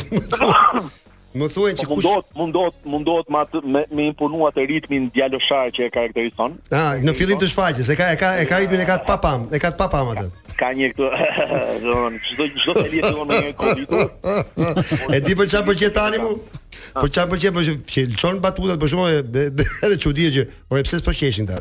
Më 1.36 1.50
thuajnë 1.52 1.80
se 1.82 1.86
po 1.90 1.96
kush 1.98 2.06
mundot 2.08 2.44
mundot 2.44 2.76
mundot 2.94 3.32
ma 3.36 3.42
të, 3.50 3.60
me 3.76 3.82
me 4.00 4.06
imponuar 4.12 4.54
te 4.56 4.64
ritmin 4.72 5.10
djaloshar 5.16 5.74
që 5.76 5.90
e 5.90 5.92
karakterizon. 5.96 6.56
Ah, 6.82 6.96
në 7.04 7.14
fillim 7.20 7.40
të 7.42 7.50
shfaqjes, 7.52 7.90
e 7.92 7.98
ka 8.00 8.08
e 8.16 8.20
ka 8.24 8.30
e 8.44 8.46
ka 8.54 8.62
ritmin 8.64 8.86
e 8.86 8.88
ka 8.88 9.00
të 9.04 9.10
papam, 9.12 9.50
e 9.56 9.60
ka 9.66 9.74
të 9.76 9.82
papam 9.82 10.14
atë 10.14 10.30
ka 10.60 10.72
një 10.76 10.92
këtu 10.96 11.10
zon 11.86 12.16
çdo 12.32 12.48
çdo 12.60 12.74
të 12.80 12.90
lidhë 12.96 13.28
me 13.30 13.40
një 13.48 13.54
kodit. 13.62 15.10
E 15.16 15.20
di 15.28 15.36
për 15.36 15.52
çfarë 15.52 15.68
pëlqen 15.72 15.96
tani 16.00 16.20
mu? 16.24 16.36
Po 16.96 17.08
çfarë 17.12 17.28
pëlqen 17.34 17.56
po 17.56 17.64
që 17.66 18.04
lçon 18.14 18.38
batutat 18.44 18.80
për 18.82 18.92
shumë 18.94 19.08
edhe 19.20 19.98
çudi 20.04 20.30
që 20.36 20.46
ore 20.72 20.84
pse 20.88 21.02
s'po 21.02 21.14
qeshin 21.18 21.48
ta. 21.50 21.60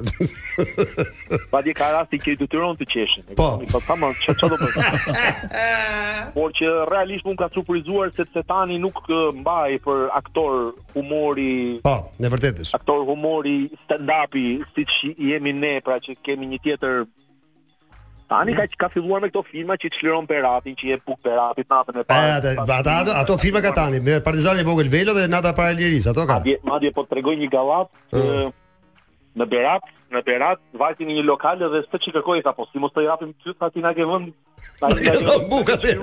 Pa 1.53 1.63
ka 1.81 1.89
rasti 1.97 2.21
që 2.25 2.35
i 2.35 2.39
detyron 2.45 2.79
të 2.79 2.89
qeshin. 2.95 3.27
Po 3.39 3.49
po 3.73 3.83
tamam 3.89 4.15
çfarë 4.21 4.41
çfarë 4.43 4.55
do 4.55 4.61
të 4.63 4.71
bëj. 4.77 5.19
Por 6.37 6.55
që 6.61 6.71
realisht 6.95 7.27
mund 7.27 7.43
ka 7.43 7.51
surprizuar 7.57 8.15
sepse 8.17 8.45
tani 8.53 8.79
nuk 8.87 9.03
mbaj 9.41 9.81
për 9.87 10.07
aktor 10.21 10.73
humori. 10.95 11.81
Po, 11.87 11.99
në 12.23 12.33
vërtetësh. 12.37 12.75
Aktor 12.79 13.03
humori 13.11 13.59
stand-up-i 13.85 14.47
siç 14.77 15.15
jemi 15.19 15.55
ne, 15.63 15.75
pra 15.85 15.99
që 16.03 16.19
kemi 16.23 16.47
një 16.55 16.63
tjetër 16.69 17.03
Tani 18.35 18.51
ka 18.59 18.65
ka 18.83 18.89
filluar 18.95 19.23
me 19.23 19.31
këto 19.31 19.43
filma 19.47 19.77
që 19.79 19.91
çliron 19.95 20.27
Peratin, 20.27 20.75
që 20.81 20.87
je 20.91 20.97
puk 21.07 21.21
Peratit 21.27 21.69
natën 21.75 22.01
e 22.01 22.05
parë. 22.09 22.31
Ja, 22.31 22.39
eh, 22.51 22.63
ata 22.67 22.95
ato, 23.03 23.13
ato 23.23 23.37
filma 23.45 23.61
ka 23.67 23.71
tani, 23.79 24.01
me 24.07 24.17
Partizani 24.29 24.65
i 24.67 24.69
vogël 24.71 24.91
Velo 24.97 25.15
dhe 25.19 25.27
Nata 25.35 25.53
para 25.59 25.91
ato 26.11 26.27
ka. 26.31 26.41
Madje 26.71 26.91
po 26.99 27.05
tregoj 27.13 27.37
një 27.43 27.51
gallat 27.57 27.89
ah. 27.95 28.25
eh, 28.25 28.49
në 29.39 29.47
Berat, 29.55 29.87
në 30.17 30.23
Berat, 30.29 30.63
vajti 30.79 31.09
në 31.09 31.19
një 31.19 31.27
lokal 31.29 31.61
dhe 31.65 31.83
s'të 31.89 32.01
që 32.07 32.15
kërkoj, 32.19 32.41
tha, 32.47 32.55
po, 32.57 32.69
si 32.73 32.83
mos 32.83 32.95
të 32.95 33.05
i 33.07 33.11
rapim 33.13 33.35
ty, 33.43 33.55
ti 33.75 33.85
nga 33.85 33.95
ke 33.97 34.07
vënd, 34.09 34.33
ta 34.79 34.89
i 34.95 35.09
nga 35.21 35.37
buka 35.51 35.75
të 35.81 35.97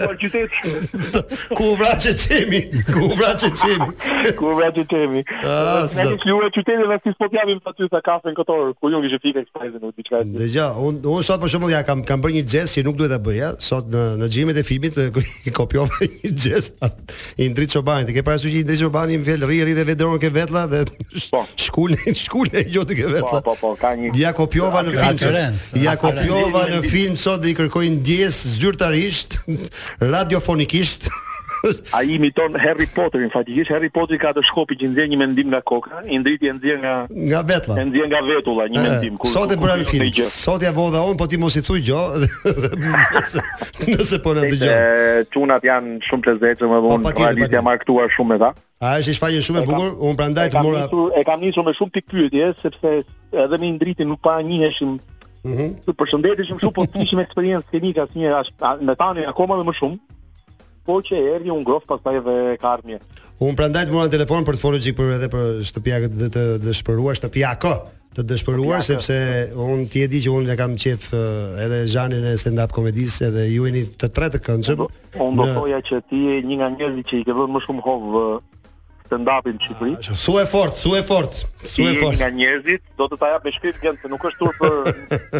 Ku 1.56 1.70
vra 1.80 1.92
që 2.02 2.12
qemi, 2.20 2.60
ku 2.92 3.08
vra 3.18 3.32
që 3.42 3.50
qemi. 3.60 3.88
Ku 4.40 4.52
vra 4.58 4.68
që 4.76 4.84
qemi. 4.92 5.22
në 5.34 6.06
një 6.10 6.18
kjuve 6.24 6.50
qyteti 6.56 6.88
dhe 6.90 6.98
si 7.06 7.14
s'po 7.16 7.30
t'jabim 7.32 7.62
të 7.64 7.74
ty, 7.78 7.88
tha, 7.94 8.02
kafe 8.06 8.32
në 8.32 8.36
këtorë, 8.42 8.74
ku 8.80 8.92
ju 8.92 9.00
në 9.02 9.08
gjithi 9.08 9.22
fika 9.28 9.44
ekspajzën, 9.46 9.86
në 9.86 9.94
t'i 9.96 10.06
qka. 10.08 10.22
Dhe 10.42 10.50
gja, 10.54 10.68
unë 10.90 11.02
un, 11.16 11.26
sot 11.26 11.42
për 11.44 11.54
shumë, 11.56 11.72
ja, 11.76 11.82
kam, 11.88 12.04
kam 12.08 12.22
bërë 12.24 12.38
një 12.40 12.44
gjest 12.54 12.78
që 12.78 12.86
nuk 12.88 13.00
duhet 13.00 13.14
dhe 13.16 13.20
bëja, 13.30 13.54
sot 13.70 13.90
në, 13.92 14.04
në 14.22 14.30
gjimit 14.36 14.60
e 14.60 14.66
filmit, 14.68 15.00
i 15.52 15.56
kopjove 15.56 16.12
një 19.12 19.80
që 19.92 20.20
ke 20.22 20.30
vetla, 20.32 20.66
dhe 20.68 20.82
po. 20.86 21.48
ke 22.02 22.10
po, 22.32 22.46
vetla. 22.46 23.40
Po, 23.46 23.54
po, 23.56 23.70
po, 23.80 23.90
një 23.98 24.01
Jakopjova 24.16 24.82
në 24.84 24.94
film 25.20 25.84
Jakopjova 25.84 26.66
në 26.72 26.80
film 26.88 27.18
sot 27.20 27.44
dhe 27.44 27.52
i 27.54 27.58
kërkojnë 27.58 28.00
ndjes 28.02 28.40
zyrtarisht 28.58 29.42
radiofonikisht 30.14 31.12
A 31.94 32.00
i 32.02 32.16
imiton 32.16 32.56
Harry 32.58 32.88
Potterin, 32.90 33.28
fatikisht 33.30 33.70
Harry 33.70 33.92
Potter 33.94 34.18
ka 34.18 34.32
të 34.34 34.42
shkopi 34.48 34.74
që 34.82 34.88
ndjen 34.96 35.12
një 35.12 35.20
mendim 35.22 35.52
nga 35.52 35.60
koka, 35.62 36.00
i 36.10 36.18
ndriti 36.18 36.50
e 36.50 36.56
nga 36.80 36.94
nga 37.12 37.42
vetulla. 37.46 37.84
E 37.84 37.84
ndjen 37.86 38.10
nga 38.10 38.22
vetulla 38.26 38.66
një 38.66 38.82
mendim. 38.88 39.20
Kur, 39.22 39.30
sot 39.30 39.54
e 39.54 39.60
bëra 39.62 39.76
në 39.84 39.86
film. 39.92 40.24
Sot 40.26 40.66
ja 40.66 40.72
vodha 40.74 41.04
on, 41.06 41.14
po 41.22 41.28
ti 41.30 41.38
mos 41.38 41.60
i 41.62 41.62
thuj 41.62 41.84
gjë. 41.86 42.32
nëse 43.94 44.22
po 44.26 44.34
na 44.40 44.48
dëgjon. 44.50 45.54
janë 45.70 45.94
shumë 46.10 46.26
të 46.32 46.36
zëcshëm 46.42 46.76
edhe 46.80 46.92
un. 46.98 47.06
Po 47.06 47.14
ti 47.14 47.62
e 47.62 47.66
marktuar 47.70 48.10
shumë 48.10 48.34
me 48.34 48.42
ta. 48.48 48.54
A 48.82 48.96
është 48.98 49.14
shfaqje 49.14 49.42
shumë 49.46 49.62
e 49.62 49.66
bukur. 49.70 49.92
Un 50.10 50.16
prandaj 50.18 50.48
të 50.56 50.62
mora. 50.66 50.84
Nisur, 50.90 51.12
e 51.14 51.22
kam 51.28 51.42
nisur 51.44 51.66
me 51.68 51.74
shumë 51.78 51.94
pikpyetje 52.00 52.48
sepse 52.64 52.94
edhe 53.44 53.60
në 53.62 53.70
ndritin 53.76 54.10
nuk 54.10 54.24
pa 54.26 54.40
njëheshim. 54.42 54.96
Mhm. 55.46 55.68
Mm 55.86 55.98
përshëndetesh 56.00 56.50
shumë, 56.50 56.72
po 56.74 56.88
kishim 56.96 57.22
eksperiencë 57.22 57.70
klinike 57.70 58.02
asnjë 58.08 58.34
as 58.40 58.50
me 58.82 58.96
tani 58.98 59.28
akoma 59.30 59.60
më 59.68 59.76
shumë. 59.78 60.18
Po 60.86 60.98
që 61.06 61.20
erdhi 61.36 61.54
un 61.54 61.64
grof 61.68 61.86
pastaj 61.86 62.24
dhe 62.26 62.36
karmje. 62.62 62.98
Un 63.46 63.56
prandaj 63.58 63.86
të 63.90 63.94
mora 63.94 64.10
telefon 64.14 64.46
për 64.46 64.58
të 64.58 64.62
folur 64.66 64.82
gjik 64.82 64.98
për 64.98 65.14
edhe 65.20 65.30
për 65.30 65.48
shtëpia 65.70 66.00
dhe 66.10 66.30
të 66.34 66.44
dëshpëruar 66.66 67.18
shtëpia 67.22 67.54
të 68.12 68.26
dëshpëruar 68.28 68.82
sepse 68.84 69.16
un 69.56 69.86
ti 69.88 70.02
e 70.04 70.08
di 70.12 70.20
që 70.26 70.32
un 70.36 70.50
e 70.52 70.56
kam 70.60 70.74
qef 70.76 71.14
edhe 71.64 71.84
Zhanin 71.94 72.26
e 72.28 72.36
stand 72.42 72.60
up 72.60 72.74
komedis 72.76 73.22
edhe 73.30 73.46
ju 73.54 73.70
jeni 73.70 73.86
të 74.02 74.10
tre 74.12 74.28
të 74.34 74.42
këndshëm. 74.50 74.84
Un 75.24 75.40
do 75.40 75.46
thoja 75.56 75.80
që 75.88 76.02
ti 76.10 76.20
je 76.28 76.42
një 76.50 76.60
nga 76.60 76.70
njerëzit 76.74 77.08
që 77.14 77.20
i 77.22 77.24
ke 77.30 77.36
vënë 77.40 77.56
më 77.56 77.62
shumë 77.66 77.84
hov 77.88 78.04
stand-upin 79.12 79.58
në 79.58 79.60
ah, 79.60 79.64
Shqipëri. 79.66 80.18
Su 80.18 80.36
e 80.40 80.46
fort, 80.48 80.76
su 80.80 80.94
e 80.96 81.02
fort. 81.04 81.40
su 81.74 81.84
e 81.84 81.94
fort. 82.00 82.16
Nga 82.18 82.30
njerëzit 82.40 82.82
do 82.98 83.08
të 83.12 83.18
ta 83.22 83.30
jap 83.34 83.46
me 83.48 83.52
shkrim 83.56 83.76
gjën 83.84 83.96
se 84.02 84.08
nuk 84.12 84.24
është 84.30 84.40
tur 84.40 84.56
për 84.60 84.72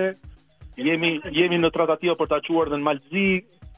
Jemi 0.87 1.09
jemi 1.39 1.57
në 1.63 1.69
tratativë 1.77 2.15
për 2.19 2.27
ta 2.31 2.37
çuar 2.45 2.67
në 2.71 2.77
Malzi, 2.87 3.29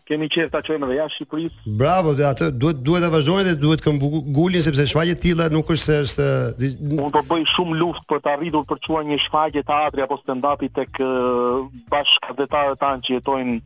kemi 0.10 0.28
qejf 0.34 0.48
ta 0.56 0.60
çojmë 0.66 0.88
edhe 0.88 0.96
jashtë 1.00 1.20
Shqipërisë. 1.20 1.74
Bravo, 1.80 2.16
dhe 2.18 2.26
atë 2.32 2.48
duhet 2.62 2.80
duhet 2.88 3.04
ta 3.06 3.10
vazhdojmë 3.16 3.44
dhe 3.50 3.54
duhet 3.64 3.84
të 3.86 3.94
gulin 4.38 4.64
sepse 4.66 4.86
shfaqje 4.90 5.16
të 5.20 5.24
tilla 5.26 5.48
nuk 5.56 5.70
është 5.76 5.86
se 5.86 5.98
është 6.06 6.70
mund 6.96 7.14
të 7.16 7.22
po 7.22 7.24
bëj 7.36 7.44
shumë 7.54 7.76
luftë 7.84 8.08
për 8.10 8.24
të 8.26 8.32
arritur 8.34 8.64
për 8.72 8.80
të 8.82 8.88
çuar 8.88 9.06
një 9.10 9.20
shfaqje 9.26 9.64
teatri 9.70 10.06
apo 10.08 10.18
stand 10.24 10.48
upi 10.54 10.70
tek 10.80 11.02
bashkëdhetarët 11.94 12.82
tanë 12.84 13.06
që 13.08 13.20
jetojnë 13.20 13.58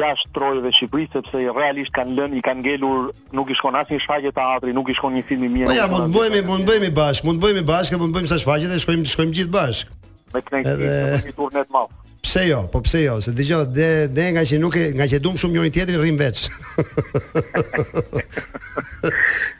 jashtë 0.00 0.32
Trojës 0.38 0.64
dhe 0.66 0.72
Shqipërisë 0.80 1.20
sepse 1.20 1.44
realisht 1.60 1.94
kanë 1.98 2.16
lënë 2.18 2.40
i 2.40 2.42
kanë 2.48 2.64
ngelur 2.64 3.12
nuk 3.38 3.52
i 3.54 3.58
shkon 3.60 3.78
asnjë 3.84 4.02
shfaqje 4.02 4.32
teatri, 4.40 4.74
nuk 4.80 4.90
i 4.90 4.96
shkon 4.98 5.14
një 5.20 5.24
film 5.30 5.44
i 5.46 5.52
mirë. 5.58 5.68
Po 5.70 5.76
ja, 5.78 5.86
mund 5.92 6.10
të 6.10 6.18
bëjmë, 6.18 6.42
mund 6.48 6.66
të 6.66 6.74
bëjmë 6.74 6.96
bashkë, 6.98 7.28
mund 7.30 7.40
të 7.40 7.46
bëjmë 7.46 7.68
bashkë, 7.70 8.00
mund 8.02 8.18
bëjmë 8.18 8.32
sa 8.34 8.40
shfaqje 8.42 8.72
dhe 8.74 8.80
shkojmë 8.82 9.12
shkojmë 9.14 9.38
gjithë 9.38 9.54
bashkë. 9.54 9.94
Me 10.34 10.42
kënaqësi, 10.42 10.90
edhe... 10.90 11.22
një 11.30 11.36
turne 11.38 11.62
të 11.68 11.76
madhe. 11.78 12.00
Pse 12.26 12.46
jo? 12.48 12.64
Po 12.72 12.80
pse 12.80 13.02
jo? 13.04 13.20
Se 13.22 13.30
dëgjoj, 13.38 13.66
ne 14.10 14.24
nga 14.34 14.42
që 14.42 14.58
nuk 14.58 14.74
e 14.74 14.88
nga 14.98 15.06
që 15.06 15.20
dum 15.22 15.36
shumë 15.38 15.54
njëri 15.54 15.70
tjetrin 15.76 16.00
rrim 16.00 16.16
veç. 16.18 16.42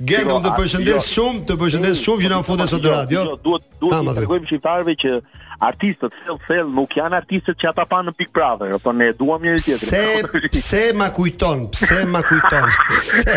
Gjendëm 0.03 0.33
jo, 0.35 0.41
të 0.47 0.55
përshëndes 0.59 0.97
jo. 0.97 1.07
shumë, 1.13 1.45
të 1.49 1.59
përshëndes 1.63 1.95
mm, 1.95 2.03
shumë 2.03 2.25
që 2.27 2.33
na 2.35 2.41
po, 2.43 2.49
futën 2.51 2.73
sot 2.75 2.83
në 2.89 2.97
radio. 2.97 3.23
Duhet 3.47 3.69
duhet 3.87 4.11
të 4.11 4.17
tregojmë 4.19 4.51
shqiptarëve 4.51 4.97
që 5.05 5.15
artistët 5.59 6.13
thell 6.25 6.37
thell 6.47 6.69
nuk 6.77 6.95
janë 6.99 7.17
artistët 7.19 7.59
që 7.61 7.69
ata 7.71 7.85
pa 7.89 8.01
në 8.05 8.13
Big 8.19 8.31
Brother, 8.35 8.75
apo 8.77 8.93
ne 8.97 9.09
duam 9.17 9.43
një 9.45 9.55
tjetër. 9.63 10.41
Se 10.53 10.63
se 10.67 10.83
ma 10.99 11.09
kujton, 11.17 11.65
pse 11.73 12.01
ma 12.13 12.23
kujton? 12.27 12.69
Se 13.07 13.37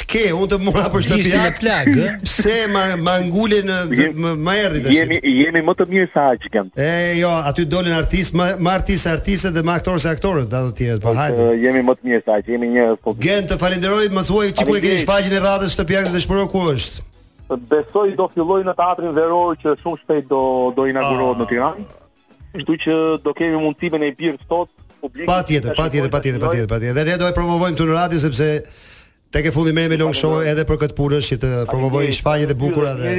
Çke, 0.00 0.24
unë 0.34 0.50
të 0.54 0.58
mora 0.64 0.86
për 0.92 1.04
shtëpi 1.08 1.34
në 1.40 1.52
plag, 1.60 1.90
ë? 1.94 2.10
Pse 2.24 2.56
ma 2.72 2.84
ma 3.06 3.16
ngulen 3.26 3.68
në 3.70 4.10
më 4.24 4.32
ma 4.48 4.56
erdhi 4.66 4.82
tash. 4.86 4.96
Jemi 4.98 5.20
jemi 5.24 5.64
më 5.68 5.76
të 5.80 5.88
mirë 5.94 6.10
sa 6.16 6.26
aq 6.34 6.50
kem. 6.56 6.72
E 6.88 6.90
jo, 7.20 7.32
aty 7.52 7.66
dolën 7.76 7.96
artist, 7.98 8.34
ma, 8.40 8.50
ma 8.58 8.74
artist, 8.80 9.08
artiste 9.10 9.52
dhe 9.54 9.64
ma 9.68 9.78
aktorë 9.82 10.02
se 10.04 10.12
aktorë 10.14 10.46
dhe 10.50 10.60
ato 10.60 10.72
të 10.74 10.76
tjerë, 10.82 11.00
po, 11.02 11.12
po 11.12 11.16
hajde. 11.20 11.48
Jemi 11.62 11.84
më 11.88 11.98
të 12.00 12.10
mirë 12.10 12.22
sa 12.26 12.38
ha, 12.38 12.44
jemi 12.54 12.70
një 12.74 12.88
po- 13.04 13.16
Gen 13.24 13.46
të 13.50 13.60
falenderoj, 13.62 14.06
më 14.14 14.26
thuaj 14.30 14.48
çiku 14.58 14.76
e 14.80 14.86
keni 14.86 15.02
shpagjen 15.06 15.38
e 15.38 15.42
radhës 15.46 15.74
shtëpiak 15.76 16.12
të 16.14 16.24
shpërorë 16.26 16.50
ku 16.54 16.64
është 16.74 17.10
besoj 17.70 18.14
do 18.18 18.28
filloj 18.34 18.62
në 18.66 18.74
teatrin 18.78 19.12
veror 19.16 19.56
që 19.60 19.74
shumë 19.82 20.00
shpejt 20.02 20.28
do 20.30 20.40
do 20.76 20.86
inaugurohet 20.90 21.42
në 21.42 21.44
ah. 21.46 21.50
Tiranë. 21.50 21.84
Kështu 22.54 22.76
që 22.84 22.96
do 23.26 23.34
kemi 23.34 23.60
mundësi 23.60 23.90
me 23.94 24.00
një 24.04 24.12
birë 24.18 24.40
sot 24.48 24.70
publik. 25.02 25.28
Patjetër, 25.28 25.74
patjetër, 25.78 26.10
patjetër, 26.14 26.40
patjetër, 26.48 26.68
patjetër. 26.74 26.98
Dhe 27.02 27.06
ne 27.10 27.16
do 27.22 27.28
e 27.28 27.34
promovojmë 27.36 27.76
këtu 27.76 27.88
në 27.90 27.96
radio 28.00 28.22
sepse 28.22 28.48
tek 29.34 29.48
e 29.50 29.54
fundi 29.56 29.74
merrem 29.76 29.96
me 29.96 30.00
Long 30.00 30.14
Show 30.16 30.40
edhe 30.46 30.64
për 30.68 30.80
këtë 30.84 30.98
punë 31.00 31.22
që 31.28 31.40
të 31.44 31.52
promovojë 31.72 32.16
shfaqjet 32.20 32.54
e 32.54 32.58
bukura 32.64 32.96
dhe 33.00 33.16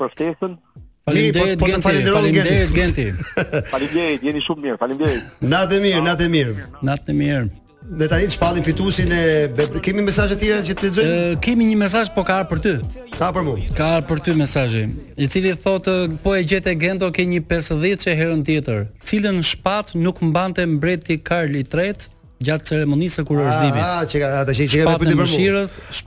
për 0.00 0.14
festën. 0.18 0.58
Faleminderit 1.06 1.58
po, 1.58 1.66
Genti. 1.66 2.02
Faleminderit 2.14 2.76
Genti. 2.76 3.06
Faleminderit, 3.72 4.22
jeni 4.22 4.38
shumë 4.44 4.68
mirë. 4.68 4.76
Faleminderit. 4.78 5.24
Natë 5.50 5.80
mirë, 5.82 6.04
natë 6.06 6.28
mirë. 6.30 6.66
Natë 6.86 7.16
mirë. 7.18 7.48
Ne 7.92 8.06
tani 8.08 8.24
të 8.30 8.34
shpallim 8.38 8.64
fituesin 8.64 9.10
e 9.12 9.66
kemi 9.84 10.04
mesazhe 10.06 10.36
të 10.36 10.40
tjera 10.46 10.60
që 10.64 10.74
të 10.78 10.84
lexojmë? 10.86 11.16
kemi 11.44 11.66
një 11.72 11.76
mesazh 11.82 12.08
po 12.14 12.22
ka 12.24 12.38
për 12.48 12.60
ty. 12.64 12.72
Ka 13.18 13.28
për 13.36 13.44
mua. 13.44 13.58
Ka 13.76 13.90
për 14.08 14.22
ty 14.24 14.32
mesazhi, 14.38 14.86
i 15.20 15.26
cili 15.32 15.52
thotë 15.52 15.96
po 16.24 16.32
e 16.32 16.40
gjetë 16.40 16.72
Gento 16.80 17.10
ke 17.12 17.26
një 17.28 17.42
50 17.50 18.00
që 18.04 18.14
herën 18.16 18.40
tjetër, 18.48 18.86
cilën 19.08 19.42
shpat 19.50 19.92
nuk 20.00 20.22
mbante 20.24 20.64
mbreti 20.72 21.18
Karl 21.20 21.60
i 21.60 21.66
III 21.68 22.08
gjatë 22.42 22.66
ceremonisë 22.70 23.20
së 23.20 23.26
kurorëzimit. 23.28 23.84
Ah, 23.84 24.00
çka, 24.08 24.32
ah, 24.40 24.40
atë 24.46 24.56
që 24.62 24.70
kemi 24.72 24.96
për 25.04 25.12
të 25.12 25.16
bërë. 25.20 25.66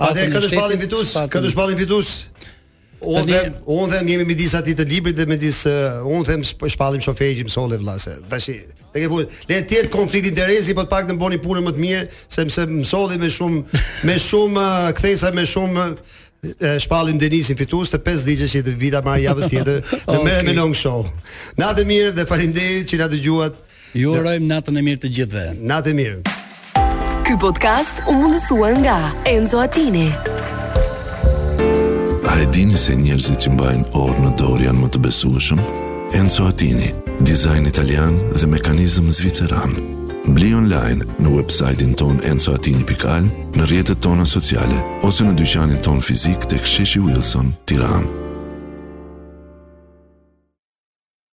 Atë 0.09 0.25
këtë 0.33 0.51
shpallin 0.55 0.83
fitues, 0.87 1.13
këtë 1.37 1.53
shpallin 1.53 1.79
fitues. 1.85 2.11
Unë 2.99 3.25
them, 3.27 3.55
unë 3.67 3.89
them 3.91 4.07
jemi 4.07 4.25
midis 4.29 4.53
atit 4.55 4.77
të 4.79 4.85
librit 4.87 5.15
dhe 5.17 5.25
midis 5.27 5.63
uh, 5.67 6.01
unë 6.07 6.27
them 6.29 6.43
shpallim 6.47 7.01
shoferi 7.03 7.35
që 7.41 7.45
mësonë 7.49 7.79
vllase. 7.81 8.13
Tashi, 8.31 8.55
te 8.93 9.03
ke 9.03 9.09
punë. 9.11 9.25
Le 9.49 9.57
të 9.67 9.77
jetë 9.79 9.91
konflikt 9.93 10.29
interesi, 10.29 10.73
po 10.77 10.85
të 10.87 10.91
paktën 10.93 11.13
të 11.13 11.21
bëni 11.21 11.41
punën 11.43 11.65
më 11.67 11.73
të 11.75 11.83
mirë, 11.83 12.05
sepse 12.37 12.65
mësolli 12.71 13.19
me 13.21 13.31
shumë 13.31 13.81
me 14.07 14.15
shumë 14.27 14.61
uh, 14.61 14.89
kthesa 14.95 15.33
me 15.35 15.43
shumë 15.51 15.85
uh, 15.91 16.65
shpallim 16.85 17.19
Denisin 17.21 17.59
fitues 17.59 17.91
të 17.93 17.99
5 18.07 18.25
ditësh 18.31 18.55
që 18.57 18.77
vita 18.87 19.03
marr 19.05 19.21
javës 19.25 19.51
tjetër 19.51 19.83
në 20.07 20.17
okay. 20.21 20.41
me 20.47 20.55
long 20.55 20.73
show. 20.73 21.03
Natë 21.59 21.85
mirë 21.91 22.15
dhe 22.15 22.27
faleminderit 22.31 22.87
që 22.93 23.03
na 23.03 23.11
dëgjuat. 23.11 23.59
Ju 23.95 24.15
urojm 24.23 24.47
natën 24.51 24.79
e 24.81 24.85
mirë 24.87 25.03
të 25.03 25.13
gjithëve. 25.19 25.49
Natë 25.73 25.95
mirë. 25.99 26.37
Ky 27.25 27.35
podcast 27.41 28.03
u 28.11 28.15
mundësua 28.21 28.71
nga 28.79 28.99
Enzo 29.27 29.59
Attini. 29.63 30.07
A 32.35 32.39
e 32.39 32.45
dini 32.51 32.75
se 32.75 32.91
njerëzit 32.99 33.45
që 33.47 33.51
mbajnë 33.55 33.85
orë 33.95 34.19
në 34.25 34.31
dorë 34.35 34.65
janë 34.65 34.79
më 34.83 34.87
të 34.91 34.99
besueshëm? 35.05 35.61
Enzo 36.19 36.49
Atini, 36.49 36.89
dizajn 37.29 37.69
italian 37.71 38.17
dhe 38.35 38.49
mekanizm 38.51 39.07
zviceran. 39.15 39.77
Bli 40.35 40.49
online 40.59 41.07
në 41.23 41.31
website-in 41.31 41.95
ton 41.95 42.19
enzoatini.al, 42.27 43.31
në 43.55 43.69
rjetët 43.71 44.03
tona 44.03 44.27
sociale, 44.27 44.81
ose 45.07 45.23
në 45.23 45.31
dyqanin 45.39 45.79
ton 45.87 46.03
fizik 46.03 46.43
të 46.51 46.59
ksheshi 46.67 47.07
Wilson, 47.07 47.55
tiranë. 47.71 48.24